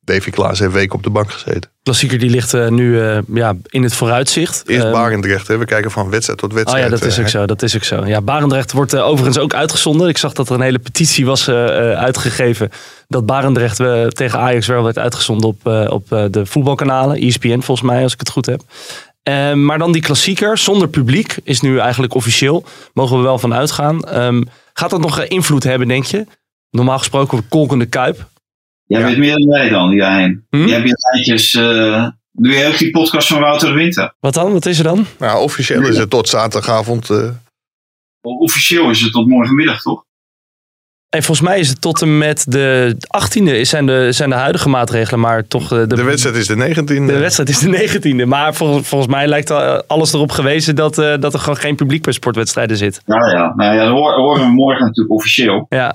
Davy 0.00 0.30
Klaas 0.30 0.58
heeft 0.58 0.72
weken 0.72 0.94
op 0.94 1.02
de 1.02 1.10
bank 1.10 1.32
gezeten. 1.32 1.70
Klassieker 1.82 2.18
die 2.18 2.30
ligt 2.30 2.54
eh, 2.54 2.68
nu 2.68 3.00
eh, 3.00 3.18
ja, 3.34 3.56
in 3.66 3.82
het 3.82 3.94
vooruitzicht. 3.94 4.62
Eerst 4.66 4.84
Ehm, 4.84 4.92
Barendrecht, 4.92 5.48
hè. 5.48 5.58
we 5.58 5.64
kijken 5.64 5.90
van 5.90 6.10
wedstrijd 6.10 6.38
tot 6.38 6.50
Oh 6.50 6.56
wedstrijd. 6.56 6.84
ja, 6.84 6.90
dat 6.90 7.02
is 7.02 7.16
eh, 7.16 7.22
ook 7.22 7.28
zo. 7.28 7.46
Dat 7.46 7.62
is 7.62 7.76
ook 7.76 7.84
zo. 7.84 8.06
Ja, 8.06 8.20
Barendrecht 8.20 8.72
wordt 8.72 8.96
overigens 8.96 9.38
ook 9.38 9.54
uitgezonden. 9.54 10.08
Ik 10.08 10.18
zag 10.18 10.32
dat 10.32 10.48
er 10.48 10.54
een 10.54 10.60
hele 10.60 10.78
petitie 10.78 11.26
was 11.26 11.48
uitgegeven. 11.48 12.70
Dat 13.08 13.26
Barendrecht 13.26 13.76
tegen 14.16 14.38
Ajax 14.38 14.66
wel 14.66 14.82
werd 14.82 14.98
uitgezonden 14.98 15.48
op, 15.48 15.66
op 15.90 16.08
de 16.08 16.46
voetbalkanalen. 16.46 17.16
ESPN 17.16 17.60
volgens 17.60 17.88
mij, 17.88 18.02
als 18.02 18.12
ik 18.12 18.20
het 18.20 18.30
goed 18.30 18.46
heb. 18.46 18.62
Eh, 19.22 19.52
maar 19.52 19.78
dan 19.78 19.92
die 19.92 20.02
klassieker 20.02 20.58
zonder 20.58 20.88
publiek 20.88 21.36
is 21.44 21.60
nu 21.60 21.78
eigenlijk 21.78 22.14
officieel. 22.14 22.64
Mogen 22.94 23.16
we 23.16 23.22
wel 23.22 23.38
van 23.38 23.54
uitgaan. 23.54 24.04
Ehm, 24.04 24.42
gaat 24.72 24.90
dat 24.90 25.00
nog 25.00 25.24
invloed 25.24 25.62
hebben, 25.64 25.88
denk 25.88 26.04
je? 26.04 26.26
Normaal 26.70 26.98
gesproken 26.98 27.48
kolkende 27.48 27.86
kuip. 27.86 28.28
Jij 28.90 29.00
Ja. 29.00 29.06
weet 29.06 29.18
meer 29.18 29.36
dan 29.38 29.48
wij 29.48 29.68
dan, 29.68 29.90
Jijn. 29.90 30.46
Hm? 30.50 30.56
Jij 30.66 30.76
hebt 30.76 30.88
je 30.88 30.96
lijntjes. 31.12 31.54
eh 31.54 32.08
doe 32.32 32.52
jij 32.52 32.68
ook 32.68 32.78
die 32.78 32.90
podcast 32.90 33.28
van 33.28 33.40
Wouter 33.40 33.68
de 33.68 33.74
Winter? 33.74 34.14
Wat 34.20 34.34
dan? 34.34 34.52
Wat 34.52 34.66
is 34.66 34.78
er 34.78 34.84
dan? 34.84 35.06
Nou, 35.18 35.42
officieel 35.42 35.86
is 35.86 35.96
het 35.98 36.10
tot 36.10 36.28
zaterdagavond. 36.28 37.10
eh, 37.10 37.28
Officieel 38.22 38.90
is 38.90 39.00
het 39.00 39.12
tot 39.12 39.26
morgenmiddag, 39.28 39.82
toch? 39.82 40.04
En 41.08 41.22
volgens 41.22 41.48
mij 41.48 41.58
is 41.58 41.68
het 41.68 41.80
tot 41.80 42.02
en 42.02 42.18
met 42.18 42.44
de 42.48 42.96
18e 43.08 43.60
zijn 43.64 43.86
de, 43.86 44.12
zijn 44.12 44.30
de 44.30 44.36
huidige 44.36 44.68
maatregelen, 44.68 45.20
maar 45.20 45.46
toch 45.46 45.62
eh, 45.72 45.78
de, 45.78 45.86
de 45.86 46.02
wedstrijd 46.02 46.36
is 46.36 46.46
de 46.46 46.54
19e. 46.56 46.84
De 47.06 47.18
wedstrijd 47.18 47.48
is 47.48 47.58
de 47.58 47.98
19e. 48.24 48.26
Maar 48.28 48.54
vol- 48.54 48.82
volgens 48.82 49.10
mij 49.12 49.26
lijkt 49.26 49.50
al- 49.50 49.82
alles 49.86 50.12
erop 50.12 50.30
gewezen 50.32 50.74
dat, 50.76 50.98
eh, 50.98 51.14
dat 51.20 51.32
er 51.34 51.40
gewoon 51.40 51.56
geen 51.56 51.76
publiek 51.76 52.02
bij 52.02 52.12
sportwedstrijden 52.12 52.76
zit. 52.76 53.00
Nou 53.06 53.30
ja, 53.30 53.52
nou 53.56 53.74
ja 53.76 53.84
dat 53.84 53.92
horen 53.92 54.44
we 54.46 54.52
morgen 54.52 54.84
natuurlijk 54.84 55.14
officieel. 55.14 55.66
Ja, 55.68 55.94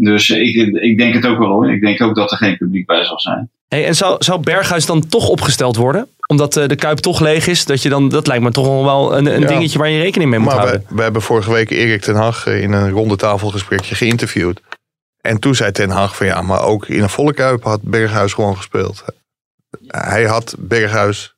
Dus 0.00 0.30
ik, 0.30 0.54
ik 0.74 0.98
denk 0.98 1.14
het 1.14 1.26
ook 1.26 1.38
wel 1.38 1.48
hoor. 1.48 1.72
Ik 1.72 1.80
denk 1.80 2.02
ook 2.02 2.14
dat 2.14 2.30
er 2.30 2.36
geen 2.36 2.56
publiek 2.56 2.86
bij 2.86 3.04
zal 3.04 3.20
zijn. 3.20 3.50
Hey, 3.68 3.86
en 3.86 3.94
zou, 3.94 4.16
zou 4.18 4.40
Berghuis 4.40 4.86
dan 4.86 5.06
toch 5.08 5.28
opgesteld 5.28 5.76
worden? 5.76 6.08
Omdat 6.26 6.56
eh, 6.56 6.68
de 6.68 6.76
Kuip 6.76 6.98
toch 6.98 7.20
leeg 7.20 7.46
is? 7.46 7.64
Dat, 7.64 7.82
je 7.82 7.88
dan, 7.88 8.08
dat 8.08 8.26
lijkt 8.26 8.42
me 8.42 8.50
toch 8.50 8.66
wel 8.84 9.16
een, 9.16 9.26
een 9.26 9.40
Ja. 9.40 9.46
dingetje 9.46 9.78
waar 9.78 9.88
je 9.88 10.00
rekening 10.00 10.30
mee 10.30 10.38
moet 10.38 10.48
Maar 10.48 10.60
we, 10.60 10.66
houden. 10.68 10.96
we 10.96 11.02
hebben 11.02 11.22
vorige 11.22 11.52
week 11.52 11.70
Erik 11.70 12.00
ten 12.00 12.14
Hag 12.14 12.46
eh, 12.46 12.62
in 12.62 12.72
een 12.72 12.90
ronde 12.90 13.16
tafelgesprekje 13.16 13.94
geïnterviewd. 13.94 14.60
En 15.20 15.38
toen 15.38 15.54
zei 15.54 15.72
ten 15.72 15.90
Hag 15.90 16.16
van 16.16 16.26
ja, 16.26 16.42
maar 16.42 16.62
ook 16.62 16.86
in 16.88 17.02
een 17.02 17.08
volle 17.08 17.32
kuip 17.34 17.62
had 17.62 17.82
Berghuis 17.82 18.32
gewoon 18.32 18.56
gespeeld. 18.56 19.04
Hij 19.86 20.24
had 20.24 20.54
Berghuis 20.58 21.34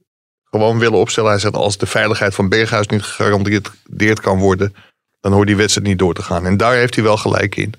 gewoon 0.50 0.78
willen 0.78 0.98
opstellen. 0.98 1.30
Hij 1.30 1.38
zegt 1.38 1.54
als 1.54 1.78
de 1.78 1.86
veiligheid 1.86 2.34
van 2.34 2.48
Berghuis 2.48 2.86
niet 2.86 3.02
gegarandeerd 3.02 4.20
kan 4.20 4.38
worden, 4.38 4.74
dan 5.20 5.32
hoort 5.32 5.46
die 5.46 5.56
wedstrijd 5.56 5.86
niet 5.86 5.98
door 5.98 6.14
te 6.14 6.22
gaan. 6.22 6.46
En 6.46 6.56
daar 6.56 6.74
heeft 6.74 6.94
hij 6.94 7.04
wel 7.04 7.16
gelijk 7.16 7.56
in. 7.56 7.74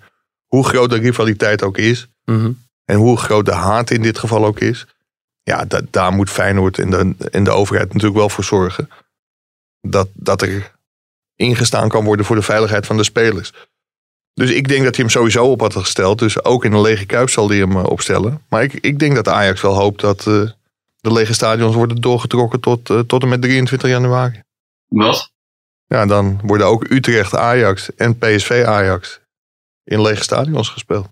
Hoe 0.52 0.66
groot 0.66 0.90
de 0.90 0.96
rivaliteit 0.98 1.64
ook 1.64 1.78
is 1.78 2.08
Mhm. 2.26 2.52
en 2.86 2.96
hoe 2.98 3.18
groot 3.18 3.46
de 3.46 3.52
haat 3.54 3.90
in 3.90 4.02
dit 4.02 4.20
geval 4.20 4.46
ook 4.46 4.60
is. 4.60 4.86
Ja, 5.44 5.66
da- 5.66 5.82
daar 5.90 6.12
moet 6.12 6.30
Feyenoord 6.30 6.80
en 6.80 6.90
de, 6.90 7.16
en 7.32 7.44
de 7.44 7.52
overheid 7.52 7.88
natuurlijk 7.88 8.16
wel 8.20 8.30
voor 8.30 8.44
zorgen. 8.44 8.90
Dat, 9.82 10.08
dat 10.14 10.42
er 10.42 10.72
ingestaan 11.36 11.90
kan 11.90 12.04
worden 12.06 12.26
voor 12.26 12.36
de 12.36 12.42
veiligheid 12.42 12.86
van 12.86 12.98
de 12.98 13.04
spelers. 13.04 13.52
Dus 14.34 14.52
ik 14.52 14.68
denk 14.68 14.84
dat 14.84 14.96
hij 14.96 15.04
hem 15.06 15.14
sowieso 15.14 15.46
op 15.52 15.60
had 15.62 15.76
gesteld. 15.76 16.20
Dus 16.20 16.44
ook 16.44 16.66
in 16.66 16.74
een 16.74 16.82
lege 16.82 17.06
kuip 17.06 17.30
zal 17.30 17.50
hij 17.50 17.58
hem 17.58 17.72
eh, 17.78 17.84
opstellen. 17.84 18.42
Maar 18.50 18.64
ik, 18.64 18.74
ik 18.74 19.00
denk 19.00 19.16
dat 19.16 19.28
Ajax 19.28 19.62
wel 19.62 19.76
hoopt 19.76 20.02
dat 20.02 20.20
eh, 20.20 20.50
de 21.02 21.12
lege 21.12 21.34
stadions 21.34 21.76
worden 21.76 21.98
doorgetrokken 22.02 22.60
tot, 22.60 22.90
eh, 22.90 23.00
tot 23.00 23.22
en 23.24 23.30
met 23.30 23.42
23 23.42 23.90
januari. 23.90 24.42
Wat? 24.88 25.32
Ja, 25.86 26.06
dan 26.06 26.40
worden 26.44 26.68
ook 26.68 26.90
Utrecht 26.90 27.36
Ajax 27.36 27.96
en 27.96 28.18
PSV 28.18 28.64
Ajax 28.68 29.20
in 29.91 30.01
lege 30.01 30.23
stadions 30.23 30.69
gespeeld. 30.69 31.08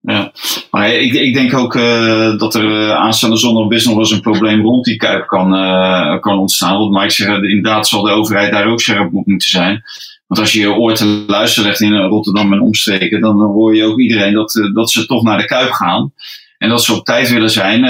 Ja. 0.00 0.32
Maar 0.70 0.90
ik, 0.90 1.12
ik 1.12 1.34
denk 1.34 1.54
ook 1.54 1.74
eh, 1.74 2.38
dat 2.38 2.54
er 2.54 2.64
eh, 2.64 2.90
aanstaande 2.90 3.36
zondag 3.36 3.68
best 3.68 3.84
nog 3.84 3.94
wel 3.94 4.04
eens 4.04 4.12
een 4.12 4.20
probleem 4.20 4.62
rond 4.62 4.84
die 4.84 4.96
Kuip 4.96 5.26
kan, 5.26 5.54
eh, 5.54 6.20
kan 6.20 6.38
ontstaan. 6.38 6.78
Want 6.78 6.90
Mike 6.90 7.10
zegt, 7.10 7.42
inderdaad 7.42 7.88
zal 7.88 8.02
de 8.02 8.10
overheid 8.10 8.52
daar 8.52 8.66
ook 8.66 8.80
scherp 8.80 9.14
op 9.14 9.26
moeten 9.26 9.50
zijn. 9.50 9.82
Want 10.26 10.40
als 10.40 10.52
je 10.52 10.60
je 10.60 10.74
oor 10.74 10.94
te 10.94 11.24
luisteren 11.26 11.68
legt 11.68 11.80
in 11.80 11.96
Rotterdam 11.96 12.52
en 12.52 12.60
omstreken, 12.60 13.20
dan 13.20 13.40
hoor 13.40 13.76
je 13.76 13.84
ook 13.84 13.98
iedereen 13.98 14.34
dat, 14.34 14.70
dat 14.74 14.90
ze 14.90 15.06
toch 15.06 15.22
naar 15.22 15.38
de 15.38 15.44
Kuip 15.44 15.70
gaan. 15.70 16.12
En 16.58 16.68
dat 16.68 16.84
ze 16.84 16.94
op 16.94 17.04
tijd 17.04 17.30
willen 17.30 17.50
zijn 17.50 17.80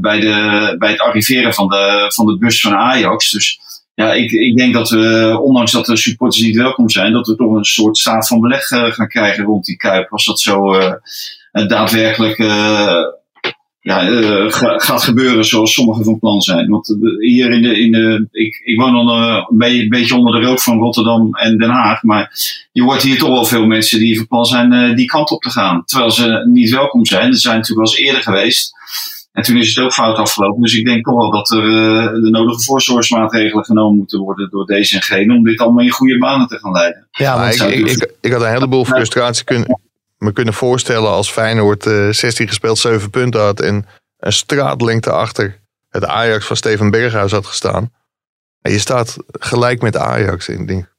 bij, 0.00 0.20
de, 0.20 0.74
bij 0.78 0.90
het 0.90 1.00
arriveren 1.00 1.54
van 1.54 1.68
de, 1.68 2.04
van 2.14 2.26
de 2.26 2.38
bus 2.38 2.60
van 2.60 2.74
Ajax. 2.74 3.30
Dus 3.30 3.60
ja, 3.94 4.12
ik, 4.12 4.32
ik 4.32 4.56
denk 4.56 4.74
dat 4.74 4.90
we, 4.90 5.38
ondanks 5.42 5.72
dat 5.72 5.86
de 5.86 5.96
supporters 5.96 6.42
niet 6.42 6.56
welkom 6.56 6.90
zijn, 6.90 7.12
dat 7.12 7.26
we 7.26 7.36
toch 7.36 7.54
een 7.54 7.64
soort 7.64 7.96
staat 7.96 8.28
van 8.28 8.40
beleg 8.40 8.70
eh, 8.70 8.84
gaan 8.84 9.08
krijgen 9.08 9.44
rond 9.44 9.64
die 9.64 9.76
Kuip. 9.76 10.12
Als 10.12 10.24
dat 10.24 10.40
zo 10.40 10.74
eh, 10.74 10.92
eh, 11.52 11.68
daadwerkelijk 11.68 12.36
gaat 14.76 15.02
gebeuren 15.02 15.44
zoals 15.44 15.72
sommigen 15.72 16.04
van 16.04 16.18
plan 16.18 16.40
zijn. 16.40 16.68
Want 16.68 16.96
hier 17.18 17.50
in 17.50 17.62
de, 17.62 17.80
in 17.80 17.92
de 17.92 18.28
ik, 18.30 18.60
ik 18.64 18.80
woon 18.80 18.92
dan 18.92 19.08
een, 19.08 19.88
beetje, 19.88 20.16
onder 20.16 20.40
de 20.40 20.46
rook 20.46 20.60
van 20.60 20.78
Rotterdam 20.78 21.34
en 21.34 21.58
Den 21.58 21.70
Haag. 21.70 22.02
Maar 22.02 22.32
je 22.72 22.82
hoort 22.82 23.02
hier 23.02 23.18
toch 23.18 23.28
wel 23.28 23.44
veel 23.44 23.66
mensen 23.66 23.98
die 23.98 24.16
van 24.16 24.26
plan 24.26 24.44
zijn 24.44 24.96
die 24.96 25.06
kant 25.06 25.30
op 25.30 25.42
te 25.42 25.50
gaan. 25.50 25.84
Terwijl 25.84 26.10
ze 26.10 26.46
niet 26.50 26.70
welkom 26.70 27.06
zijn. 27.06 27.30
Dat 27.30 27.40
zijn 27.40 27.56
natuurlijk 27.56 27.86
wel 27.86 27.96
eens 27.96 28.06
eerder 28.06 28.22
geweest. 28.22 28.72
En 29.34 29.42
toen 29.42 29.56
is 29.56 29.74
het 29.74 29.84
ook 29.84 29.92
fout 29.92 30.16
afgelopen. 30.16 30.62
Dus 30.62 30.74
ik 30.74 30.84
denk 30.84 31.04
toch 31.04 31.16
wel 31.16 31.30
dat 31.30 31.50
er 31.50 31.64
eh, 31.64 32.12
de 32.22 32.30
nodige 32.30 32.60
voorzorgsmaatregelen 32.60 33.64
genomen 33.64 33.96
moeten 33.96 34.20
worden 34.20 34.50
door 34.50 34.66
deze 34.66 34.96
en 34.96 35.02
gene. 35.02 35.34
Om 35.34 35.44
dit 35.44 35.60
allemaal 35.60 35.84
in 35.84 35.90
goede 35.90 36.18
banen 36.18 36.46
te 36.46 36.58
gaan 36.58 36.72
leiden. 36.72 37.08
Ja, 37.10 37.36
Maar 37.36 37.54
ik, 37.54 37.60
ik, 37.60 37.86
ik, 37.86 38.14
ik 38.20 38.32
had 38.32 38.42
een 38.42 38.52
heleboel 38.52 38.84
frustratie 38.84 39.44
kunnen, 39.44 39.80
me 40.18 40.32
kunnen 40.32 40.54
voorstellen 40.54 41.10
als 41.10 41.30
Feyenoord 41.30 41.86
eh 41.86 42.08
16 42.08 42.48
gespeeld 42.48 42.78
7 42.78 43.10
punten 43.10 43.40
had 43.40 43.60
en 43.60 43.86
een 44.18 44.32
straatlengte 44.32 45.10
achter 45.10 45.60
het 45.88 46.04
Ajax 46.04 46.46
van 46.46 46.56
Steven 46.56 46.90
Berghuis 46.90 47.32
had 47.32 47.46
gestaan. 47.46 47.92
En 48.60 48.72
je 48.72 48.78
staat 48.78 49.16
gelijk 49.32 49.82
met 49.82 49.96
Ajax. 49.96 50.46
Denk, 50.46 50.92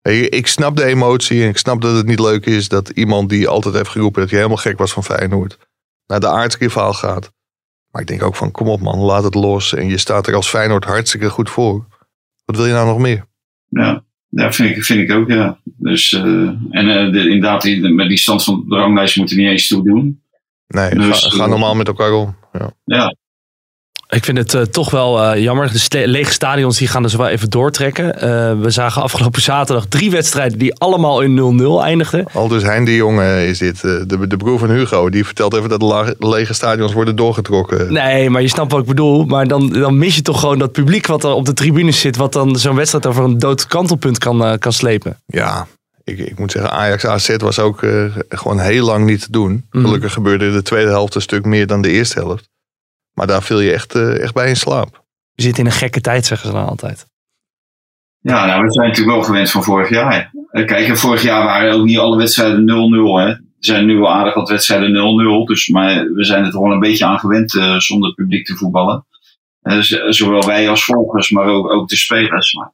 Hey, 0.00 0.20
ik 0.20 0.46
snap 0.46 0.76
de 0.76 0.84
emotie 0.84 1.42
en 1.42 1.48
ik 1.48 1.58
snap 1.58 1.80
dat 1.80 1.96
het 1.96 2.06
niet 2.06 2.20
leuk 2.20 2.46
is 2.46 2.68
dat 2.68 2.88
iemand 2.88 3.28
die 3.28 3.48
altijd 3.48 3.74
heeft 3.74 3.88
geroepen 3.88 4.20
dat 4.20 4.30
hij 4.30 4.38
helemaal 4.38 4.62
gek 4.62 4.78
was 4.78 4.92
van 4.92 5.04
Feyenoord 5.04 5.58
naar 6.06 6.20
de 6.20 6.28
aardsrivaal 6.28 6.92
gaat. 6.92 7.30
Maar 7.92 8.02
ik 8.02 8.08
denk 8.08 8.22
ook 8.22 8.36
van 8.36 8.50
kom 8.50 8.68
op 8.68 8.80
man, 8.80 8.98
laat 8.98 9.24
het 9.24 9.34
los. 9.34 9.74
En 9.74 9.88
je 9.88 9.98
staat 9.98 10.26
er 10.26 10.34
als 10.34 10.48
Feyenoord 10.48 10.84
hartstikke 10.84 11.30
goed 11.30 11.50
voor. 11.50 11.86
Wat 12.44 12.56
wil 12.56 12.66
je 12.66 12.72
nou 12.72 12.86
nog 12.86 12.98
meer? 12.98 13.26
Ja, 13.68 14.04
ja 14.28 14.52
vind, 14.52 14.76
ik, 14.76 14.84
vind 14.84 15.00
ik 15.00 15.16
ook, 15.16 15.28
ja. 15.28 15.58
Dus, 15.64 16.12
eh, 16.12 16.22
en 16.22 16.88
eh, 16.88 17.12
de, 17.12 17.20
inderdaad, 17.20 17.62
die, 17.62 17.88
met 17.88 18.08
die 18.08 18.18
stand 18.18 18.44
van 18.44 18.64
de 18.68 18.76
ranglijst 18.76 19.16
moeten 19.16 19.36
we 19.36 19.42
niet 19.42 19.50
eens 19.50 19.68
toe 19.68 19.84
doen. 19.84 20.22
Nee, 20.66 20.94
Dus, 20.94 21.22
ga, 21.22 21.28
ga 21.28 21.44
eh, 21.44 21.50
normaal 21.50 21.74
met 21.74 21.88
elkaar 21.88 22.12
om. 22.12 22.36
Ja. 22.52 22.72
Ja, 22.84 23.16
Ik 24.14 24.24
vind 24.24 24.38
het 24.38 24.54
eh, 24.54 24.62
toch 24.62 24.90
wel 24.90 25.22
eh, 25.22 25.42
jammer. 25.42 25.72
De 25.88 26.08
lege 26.08 26.32
stadions 26.32 26.78
die 26.78 26.88
gaan 26.88 27.02
dus 27.02 27.14
wel 27.14 27.28
even 27.28 27.50
doortrekken. 27.50 28.20
Eh, 28.20 28.60
we 28.60 28.70
zagen 28.70 29.02
afgelopen 29.02 29.42
zaterdag 29.42 29.86
drie 29.86 30.10
wedstrijden 30.10 30.58
die 30.58 30.74
allemaal 30.74 31.20
in 31.20 31.60
0-0 31.80 31.82
eindigden. 31.82 32.24
Al 32.32 32.48
dus 32.48 32.62
Hein 32.62 32.84
de 32.84 32.96
Jonge 32.96 33.46
is 33.46 33.58
dit, 33.58 33.80
de, 33.80 34.26
de 34.26 34.36
broer 34.36 34.58
van 34.58 34.70
Hugo. 34.70 35.10
Die 35.10 35.24
vertelt 35.24 35.54
even 35.54 35.68
dat 35.68 36.16
lege 36.18 36.54
stadions 36.54 36.92
worden 36.92 37.16
doorgetrokken. 37.16 37.92
Nee, 37.92 38.30
maar 38.30 38.42
je 38.42 38.48
snapt 38.48 38.72
wat 38.72 38.80
ik 38.80 38.86
bedoel. 38.86 39.24
Maar 39.24 39.48
dan, 39.48 39.68
dan 39.68 39.98
mis 39.98 40.14
je 40.14 40.22
toch 40.22 40.40
gewoon 40.40 40.58
dat 40.58 40.72
publiek 40.72 41.06
wat 41.06 41.24
er 41.24 41.32
op 41.32 41.46
de 41.46 41.52
tribunes 41.52 42.00
zit. 42.00 42.16
Wat 42.16 42.32
dan 42.32 42.56
zo'n 42.56 42.76
wedstrijd 42.76 43.06
over 43.06 43.24
een 43.24 43.38
dood 43.38 43.66
kantelpunt 43.66 44.18
kan, 44.18 44.58
kan 44.58 44.72
slepen. 44.72 45.20
Ja, 45.26 45.66
ik, 46.04 46.18
ik 46.18 46.38
moet 46.38 46.52
zeggen, 46.52 46.70
Ajax 46.70 47.06
AZ 47.06 47.36
was 47.36 47.58
ook 47.58 47.86
gewoon 48.28 48.60
heel 48.60 48.84
lang 48.84 49.06
niet 49.06 49.20
te 49.20 49.30
doen. 49.30 49.66
Mhm. 49.70 49.84
Gelukkig 49.84 50.12
gebeurde 50.12 50.52
de 50.52 50.62
tweede 50.62 50.90
helft 50.90 51.14
een 51.14 51.22
stuk 51.22 51.44
meer 51.44 51.66
dan 51.66 51.82
de 51.82 51.90
eerste 51.90 52.18
helft. 52.18 52.50
Maar 53.14 53.26
daar 53.26 53.42
viel 53.42 53.60
je 53.60 53.72
echt, 53.72 53.94
eh, 53.94 54.20
echt 54.20 54.34
bij 54.34 54.48
in 54.48 54.56
slaap. 54.56 55.04
Je 55.32 55.42
zit 55.42 55.58
in 55.58 55.66
een 55.66 55.72
gekke 55.72 56.00
tijd, 56.00 56.26
zeggen 56.26 56.48
ze 56.48 56.54
dan 56.54 56.66
altijd. 56.66 57.06
ja 58.20 58.46
nou, 58.46 58.62
we 58.62 58.72
zijn 58.72 58.88
natuurlijk 58.88 59.16
wel 59.16 59.24
gewend 59.26 59.50
van 59.50 59.62
vorig 59.62 59.88
jaar. 59.88 60.32
Eh, 60.50 60.66
Kijk, 60.66 60.96
vorig 60.96 61.22
jaar 61.22 61.44
waren 61.44 61.72
ook 61.72 61.84
niet 61.84 61.98
alle 61.98 62.16
wedstrijden 62.16 62.64
0-0. 62.64 63.18
Hè. 63.18 63.26
Er 63.26 63.40
zijn 63.58 63.86
nu 63.86 63.98
wel 63.98 64.12
aardig 64.12 64.34
wat 64.34 64.48
wedstrijden 64.48 64.92
0-0. 64.92 65.44
Dus, 65.46 65.68
maar 65.68 66.04
we 66.04 66.24
zijn 66.24 66.44
er 66.44 66.50
toch 66.50 66.62
wel 66.62 66.72
een 66.72 66.80
beetje 66.80 67.04
aan 67.04 67.18
gewend 67.18 67.56
eh, 67.56 67.78
zonder 67.78 68.14
publiek 68.14 68.46
te 68.46 68.56
voetballen. 68.56 69.06
Zowel 70.08 70.46
wij 70.46 70.68
als 70.68 70.84
volgers, 70.84 71.30
maar 71.30 71.44
ook, 71.46 71.70
ook 71.70 71.88
de 71.88 71.96
spelers. 71.96 72.54
Maar, 72.54 72.72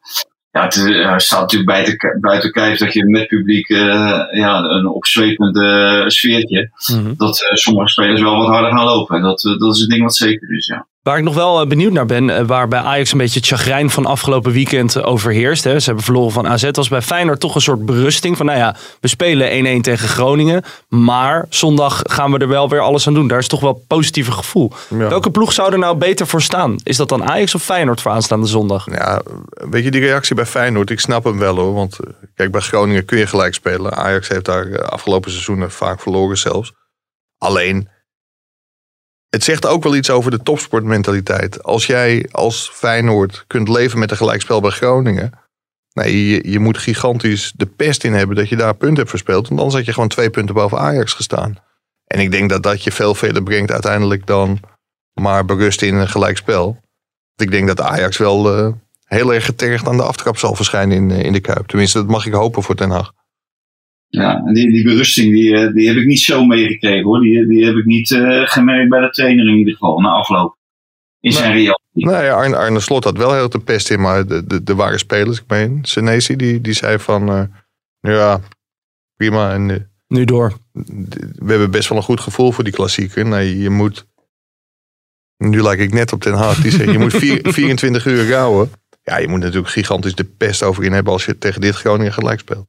ja, 0.59 0.65
het 0.65 0.77
er 0.77 1.21
staat 1.21 1.41
natuurlijk 1.41 1.71
buiten, 1.71 1.97
ki- 1.97 2.19
buiten 2.21 2.53
kijf 2.53 2.79
dat 2.79 2.93
je 2.93 3.05
met 3.05 3.27
publiek 3.27 3.69
eh, 3.69 4.23
ja, 4.31 4.59
een 4.63 4.87
opzwepend 4.87 5.57
eh, 5.59 6.07
sfeertje. 6.07 6.71
Dat 7.17 7.43
eh, 7.43 7.55
sommige 7.55 7.89
spelers 7.89 8.21
wel 8.21 8.37
wat 8.37 8.49
harder 8.49 8.71
gaan 8.73 8.85
lopen. 8.85 9.23
Dat, 9.23 9.45
eh, 9.45 9.59
dat 9.59 9.75
is 9.75 9.81
een 9.83 9.89
ding 9.89 10.03
wat 10.03 10.15
zeker 10.17 10.57
is, 10.57 10.67
ja. 10.67 10.87
Waar 11.03 11.19
ik 11.19 11.25
nog 11.25 11.35
wel 11.35 11.61
eh, 11.61 11.67
benieuwd 11.67 11.93
naar 11.93 12.07
ben, 12.07 12.31
eh, 12.31 12.47
waar 12.47 12.69
bij 12.69 12.81
Ajax 12.81 13.13
een 13.13 13.19
beetje 13.19 13.39
het 13.39 13.49
chagrijn 13.49 13.91
van 13.91 14.07
afgelopen 14.07 14.53
weekend 14.53 14.97
eh, 14.97 15.07
overheerst. 15.07 15.65
Hè. 15.65 15.79
Ze 15.79 15.87
hebben 15.87 16.05
verloren 16.05 16.33
van 16.33 16.49
AZ. 16.49 16.69
Was 16.73 16.89
bij 16.89 17.03
Feyenoord 17.03 17.41
toch 17.41 17.55
een 17.55 17.61
soort 17.61 17.87
berusting 17.87 18.37
van, 18.37 18.47
nou 18.47 18.59
ja, 18.59 18.77
we 19.01 19.09
spelen 19.09 19.79
1-1 19.79 19.81
tegen 19.81 20.09
Groningen. 20.09 20.65
Maar 20.89 21.47
zondag 21.49 22.03
gaan 22.03 22.33
we 22.33 22.39
er 22.39 22.49
wel 22.49 22.69
weer 22.69 22.81
alles 22.81 23.07
aan 23.07 23.15
doen. 23.15 23.29
Daar 23.29 23.39
is 23.39 23.49
toch 23.49 23.61
wel 23.61 23.71
een 23.71 23.87
positieve 23.87 24.33
gevoel. 24.33 24.73
Ja. 24.89 25.09
Welke 25.09 25.31
ploeg 25.31 25.53
zou 25.53 25.73
er 25.73 25.79
nou 25.79 25.97
beter 25.97 26.27
voor 26.27 26.43
staan? 26.43 26.77
Is 26.83 26.97
dat 26.97 27.09
dan 27.09 27.25
Ajax 27.25 27.55
of 27.55 27.63
Feyenoord 27.63 28.01
voor 28.01 28.11
aanstaande 28.11 28.47
zondag? 28.47 28.87
Ja, 28.91 29.23
weet 29.51 29.85
je, 29.85 29.91
die 29.91 30.01
reactie 30.01 30.35
bij 30.35 30.47
Feyenoord, 30.47 30.91
ik 30.91 31.01
snap 31.01 31.25
hem 31.25 31.39
wel 31.39 31.57
hoor. 31.57 31.75
Want 31.75 31.97
kijk, 32.35 32.51
bij 32.51 32.61
Groningen 32.61 33.05
kun 33.05 33.19
je 33.19 33.27
gelijk 33.27 33.55
spelen. 33.55 33.97
Ajax 33.97 34.29
heeft 34.29 34.45
daar 34.45 34.83
afgelopen 34.83 35.31
seizoenen 35.31 35.71
vaak 35.71 36.01
verloren 36.01 36.39
zelfs. 36.39 36.73
Alleen, 37.39 37.89
het 39.31 39.45
zegt 39.45 39.67
ook 39.67 39.83
wel 39.83 39.97
iets 39.97 40.11
over 40.11 40.31
de 40.31 40.43
topsportmentaliteit. 40.43 41.63
Als 41.63 41.87
jij 41.87 42.29
als 42.31 42.71
Feyenoord 42.75 43.45
kunt 43.47 43.69
leven 43.69 43.99
met 43.99 44.11
een 44.11 44.17
gelijkspel 44.17 44.61
bij 44.61 44.71
Groningen. 44.71 45.33
Nee, 45.93 46.29
je, 46.29 46.51
je 46.51 46.59
moet 46.59 46.79
gigantisch 46.79 47.53
de 47.57 47.67
pest 47.67 48.05
in 48.05 48.13
hebben 48.13 48.37
dat 48.37 48.49
je 48.49 48.57
daar 48.57 48.75
punten 48.75 48.97
hebt 48.97 49.11
verspeeld. 49.11 49.49
Want 49.49 49.61
anders 49.61 49.77
had 49.77 49.87
je 49.87 49.93
gewoon 49.93 50.09
twee 50.09 50.31
punten 50.31 50.55
boven 50.55 50.79
Ajax 50.79 51.13
gestaan. 51.13 51.57
En 52.07 52.21
ik 52.21 52.31
denk 52.31 52.51
dat 52.51 52.63
dat 52.63 52.85
je 52.85 52.93
veel 52.93 53.15
verder 53.15 53.43
brengt 53.43 53.73
uiteindelijk 53.73 54.27
dan 54.27 54.61
maar 55.15 55.45
berusten 55.45 55.87
in 55.87 55.95
een 55.95 56.09
gelijkspel. 56.09 56.81
Ik 57.37 57.51
denk 57.51 57.67
dat 57.67 57.81
Ajax 57.81 58.17
wel 58.17 58.57
eh, 58.57 58.73
heel 59.05 59.35
erg 59.35 59.45
getergd 59.45 59.89
aan 59.89 59.97
de 59.97 60.03
aftrap 60.03 60.37
zal 60.37 60.55
verschijnen 60.55 60.97
in, 60.97 61.11
eh, 61.11 61.23
in 61.23 61.33
de 61.33 61.41
Kuip. 61.41 61.67
Tenminste, 61.67 61.99
dat 61.99 62.09
mag 62.09 62.27
ik 62.27 62.33
hopen 62.33 62.63
voor 62.63 62.75
Ten 62.75 62.91
Hag. 62.91 63.13
Ja, 64.09 64.43
en 64.47 64.55
die, 64.55 64.71
die 64.73 64.85
berusting 64.85 65.33
die, 65.33 65.57
eh, 65.57 65.73
die 65.75 65.89
heb 65.89 65.97
ik 65.97 66.07
niet 66.07 66.21
zo 66.21 66.45
meegekregen 66.45 67.05
hoor. 67.05 67.21
Die, 67.21 67.47
die 67.47 67.65
heb 67.65 67.75
ik 67.77 67.85
niet 67.85 68.11
eh, 68.11 68.43
gemerkt 68.47 68.91
bij 68.91 69.01
de 69.01 69.11
trainer 69.11 69.49
in 69.49 69.57
ieder 69.57 69.73
geval, 69.73 70.01
na 70.01 70.09
afloop. 70.09 70.57
In 71.21 71.33
zijn 71.33 71.53
reactie. 71.53 72.07
Nou 72.07 72.25
ja, 72.25 72.33
Arne, 72.35 72.57
Arne 72.57 72.81
Slot 72.81 73.05
had 73.05 73.17
wel 73.17 73.35
heel 73.35 73.49
de 73.49 73.59
pest 73.59 73.91
in, 73.91 74.01
maar 74.01 74.27
de, 74.27 74.47
de, 74.47 74.63
de 74.63 74.75
ware 74.75 74.99
spelers, 74.99 75.39
ik 75.39 75.45
meen, 75.49 75.79
Senesi, 75.83 76.37
die, 76.37 76.61
die 76.61 76.73
zei 76.73 76.99
van, 76.99 77.29
eh, 77.29 77.43
ja, 78.01 78.41
prima. 79.17 79.53
En 79.53 79.91
Nu 80.09 80.25
door. 80.25 80.53
we 80.73 81.47
hebben 81.47 81.71
best 81.71 81.89
wel 81.89 81.99
een 81.99 82.05
goed 82.05 82.21
gevoel 82.21 82.53
voor 82.53 82.65
die 82.65 82.73
klassieker. 82.73 83.27
Nee, 83.27 83.59
je 83.59 83.71
moet, 83.71 84.07
nu 85.37 85.63
lijk 85.63 85.81
ik 85.81 85.93
net 85.93 86.13
op 86.13 86.21
Ten 86.21 86.35
Hag, 86.35 86.61
die 86.63 86.71
zei, 86.73 86.91
je 86.93 86.99
moet 86.99 87.15
vier- 87.15 87.53
24 87.53 88.07
uur 88.07 88.29
rouwen. 88.31 88.71
Ja, 89.03 89.19
je 89.19 89.29
moet 89.29 89.41
natuurlijk 89.41 89.69
gigantisch 89.73 90.15
de 90.15 90.25
pest 90.25 90.63
over 90.63 90.85
in 90.85 90.93
hebben 90.93 91.13
als 91.13 91.25
je 91.25 91.39
tegen 91.39 91.61
dit 91.61 91.75
Groningen 91.75 92.13
gelijk 92.13 92.39
speelt. 92.41 92.67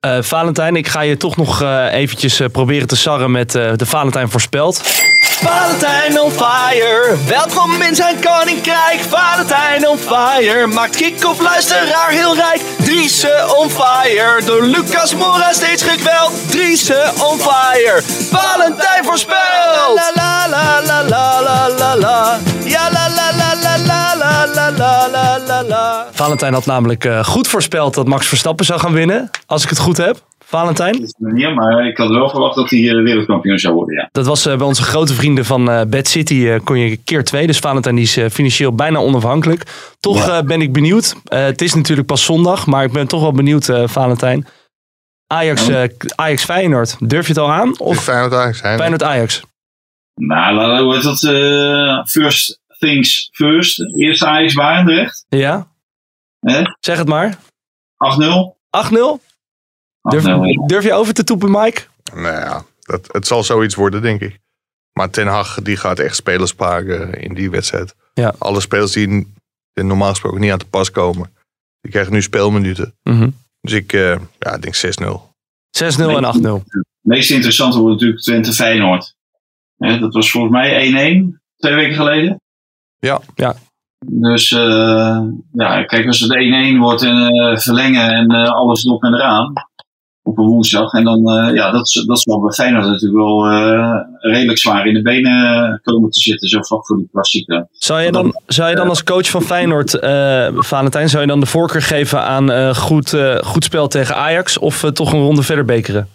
Eh, 0.00 0.18
Valentijn, 0.20 0.76
ik 0.76 0.88
ga 0.88 1.00
je 1.00 1.16
toch 1.16 1.36
nog 1.36 1.62
eh, 1.62 1.92
eventjes 1.92 2.40
eh, 2.40 2.48
proberen 2.52 2.88
te 2.88 2.96
sarren 2.96 3.30
met 3.30 3.54
eh, 3.54 3.72
de 3.76 3.86
Valentijn 3.86 4.30
voorspelt. 4.30 4.82
Valentijn 5.20 6.20
on 6.20 6.30
fire, 6.30 7.16
welkom 7.26 7.82
in 7.82 7.94
zijn 7.94 8.16
koninkrijk. 8.20 9.00
Valentijn 9.08 9.88
on 9.88 9.98
fire, 9.98 10.66
maakt 10.66 10.96
kick-off 10.96 11.40
luisteraar 11.40 12.10
heel 12.10 12.34
rijk. 12.34 12.60
Driese 12.82 13.54
on 13.56 13.70
fire, 13.70 14.44
door 14.44 14.62
Lucas 14.62 15.14
Mora 15.14 15.52
steeds 15.52 15.82
gekweld. 15.82 16.32
Driese 16.50 17.12
on 17.18 17.38
fire, 17.38 18.02
Valentijn 18.30 19.04
voorspelt. 19.04 19.94
La 19.94 20.10
la 20.14 20.48
la 20.48 20.82
la 20.86 21.02
la 21.08 21.40
la 21.42 21.68
la 21.78 21.96
la. 21.96 22.38
Ja 22.64 22.90
la 22.92 23.08
la 23.08 23.32
la 23.36 23.54
la 23.54 23.54
la 23.54 23.62
la 23.62 23.69
Valentijn 26.10 26.52
had 26.52 26.66
namelijk 26.66 27.04
eh, 27.04 27.24
goed 27.24 27.48
voorspeld 27.48 27.94
dat 27.94 28.06
Max 28.06 28.26
Verstappen 28.26 28.64
zou 28.64 28.80
gaan 28.80 28.92
winnen. 28.92 29.30
Als 29.46 29.62
ik 29.62 29.68
het 29.68 29.78
goed 29.78 29.96
heb. 29.96 30.28
Valentijn? 30.44 31.10
Manier, 31.18 31.54
maar 31.54 31.86
ik 31.86 31.96
had 31.96 32.08
wel 32.08 32.28
verwacht 32.30 32.54
dat 32.54 32.70
hij 32.70 32.78
eh, 32.88 33.02
wereldkampioen 33.02 33.58
zou 33.58 33.74
worden, 33.74 33.94
ja. 33.96 34.08
Dat 34.12 34.26
was 34.26 34.46
eh, 34.46 34.56
bij 34.56 34.66
onze 34.66 34.82
grote 34.82 35.14
vrienden 35.14 35.44
van 35.44 35.70
eh 35.70 35.80
Bad 35.86 36.06
City. 36.08 36.58
kon 36.64 36.78
je 36.78 36.96
keer 36.96 37.24
twee. 37.24 37.46
Dus 37.46 37.58
Valentijn 37.58 37.94
die 37.94 38.04
is 38.04 38.16
eh, 38.16 38.28
financieel 38.30 38.72
bijna 38.74 38.98
onafhankelijk. 38.98 39.62
Toch 40.00 40.26
Ja. 40.26 40.38
eh, 40.38 40.44
ben 40.44 40.60
ik 40.62 40.72
benieuwd. 40.72 41.14
Eh, 41.24 41.42
het 41.44 41.62
is 41.62 41.74
natuurlijk 41.74 42.06
pas 42.06 42.24
zondag. 42.24 42.66
Maar 42.66 42.84
ik 42.84 42.92
ben 42.92 43.06
toch 43.08 43.20
wel 43.20 43.32
benieuwd, 43.32 43.68
eh, 43.68 43.82
Valentijn. 43.86 44.46
Ajax, 45.26 45.68
eh, 45.68 45.82
Ajax 46.14 46.44
Feyenoord. 46.44 46.96
Durf 47.00 47.26
je 47.26 47.32
het 47.32 47.42
al 47.42 47.52
aan? 47.52 47.78
Of 47.78 48.02
Feyenoord 48.02 48.56
zijn. 48.56 48.78
Feyenoord 48.78 49.02
Ajax? 49.02 49.42
Nou, 50.14 50.54
la- 50.54 50.82
hoe 50.82 50.94
heet 50.94 51.02
dat? 51.02 51.22
eh, 51.22 52.04
first 52.06 52.59
things 52.80 53.28
first. 53.32 53.80
Eerst 53.96 54.24
Ajax 54.24 54.54
Barendrecht. 54.54 55.24
Ja? 55.28 55.68
Hè? 56.40 56.62
Zeg 56.80 56.98
het 56.98 57.08
maar. 57.08 57.34
8-0. 57.34 57.38
8-0? 58.88 59.28
Durf, 60.02 60.22
8-0, 60.22 60.26
ja. 60.26 60.66
durf 60.66 60.84
je 60.84 60.92
over 60.92 61.14
te 61.14 61.24
toepen, 61.24 61.50
Mike? 61.50 61.82
Nou 62.14 62.34
ja, 62.34 62.64
dat, 62.80 63.08
het 63.12 63.26
zal 63.26 63.44
zoiets 63.44 63.74
worden, 63.74 64.02
denk 64.02 64.20
ik. 64.20 64.38
Maar 64.92 65.10
Ten 65.10 65.26
Hag 65.26 65.62
die 65.62 65.76
gaat 65.76 65.98
echt 65.98 66.16
spelers 66.16 66.54
pakken 66.54 67.14
in 67.14 67.34
die 67.34 67.50
wedstrijd. 67.50 67.94
Ja. 68.14 68.34
Alle 68.38 68.60
spelers 68.60 68.92
die 68.92 69.26
normaal 69.72 70.10
gesproken 70.10 70.40
niet 70.40 70.52
aan 70.52 70.58
te 70.58 70.66
pas 70.66 70.90
komen, 70.90 71.32
die 71.80 71.90
krijgen 71.90 72.12
nu 72.12 72.22
speelminuten. 72.22 72.94
Mhm. 73.02 73.28
6-0 73.28 73.32
Dus 73.60 73.72
ik 73.72 73.92
eh, 73.92 74.18
ja, 74.38 74.58
denk 74.58 74.74
6-0. 74.74 74.80
en 75.80 76.34
8-0. 76.34 76.68
Het 76.68 76.86
meest 77.00 77.30
interessante 77.30 77.78
wordt 77.78 77.92
natuurlijk 77.92 78.22
Twente 78.22 78.52
Feyenoord. 78.52 79.14
Hè, 79.76 79.98
dat 79.98 80.14
was 80.14 80.30
volgens 80.30 80.52
mij 80.52 80.92
1-1, 81.32 81.40
twee 81.56 81.74
weken 81.74 81.94
geleden. 81.94 82.40
Ja. 83.00 83.20
Ja. 83.34 83.54
Dus 84.06 84.52
eh, 84.52 85.20
ja, 85.52 85.84
kijk, 85.84 86.06
als 86.06 86.20
het 86.20 86.32
1-1 86.74 86.78
wordt 86.78 87.02
en 87.02 87.26
eh, 87.28 87.58
verlengen 87.58 88.10
en 88.10 88.30
eh, 88.30 88.50
alles 88.50 88.84
erop 88.84 89.02
en 89.02 89.14
eraan. 89.14 89.52
Op 90.22 90.38
een 90.38 90.44
woensdag. 90.46 90.92
En 90.92 91.04
dan, 91.04 91.30
eh, 91.30 91.54
ja, 91.54 91.70
dat, 91.70 91.86
is- 91.86 92.04
dat 92.06 92.20
zal 92.20 92.40
bij 92.40 92.52
Feyenoord 92.52 92.84
natuurlijk 92.84 93.20
wel 93.22 93.46
eh, 93.46 93.90
redelijk 94.32 94.58
zwaar 94.58 94.86
in 94.86 94.94
de 94.94 95.02
benen 95.02 95.80
komen 95.82 96.10
te 96.10 96.20
zitten. 96.20 96.48
Zo 96.48 96.62
vlak 96.62 96.86
voor 96.86 96.96
die 96.96 97.08
klassieker. 97.12 97.66
Zou 97.70 98.00
je 98.00 98.12
dan, 98.12 98.40
zou 98.46 98.70
je 98.70 98.76
dan 98.76 98.88
als 98.88 99.04
coach 99.04 99.28
van 99.30 99.42
Feyenoord, 99.42 99.94
eh, 99.94 100.48
Valentijn, 100.54 101.08
zou 101.08 101.22
je 101.22 101.28
dan 101.28 101.40
de 101.40 101.46
voorkeur 101.46 101.82
geven 101.82 102.22
aan 102.22 102.50
eh, 102.50 102.74
goed, 102.74 103.12
eh, 103.12 103.36
goed 103.36 103.64
spel 103.64 103.88
tegen 103.88 104.16
Ajax? 104.16 104.58
Of 104.58 104.90
toch 104.92 105.12
een 105.12 105.20
ronde 105.20 105.42
verder 105.42 105.64
bekeren? 105.64 106.08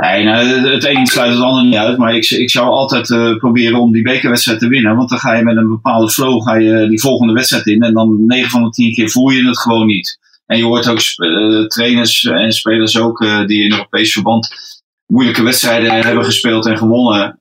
Nee, 0.00 0.24
nou, 0.24 0.46
het 0.70 0.84
een 0.84 1.06
sluit 1.06 1.32
het 1.32 1.42
ander 1.42 1.64
niet 1.64 1.74
uit. 1.74 1.98
Maar 1.98 2.14
ik, 2.14 2.50
zou 2.50 2.68
altijd 2.68 3.10
eh, 3.10 3.36
proberen 3.36 3.80
om 3.80 3.92
die 3.92 4.02
bekerwedstrijd 4.02 4.58
te 4.58 4.68
winnen. 4.68 4.96
Want 4.96 5.08
dan 5.08 5.18
ga 5.18 5.34
je 5.34 5.42
met 5.42 5.56
een 5.56 5.68
bepaalde 5.68 6.10
flow 6.10 6.42
ga 6.42 6.54
je 6.54 6.88
die 6.88 7.00
volgende 7.00 7.32
wedstrijd 7.32 7.66
in. 7.66 7.82
En 7.82 7.94
dan 7.94 8.26
9 8.26 8.50
van 8.50 8.64
de 8.64 8.70
10 8.70 8.94
keer 8.94 9.10
voel 9.10 9.30
je 9.30 9.46
het 9.46 9.58
gewoon 9.58 9.86
niet. 9.86 10.18
En 10.46 10.56
je 10.56 10.64
hoort 10.64 10.88
ook 10.88 10.98
eh, 10.98 11.66
trainers 11.66 12.24
en 12.24 12.52
spelers 12.52 12.98
ook 12.98 13.20
eh, 13.20 13.46
die 13.46 13.62
in 13.62 13.72
Europees 13.72 14.12
verband 14.12 14.48
moeilijke 15.06 15.42
wedstrijden 15.42 15.92
hebben 15.92 16.24
gespeeld 16.24 16.66
en 16.66 16.78
gewonnen. 16.78 17.38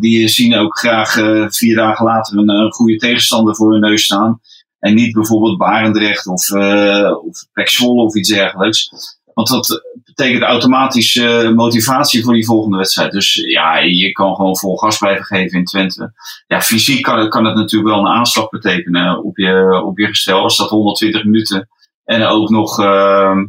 die 0.00 0.28
zien 0.28 0.54
ook 0.54 0.78
graag 0.78 1.12
vier 1.48 1.76
dagen 1.76 2.04
later 2.04 2.38
een, 2.38 2.72
goede 2.72 2.96
tegenstander 2.96 3.54
voor 3.54 3.72
hun 3.72 3.80
neus 3.80 4.04
staan. 4.04 4.40
En 4.78 4.94
niet 4.94 5.12
bijvoorbeeld 5.12 5.58
Barendrecht 5.58 6.26
of, 6.26 6.48
uh, 6.50 7.12
of 7.24 7.44
of 7.80 8.16
iets 8.16 8.28
dergelijks. 8.28 8.90
Want 9.38 9.50
dat 9.50 9.82
betekent 10.04 10.42
automatisch 10.42 11.16
eh, 11.16 11.50
motivatie 11.50 12.22
voor 12.22 12.34
die 12.34 12.44
volgende 12.44 12.76
wedstrijd. 12.76 13.12
Dus 13.12 13.34
ja, 13.34 13.78
je 13.78 14.12
kan 14.12 14.34
gewoon 14.34 14.56
vol 14.56 14.76
gas 14.76 14.98
blijven 14.98 15.24
geven 15.24 15.58
in 15.58 15.64
Twente. 15.64 16.12
Ja, 16.46 16.60
fysiek 16.60 17.02
kan, 17.02 17.28
kan 17.28 17.44
het 17.44 17.54
natuurlijk 17.54 17.94
wel 17.94 18.00
een 18.00 18.12
aanslag 18.12 18.48
betekenen 18.48 19.24
op 19.24 19.36
je, 19.36 19.82
op 19.84 19.98
je 19.98 20.06
gestel. 20.06 20.42
Als 20.42 20.56
dat 20.56 20.70
120 20.70 21.24
minuten 21.24 21.68
en 22.04 22.26
ook 22.26 22.50
nog 22.50 22.78
uh, 22.80 23.42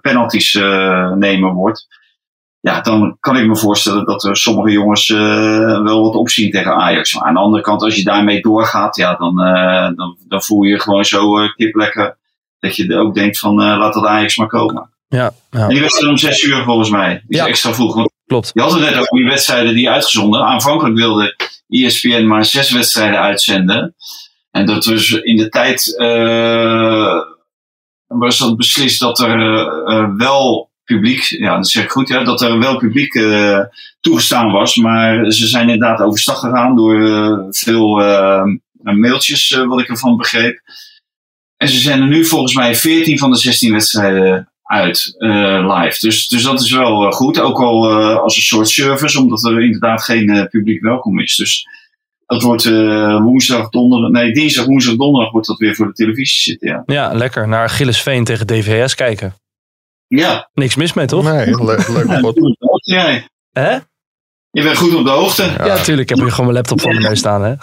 penalties 0.00 0.54
nemen 1.14 1.52
wordt. 1.52 1.86
Ja, 2.60 2.80
dan 2.80 3.16
kan 3.20 3.36
ik 3.36 3.46
me 3.46 3.56
voorstellen 3.56 4.04
dat 4.04 4.28
sommige 4.32 4.70
jongens 4.70 5.08
wel 5.08 6.02
wat 6.02 6.14
opzien 6.14 6.50
tegen 6.50 6.74
Ajax. 6.74 7.14
Maar 7.14 7.24
aan 7.24 7.34
de 7.34 7.40
andere 7.40 7.62
kant, 7.62 7.82
als 7.82 7.96
je 7.96 8.04
daarmee 8.04 8.40
doorgaat, 8.40 8.96
ja, 8.96 9.14
dan, 9.14 9.36
dan, 9.96 10.16
dan 10.28 10.42
voel 10.42 10.62
je 10.62 10.70
je 10.70 10.80
gewoon 10.80 11.04
zo 11.04 11.34
kip 11.56 11.74
lekker. 11.74 12.18
Dat 12.60 12.76
je 12.76 12.96
ook 12.96 13.14
denkt 13.14 13.38
van 13.38 13.60
uh, 13.60 13.78
laat 13.78 13.94
dat 13.94 14.04
Ajax 14.06 14.36
maar 14.36 14.46
komen. 14.46 14.90
Ja, 15.08 15.32
ja. 15.50 15.60
En 15.60 15.68
die 15.68 15.80
wedstrijd 15.80 16.10
om 16.10 16.16
zes 16.18 16.42
uur 16.42 16.62
volgens 16.64 16.90
mij. 16.90 17.22
Die 17.26 17.36
Ja. 17.36 17.42
is 17.44 17.48
extra 17.50 17.74
vroeg. 17.74 17.94
Want 17.94 18.10
Klopt. 18.26 18.50
je 18.54 18.60
had 18.60 18.72
het 18.72 18.80
net 18.80 18.94
over 18.94 19.16
die 19.16 19.26
wedstrijden 19.26 19.74
die 19.74 19.90
uitgezonden. 19.90 20.42
Aanvankelijk 20.42 20.96
wilde 20.96 21.36
ESPN 21.68 22.24
maar 22.26 22.44
zes 22.44 22.70
wedstrijden 22.70 23.20
uitzenden. 23.20 23.94
En 24.50 24.66
dat 24.66 24.84
was 24.84 25.10
in 25.10 25.36
de 25.36 25.48
tijd 25.48 25.94
uh, 25.98 27.20
was 28.06 28.38
dat 28.38 28.56
beslist 28.56 29.00
dat 29.00 29.18
er 29.20 29.38
uh, 29.38 30.08
wel 30.16 30.70
publiek, 30.84 31.22
ja 31.22 31.56
dat 31.56 31.68
zeg 31.68 31.84
ik 31.84 31.90
goed, 31.90 32.08
ja, 32.08 32.24
dat 32.24 32.42
er 32.42 32.58
wel 32.58 32.76
publiek 32.76 33.14
uh, 33.14 33.58
toegestaan 34.00 34.52
was. 34.52 34.76
Maar 34.76 35.30
ze 35.30 35.46
zijn 35.46 35.68
inderdaad 35.68 36.00
overstag 36.00 36.38
gegaan 36.38 36.76
door 36.76 37.46
veel 37.50 37.94
mailtjes, 38.82 39.50
wat 39.66 39.80
ik 39.80 39.88
ervan 39.88 40.16
begreep. 40.16 40.60
En 41.60 41.68
ze 41.68 41.78
zijn 41.78 42.00
er 42.00 42.08
nu 42.08 42.24
volgens 42.24 42.54
mij 42.54 42.76
14 42.76 43.18
van 43.18 43.30
de 43.30 43.36
16 43.36 43.72
wedstrijden 43.72 44.52
uit 44.62 45.14
uh, 45.18 45.76
live. 45.76 45.98
Dus, 46.00 46.28
dus 46.28 46.42
dat 46.42 46.60
is 46.60 46.70
wel 46.70 47.06
uh, 47.06 47.12
goed. 47.12 47.40
Ook 47.40 47.60
al 47.60 47.90
uh, 47.90 48.16
als 48.16 48.36
een 48.36 48.42
soort 48.42 48.68
service, 48.68 49.20
omdat 49.20 49.44
er 49.44 49.62
inderdaad 49.62 50.02
geen 50.02 50.30
uh, 50.30 50.44
publiek 50.44 50.82
welkom 50.82 51.18
is. 51.18 51.36
Dus 51.36 51.66
dat 52.26 52.42
wordt 52.42 52.64
uh, 52.64 53.20
woensdag, 53.20 53.68
donderdag, 53.68 54.10
nee, 54.10 54.32
dinsdag, 54.32 54.64
woensdag, 54.64 54.96
donderdag 54.96 55.32
wordt 55.32 55.46
dat 55.46 55.58
weer 55.58 55.74
voor 55.74 55.86
de 55.86 55.92
televisie 55.92 56.40
zitten. 56.40 56.68
Ja, 56.68 56.82
Ja, 56.86 57.12
lekker. 57.12 57.48
Naar 57.48 57.68
Gillesveen 57.68 58.24
tegen 58.24 58.46
DVS 58.46 58.94
kijken. 58.94 59.34
ja. 60.06 60.48
Niks 60.54 60.76
mis 60.76 60.92
mee, 60.92 61.06
toch? 61.06 61.24
Nee, 61.24 61.64
leuk, 61.64 61.88
leuk 61.88 62.80
jij. 62.80 63.28
Hè? 63.52 63.78
Je 64.50 64.62
bent 64.62 64.76
goed 64.76 64.94
op 64.94 65.04
de 65.04 65.10
hoogte. 65.10 65.42
Ja, 65.42 65.76
tuurlijk. 65.76 66.10
Ik 66.10 66.16
heb 66.16 66.18
hier 66.18 66.30
gewoon 66.30 66.52
mijn 66.52 66.56
laptop 66.56 66.80
voor 66.80 66.92
mijn 66.92 67.04
neus 67.04 67.18
staan, 67.18 67.42
hè? 67.42 67.54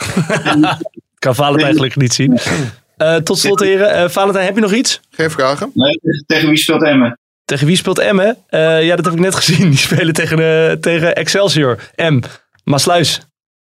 kan 1.25 1.35
Valentijn 1.35 1.63
eigenlijk 1.63 1.95
niet 1.95 2.13
zien. 2.13 2.39
Uh, 2.97 3.15
tot 3.15 3.37
slot, 3.37 3.59
heren. 3.59 4.03
Uh, 4.03 4.09
Valentijn, 4.09 4.45
heb 4.45 4.55
je 4.55 4.61
nog 4.61 4.73
iets? 4.73 4.99
Geen 5.09 5.31
vragen? 5.31 5.71
Nee, 5.73 5.99
tegen 6.25 6.49
wie 6.49 6.57
speelt 6.57 6.83
Emmen? 6.83 7.19
Tegen 7.45 7.67
wie 7.67 7.75
speelt 7.75 7.99
Emmen? 7.99 8.37
Uh, 8.49 8.83
ja, 8.83 8.95
dat 8.95 9.05
heb 9.05 9.13
ik 9.13 9.19
net 9.19 9.35
gezien. 9.35 9.69
Die 9.69 9.77
spelen 9.77 10.13
tegen, 10.13 10.39
uh, 10.39 10.71
tegen 10.71 11.15
Excelsior. 11.15 11.77
M. 11.95 12.21
Maasluis. 12.63 13.21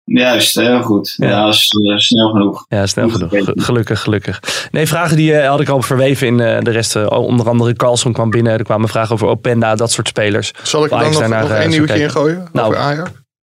Juist, 0.04 0.56
heel 0.56 0.82
goed. 0.82 1.14
Ja, 1.18 1.28
ja 1.28 1.48
is, 1.48 1.74
uh, 1.74 1.98
snel 1.98 2.30
genoeg. 2.30 2.66
Ja, 2.70 2.86
snel 2.86 3.10
genoeg. 3.10 3.30
Gelukkig, 3.56 4.02
gelukkig. 4.02 4.68
Nee, 4.72 4.88
vragen 4.88 5.18
die 5.18 5.32
uh, 5.32 5.48
had 5.48 5.60
ik 5.60 5.70
al 5.70 5.82
verweven 5.82 6.28
in 6.28 6.40
uh, 6.40 6.60
de 6.60 6.72
rest. 6.72 6.96
onder 7.10 7.50
andere 7.50 7.74
Carlson 7.74 8.14
kwam 8.14 8.30
binnen. 8.30 8.54
Er 8.54 8.64
kwamen 8.64 8.90
vragen 8.90 9.14
over 9.14 9.28
Openda, 9.28 9.76
dat 9.76 9.92
soort 9.92 10.08
spelers. 10.08 10.52
Zal 10.64 10.84
ik 10.84 10.90
dan 10.90 11.12
nog, 11.12 11.28
nog 11.28 11.50
één 11.50 11.70
nieuwtje 11.70 12.00
in 12.00 12.10
gooien? 12.10 12.50
Nou, 12.52 12.68
over 12.68 12.80
Ajax? 12.80 13.12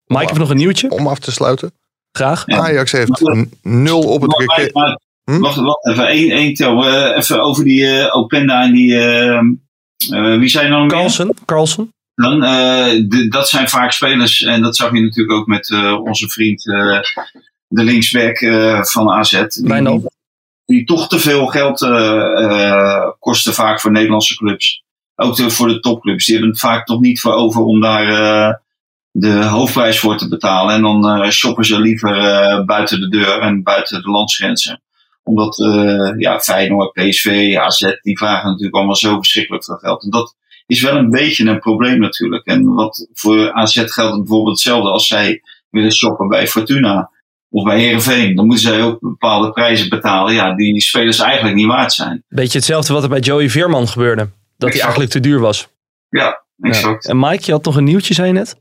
Mike 0.06 0.26
heeft 0.26 0.38
nog 0.38 0.50
een 0.50 0.56
nieuwtje. 0.56 0.90
Om 0.90 1.06
af 1.06 1.18
te 1.18 1.32
sluiten. 1.32 1.72
Graag. 2.12 2.42
Ja. 2.46 2.58
Ajax 2.58 2.92
heeft 2.92 3.22
nul 3.62 4.02
op 4.02 4.22
het 4.22 4.34
cricket. 4.34 4.72
Hm? 5.28 5.38
Wacht, 5.38 5.56
wacht 5.56 5.86
even, 5.86 6.06
één, 6.06 6.30
één 6.30 6.54
tel. 6.54 6.86
Uh, 6.86 7.16
even 7.16 7.40
over 7.40 7.64
die 7.64 7.80
uh, 7.80 8.16
Openda 8.16 8.62
en 8.62 8.72
die. 8.72 8.92
Uh, 8.92 9.40
wie 10.38 10.48
zijn 10.48 10.70
dan? 10.70 10.88
Carlson. 10.88 11.32
Carlson. 11.44 11.92
Dan, 12.14 12.40
de, 12.40 13.26
dat 13.28 13.48
zijn 13.48 13.68
vaak 13.68 13.92
spelers, 13.92 14.42
en 14.42 14.62
dat 14.62 14.76
zag 14.76 14.92
je 14.92 15.00
natuurlijk 15.00 15.38
ook 15.38 15.46
met 15.46 15.70
onze 16.02 16.28
vriend, 16.28 16.62
de 17.68 17.84
linksback 17.84 18.38
van 18.90 19.10
AZ. 19.10 19.30
Die, 19.48 19.82
die, 19.82 20.02
die, 20.64 20.84
toch 20.84 21.08
te 21.08 21.18
veel 21.18 21.46
geld 21.46 21.78
kosten 23.18 23.54
vaak 23.54 23.80
voor 23.80 23.90
Nederlandse 23.90 24.36
clubs. 24.36 24.82
Ook 25.14 25.36
de, 25.36 25.50
voor 25.50 25.68
de 25.68 25.80
topclubs. 25.80 26.24
Die 26.24 26.34
hebben 26.34 26.52
het 26.52 26.60
vaak 26.60 26.86
toch 26.86 27.00
niet 27.00 27.20
voor 27.20 27.32
over 27.32 27.62
om 27.62 27.80
daar 27.80 28.60
de 29.10 29.44
hoofdprijs 29.44 29.98
voor 29.98 30.16
te 30.16 30.28
betalen. 30.28 30.74
En 30.74 30.82
dan 30.82 31.30
shoppen 31.32 31.64
ze 31.64 31.80
liever 31.80 32.64
buiten 32.64 33.00
de 33.00 33.08
deur 33.08 33.40
en 33.40 33.62
buiten 33.62 34.02
de 34.02 34.10
landsgrenzen 34.10 34.80
omdat 35.28 35.58
uh, 35.58 36.12
ja, 36.18 36.40
Feyenoord, 36.40 36.92
PSV, 36.92 37.56
AZ, 37.58 37.92
die 38.02 38.18
vragen 38.18 38.48
natuurlijk 38.48 38.76
allemaal 38.76 38.96
zo 38.96 39.16
verschrikkelijk 39.16 39.64
veel 39.64 39.76
geld. 39.76 40.02
En 40.02 40.10
dat 40.10 40.36
is 40.66 40.82
wel 40.82 40.96
een 40.96 41.10
beetje 41.10 41.44
een 41.44 41.58
probleem 41.58 41.98
natuurlijk. 41.98 42.46
En 42.46 42.74
wat 42.74 43.08
voor 43.12 43.52
AZ 43.52 43.82
geldt 43.86 44.16
bijvoorbeeld 44.16 44.56
hetzelfde 44.56 44.90
als 44.90 45.06
zij 45.06 45.42
willen 45.70 45.92
shoppen 45.92 46.28
bij 46.28 46.46
Fortuna. 46.46 47.10
Of 47.50 47.64
bij 47.64 47.80
Herenveen. 47.80 48.34
Dan 48.34 48.46
moeten 48.46 48.64
zij 48.64 48.82
ook 48.82 49.00
bepaalde 49.00 49.52
prijzen 49.52 49.88
betalen. 49.88 50.34
Ja, 50.34 50.54
die, 50.54 50.72
die 50.72 50.82
spelers 50.82 51.18
eigenlijk 51.18 51.56
niet 51.56 51.66
waard 51.66 51.92
zijn. 51.92 52.24
Beetje 52.28 52.58
hetzelfde 52.58 52.92
wat 52.92 53.02
er 53.02 53.08
bij 53.08 53.20
Joey 53.20 53.50
Veerman 53.50 53.88
gebeurde. 53.88 54.28
Dat 54.56 54.72
hij 54.72 54.80
eigenlijk 54.80 55.10
te 55.10 55.20
duur 55.20 55.40
was. 55.40 55.68
Ja, 56.08 56.42
exact. 56.60 57.08
En 57.08 57.18
Mike, 57.18 57.42
je 57.44 57.52
had 57.52 57.64
nog 57.64 57.76
een 57.76 57.84
nieuwtje, 57.84 58.14
zei 58.14 58.26
je 58.26 58.32
net? 58.32 58.60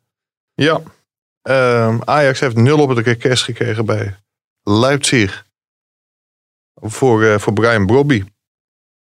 Ja. 0.53 0.81
Ehm, 1.41 1.97
Ajax 2.05 2.39
heeft 2.39 2.55
nul 2.55 2.79
op 2.79 2.89
het 2.89 3.05
request 3.05 3.43
gekregen 3.43 3.85
bij 3.85 4.15
Leipzig. 4.63 5.46
Voor, 6.81 7.23
eh, 7.23 7.37
voor 7.37 7.53
Brian 7.53 7.85
Brobby. 7.85 8.23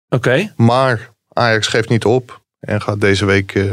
Oké. 0.08 0.52
Maar 0.56 1.14
Ajax 1.28 1.66
geeft 1.66 1.88
niet 1.88 2.04
op. 2.04 2.44
En 2.60 2.82
gaat 2.82 3.00
deze 3.00 3.24
week 3.24 3.54
eh, 3.54 3.72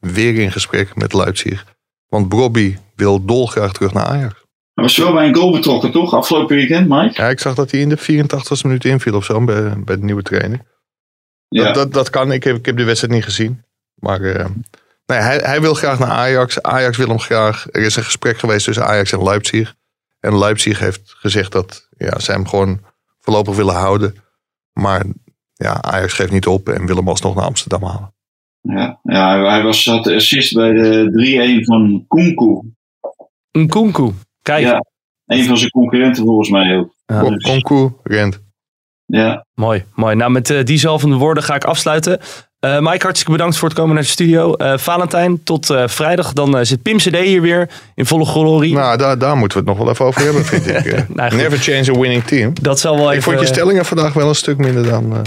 weer 0.00 0.38
in 0.38 0.52
gesprek 0.52 0.96
met 0.96 1.12
Leipzig. 1.12 1.64
Want 2.08 2.28
Brobby 2.28 2.76
wil 2.94 3.24
dolgraag 3.24 3.72
terug 3.72 3.92
naar 3.92 4.04
Ajax. 4.04 4.34
Hij 4.74 4.84
was 4.84 4.96
wel 4.96 5.12
bij 5.12 5.26
een 5.26 5.34
goal 5.34 5.52
betrokken, 5.52 5.92
toch? 5.92 6.14
Afgelopen 6.14 6.56
weekend, 6.56 6.88
Mike? 6.88 7.22
Ja, 7.22 7.28
ik 7.28 7.40
zag 7.40 7.54
dat 7.54 7.70
hij 7.70 7.80
in 7.80 7.88
de 7.88 7.98
84ste 7.98 8.62
minuut 8.62 8.84
inviel 8.84 9.14
of 9.14 9.24
zo 9.24 9.44
bij, 9.44 9.74
bij 9.76 9.96
de 9.96 10.04
nieuwe 10.04 10.22
trainer. 10.22 10.60
Ja. 11.48 11.64
Dat, 11.64 11.74
dat, 11.74 11.92
dat 11.92 12.10
kan. 12.10 12.32
Ik 12.32 12.44
heb, 12.44 12.56
ik 12.56 12.66
heb 12.66 12.76
de 12.76 12.84
wedstrijd 12.84 13.14
niet 13.14 13.24
gezien. 13.24 13.64
Maar 13.94 14.20
eh, 14.20 14.46
nee, 15.06 15.18
hij, 15.18 15.36
hij 15.36 15.60
wil 15.60 15.74
graag 15.74 15.98
naar 15.98 16.08
Ajax. 16.08 16.62
Ajax 16.62 16.96
wil 16.96 17.08
hem 17.08 17.20
graag. 17.20 17.66
Er 17.70 17.82
is 17.82 17.96
een 17.96 18.04
gesprek 18.04 18.38
geweest 18.38 18.64
tussen 18.64 18.86
Ajax 18.86 19.12
en 19.12 19.22
Leipzig. 19.22 19.74
En 20.20 20.38
Leipzig 20.38 20.78
heeft 20.78 21.00
gezegd 21.04 21.52
dat 21.52 21.88
ja, 21.96 22.18
ze 22.18 22.32
hem 22.32 22.48
gewoon 22.48 22.80
voorlopig 23.22 23.56
willen 23.56 23.74
houden. 23.74 24.14
Maar 24.72 25.04
ja, 25.52 25.82
Ajax 25.82 26.12
geeft 26.12 26.32
niet 26.32 26.46
op 26.46 26.68
en 26.68 26.86
wil 26.86 26.96
hem 26.96 27.08
alsnog 27.08 27.34
naar 27.34 27.44
Amsterdam 27.44 27.82
halen. 27.82 28.14
Ja, 28.60 29.00
ja 29.02 29.44
hij 29.48 29.62
was, 29.62 29.84
had 29.84 30.04
de 30.04 30.14
assist 30.14 30.54
bij 30.54 30.72
de 30.72 31.58
3-1 31.60 31.64
van 31.64 32.04
Kunku. 32.08 32.60
Een 33.50 33.68
Kunku. 33.68 34.10
Kijk. 34.42 34.64
Ja, 34.64 34.84
een 35.26 35.44
van 35.44 35.56
zijn 35.56 35.70
concurrenten 35.70 36.24
volgens 36.24 36.50
mij 36.50 36.76
ook. 36.76 36.94
Ja, 37.06 37.36
Konku 37.36 37.90
rent. 38.02 38.40
Ja, 39.04 39.46
Mooi, 39.54 39.84
mooi. 39.94 40.16
Nou, 40.16 40.30
met 40.30 40.50
eh, 40.50 40.64
die 40.64 40.78
zalvende 40.78 41.16
woorden 41.16 41.42
ga 41.42 41.54
ik 41.54 41.64
afsluiten. 41.64 42.20
Eh 42.62 42.78
Mike, 42.78 43.02
hartstikke 43.02 43.30
bedankt 43.32 43.56
voor 43.56 43.68
het 43.68 43.78
komen 43.78 43.94
naar 43.94 44.02
de 44.02 44.08
studio. 44.08 44.54
Eh, 44.54 44.72
Valentijn, 44.78 45.42
tot 45.44 45.70
eh, 45.70 45.82
vrijdag. 45.86 46.32
Dan 46.32 46.66
zit 46.66 46.82
Pim 46.82 46.96
CD 46.96 47.16
hier 47.16 47.40
weer 47.40 47.68
in 47.94 48.06
volle 48.06 48.24
glorie. 48.24 48.74
Nou, 48.74 48.96
daar, 48.98 49.18
daar 49.18 49.36
moeten 49.36 49.58
we 49.58 49.64
het 49.64 49.76
nog 49.76 49.84
wel 49.84 49.92
even 49.94 50.04
over 50.04 50.22
hebben, 50.22 50.44
vind 50.44 50.66
ik. 50.68 50.80
Nou. 51.08 51.34
Never 51.36 51.58
change 51.58 51.90
a 51.96 52.00
winning 52.00 52.24
team. 52.24 52.52
dat 52.60 52.80
zal 52.80 52.96
wel 52.96 53.04
even... 53.04 53.16
Ik 53.16 53.22
vond 53.22 53.40
je 53.40 53.46
stellingen 53.54 53.84
vandaag 53.84 54.12
wel 54.12 54.28
een 54.28 54.34
stuk 54.34 54.56
minder 54.58 54.88
dan 54.88 55.12
eh, 55.12 55.18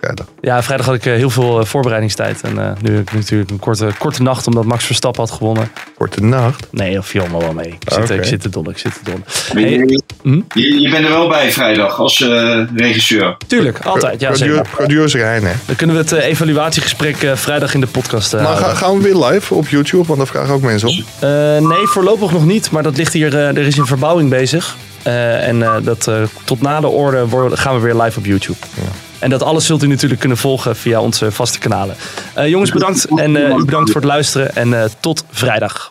vrijdag. 0.00 0.26
Ja, 0.40 0.62
vrijdag 0.62 0.86
had 0.86 0.94
ik 0.94 1.06
eh, 1.06 1.12
heel 1.14 1.30
veel 1.30 1.64
voorbereidingstijd. 1.66 2.40
En 2.40 2.58
eh, 2.58 2.70
nu 2.80 2.94
heb 2.96 3.02
ik 3.08 3.12
natuurlijk 3.12 3.50
een 3.50 3.58
korte, 3.58 3.88
korte 3.98 4.22
nacht 4.22 4.46
omdat 4.46 4.64
Max 4.64 4.84
Verstappen 4.84 5.20
had 5.22 5.30
gewonnen. 5.30 5.70
Korte 5.98 6.20
nacht. 6.22 6.66
Nee, 6.70 6.94
dat 6.94 7.06
viel 7.06 7.26
me 7.30 7.38
wel 7.38 7.52
mee. 7.52 7.66
Ik 7.66 7.92
zit, 7.92 8.02
Oké. 8.02 8.14
ik 8.14 8.24
zit 8.24 8.40
te 8.40 8.48
dol, 8.48 8.70
ik 8.70 8.78
zit 8.78 8.92
te 9.04 9.10
dol. 9.10 9.20
Je, 9.62 10.02
Hm? 10.22 10.40
je, 10.54 10.80
je 10.80 10.90
bent 10.90 11.04
er 11.04 11.10
wel 11.10 11.28
bij 11.28 11.52
vrijdag 11.52 11.98
als 11.98 12.20
eh, 12.20 12.60
regisseur. 12.76 13.36
Tuurlijk, 13.46 13.78
altijd. 13.84 14.20
Ja, 14.20 14.34
zeker. 14.34 14.66
Producer 14.70 15.24
Hein, 15.26 15.44
hè. 15.44 15.52
Dan 15.66 15.76
kunnen 15.76 15.96
we 15.96 16.02
het 16.02 16.12
eh, 16.12 16.28
evaluatiegesprek 16.82 17.22
eh, 17.30 17.36
vrijdag 17.36 17.74
in 17.74 17.80
de 17.80 17.86
podcast 17.86 18.34
eh, 18.34 18.42
Maar 18.42 18.56
ga- 18.56 18.74
gaan 18.74 18.96
we 18.96 19.02
weer 19.02 19.24
live 19.26 19.54
op 19.54 19.68
YouTube? 19.68 20.04
Want 20.06 20.18
daar 20.18 20.26
vragen 20.26 20.54
ook 20.54 20.60
mensen 20.62 20.88
om. 20.88 21.04
Eh, 21.20 21.28
nee, 21.68 21.86
voorlopig 21.86 22.32
nog 22.32 22.44
niet. 22.44 22.70
Maar 22.70 22.82
dat 22.82 22.96
ligt 22.96 23.12
hier. 23.12 23.34
eh, 23.34 23.46
er 23.48 23.58
is 23.58 23.76
een 23.76 23.86
verbouwing 23.86 24.30
bezig. 24.30 24.76
Eh, 25.02 25.48
en 25.48 25.62
eh, 25.62 25.74
dat, 25.82 26.06
eh, 26.06 26.22
tot 26.44 26.60
na 26.60 26.80
de 26.80 26.86
orde 26.88 27.28
worden- 27.28 27.58
gaan 27.58 27.74
we 27.74 27.80
weer 27.80 27.94
live 28.02 28.18
op 28.18 28.24
YouTube. 28.24 28.58
En 29.18 29.30
dat 29.30 29.42
alles 29.42 29.66
zult 29.66 29.82
u 29.82 29.86
natuurlijk 29.86 30.20
kunnen 30.20 30.38
volgen 30.38 30.76
via 30.76 31.00
onze 31.00 31.30
vaste 31.32 31.58
kanalen. 31.58 31.96
Eh, 32.34 32.48
jongens, 32.48 32.70
bedankt. 32.70 33.04
En 33.16 33.36
eh, 33.36 33.56
u 33.56 33.64
bedankt 33.64 33.90
voor 33.90 34.00
het 34.00 34.10
luisteren. 34.10 34.54
En 34.54 34.82
eh, 34.82 34.84
tot 35.00 35.24
vrijdag. 35.30 35.90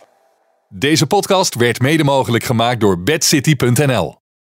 Deze 0.70 1.06
podcast 1.08 1.56
werd 1.56 1.82
mede 1.82 2.04
mogelijk 2.04 2.44
gemaakt 2.44 2.80
door 2.80 3.04
bedcity.nl. 3.04 4.20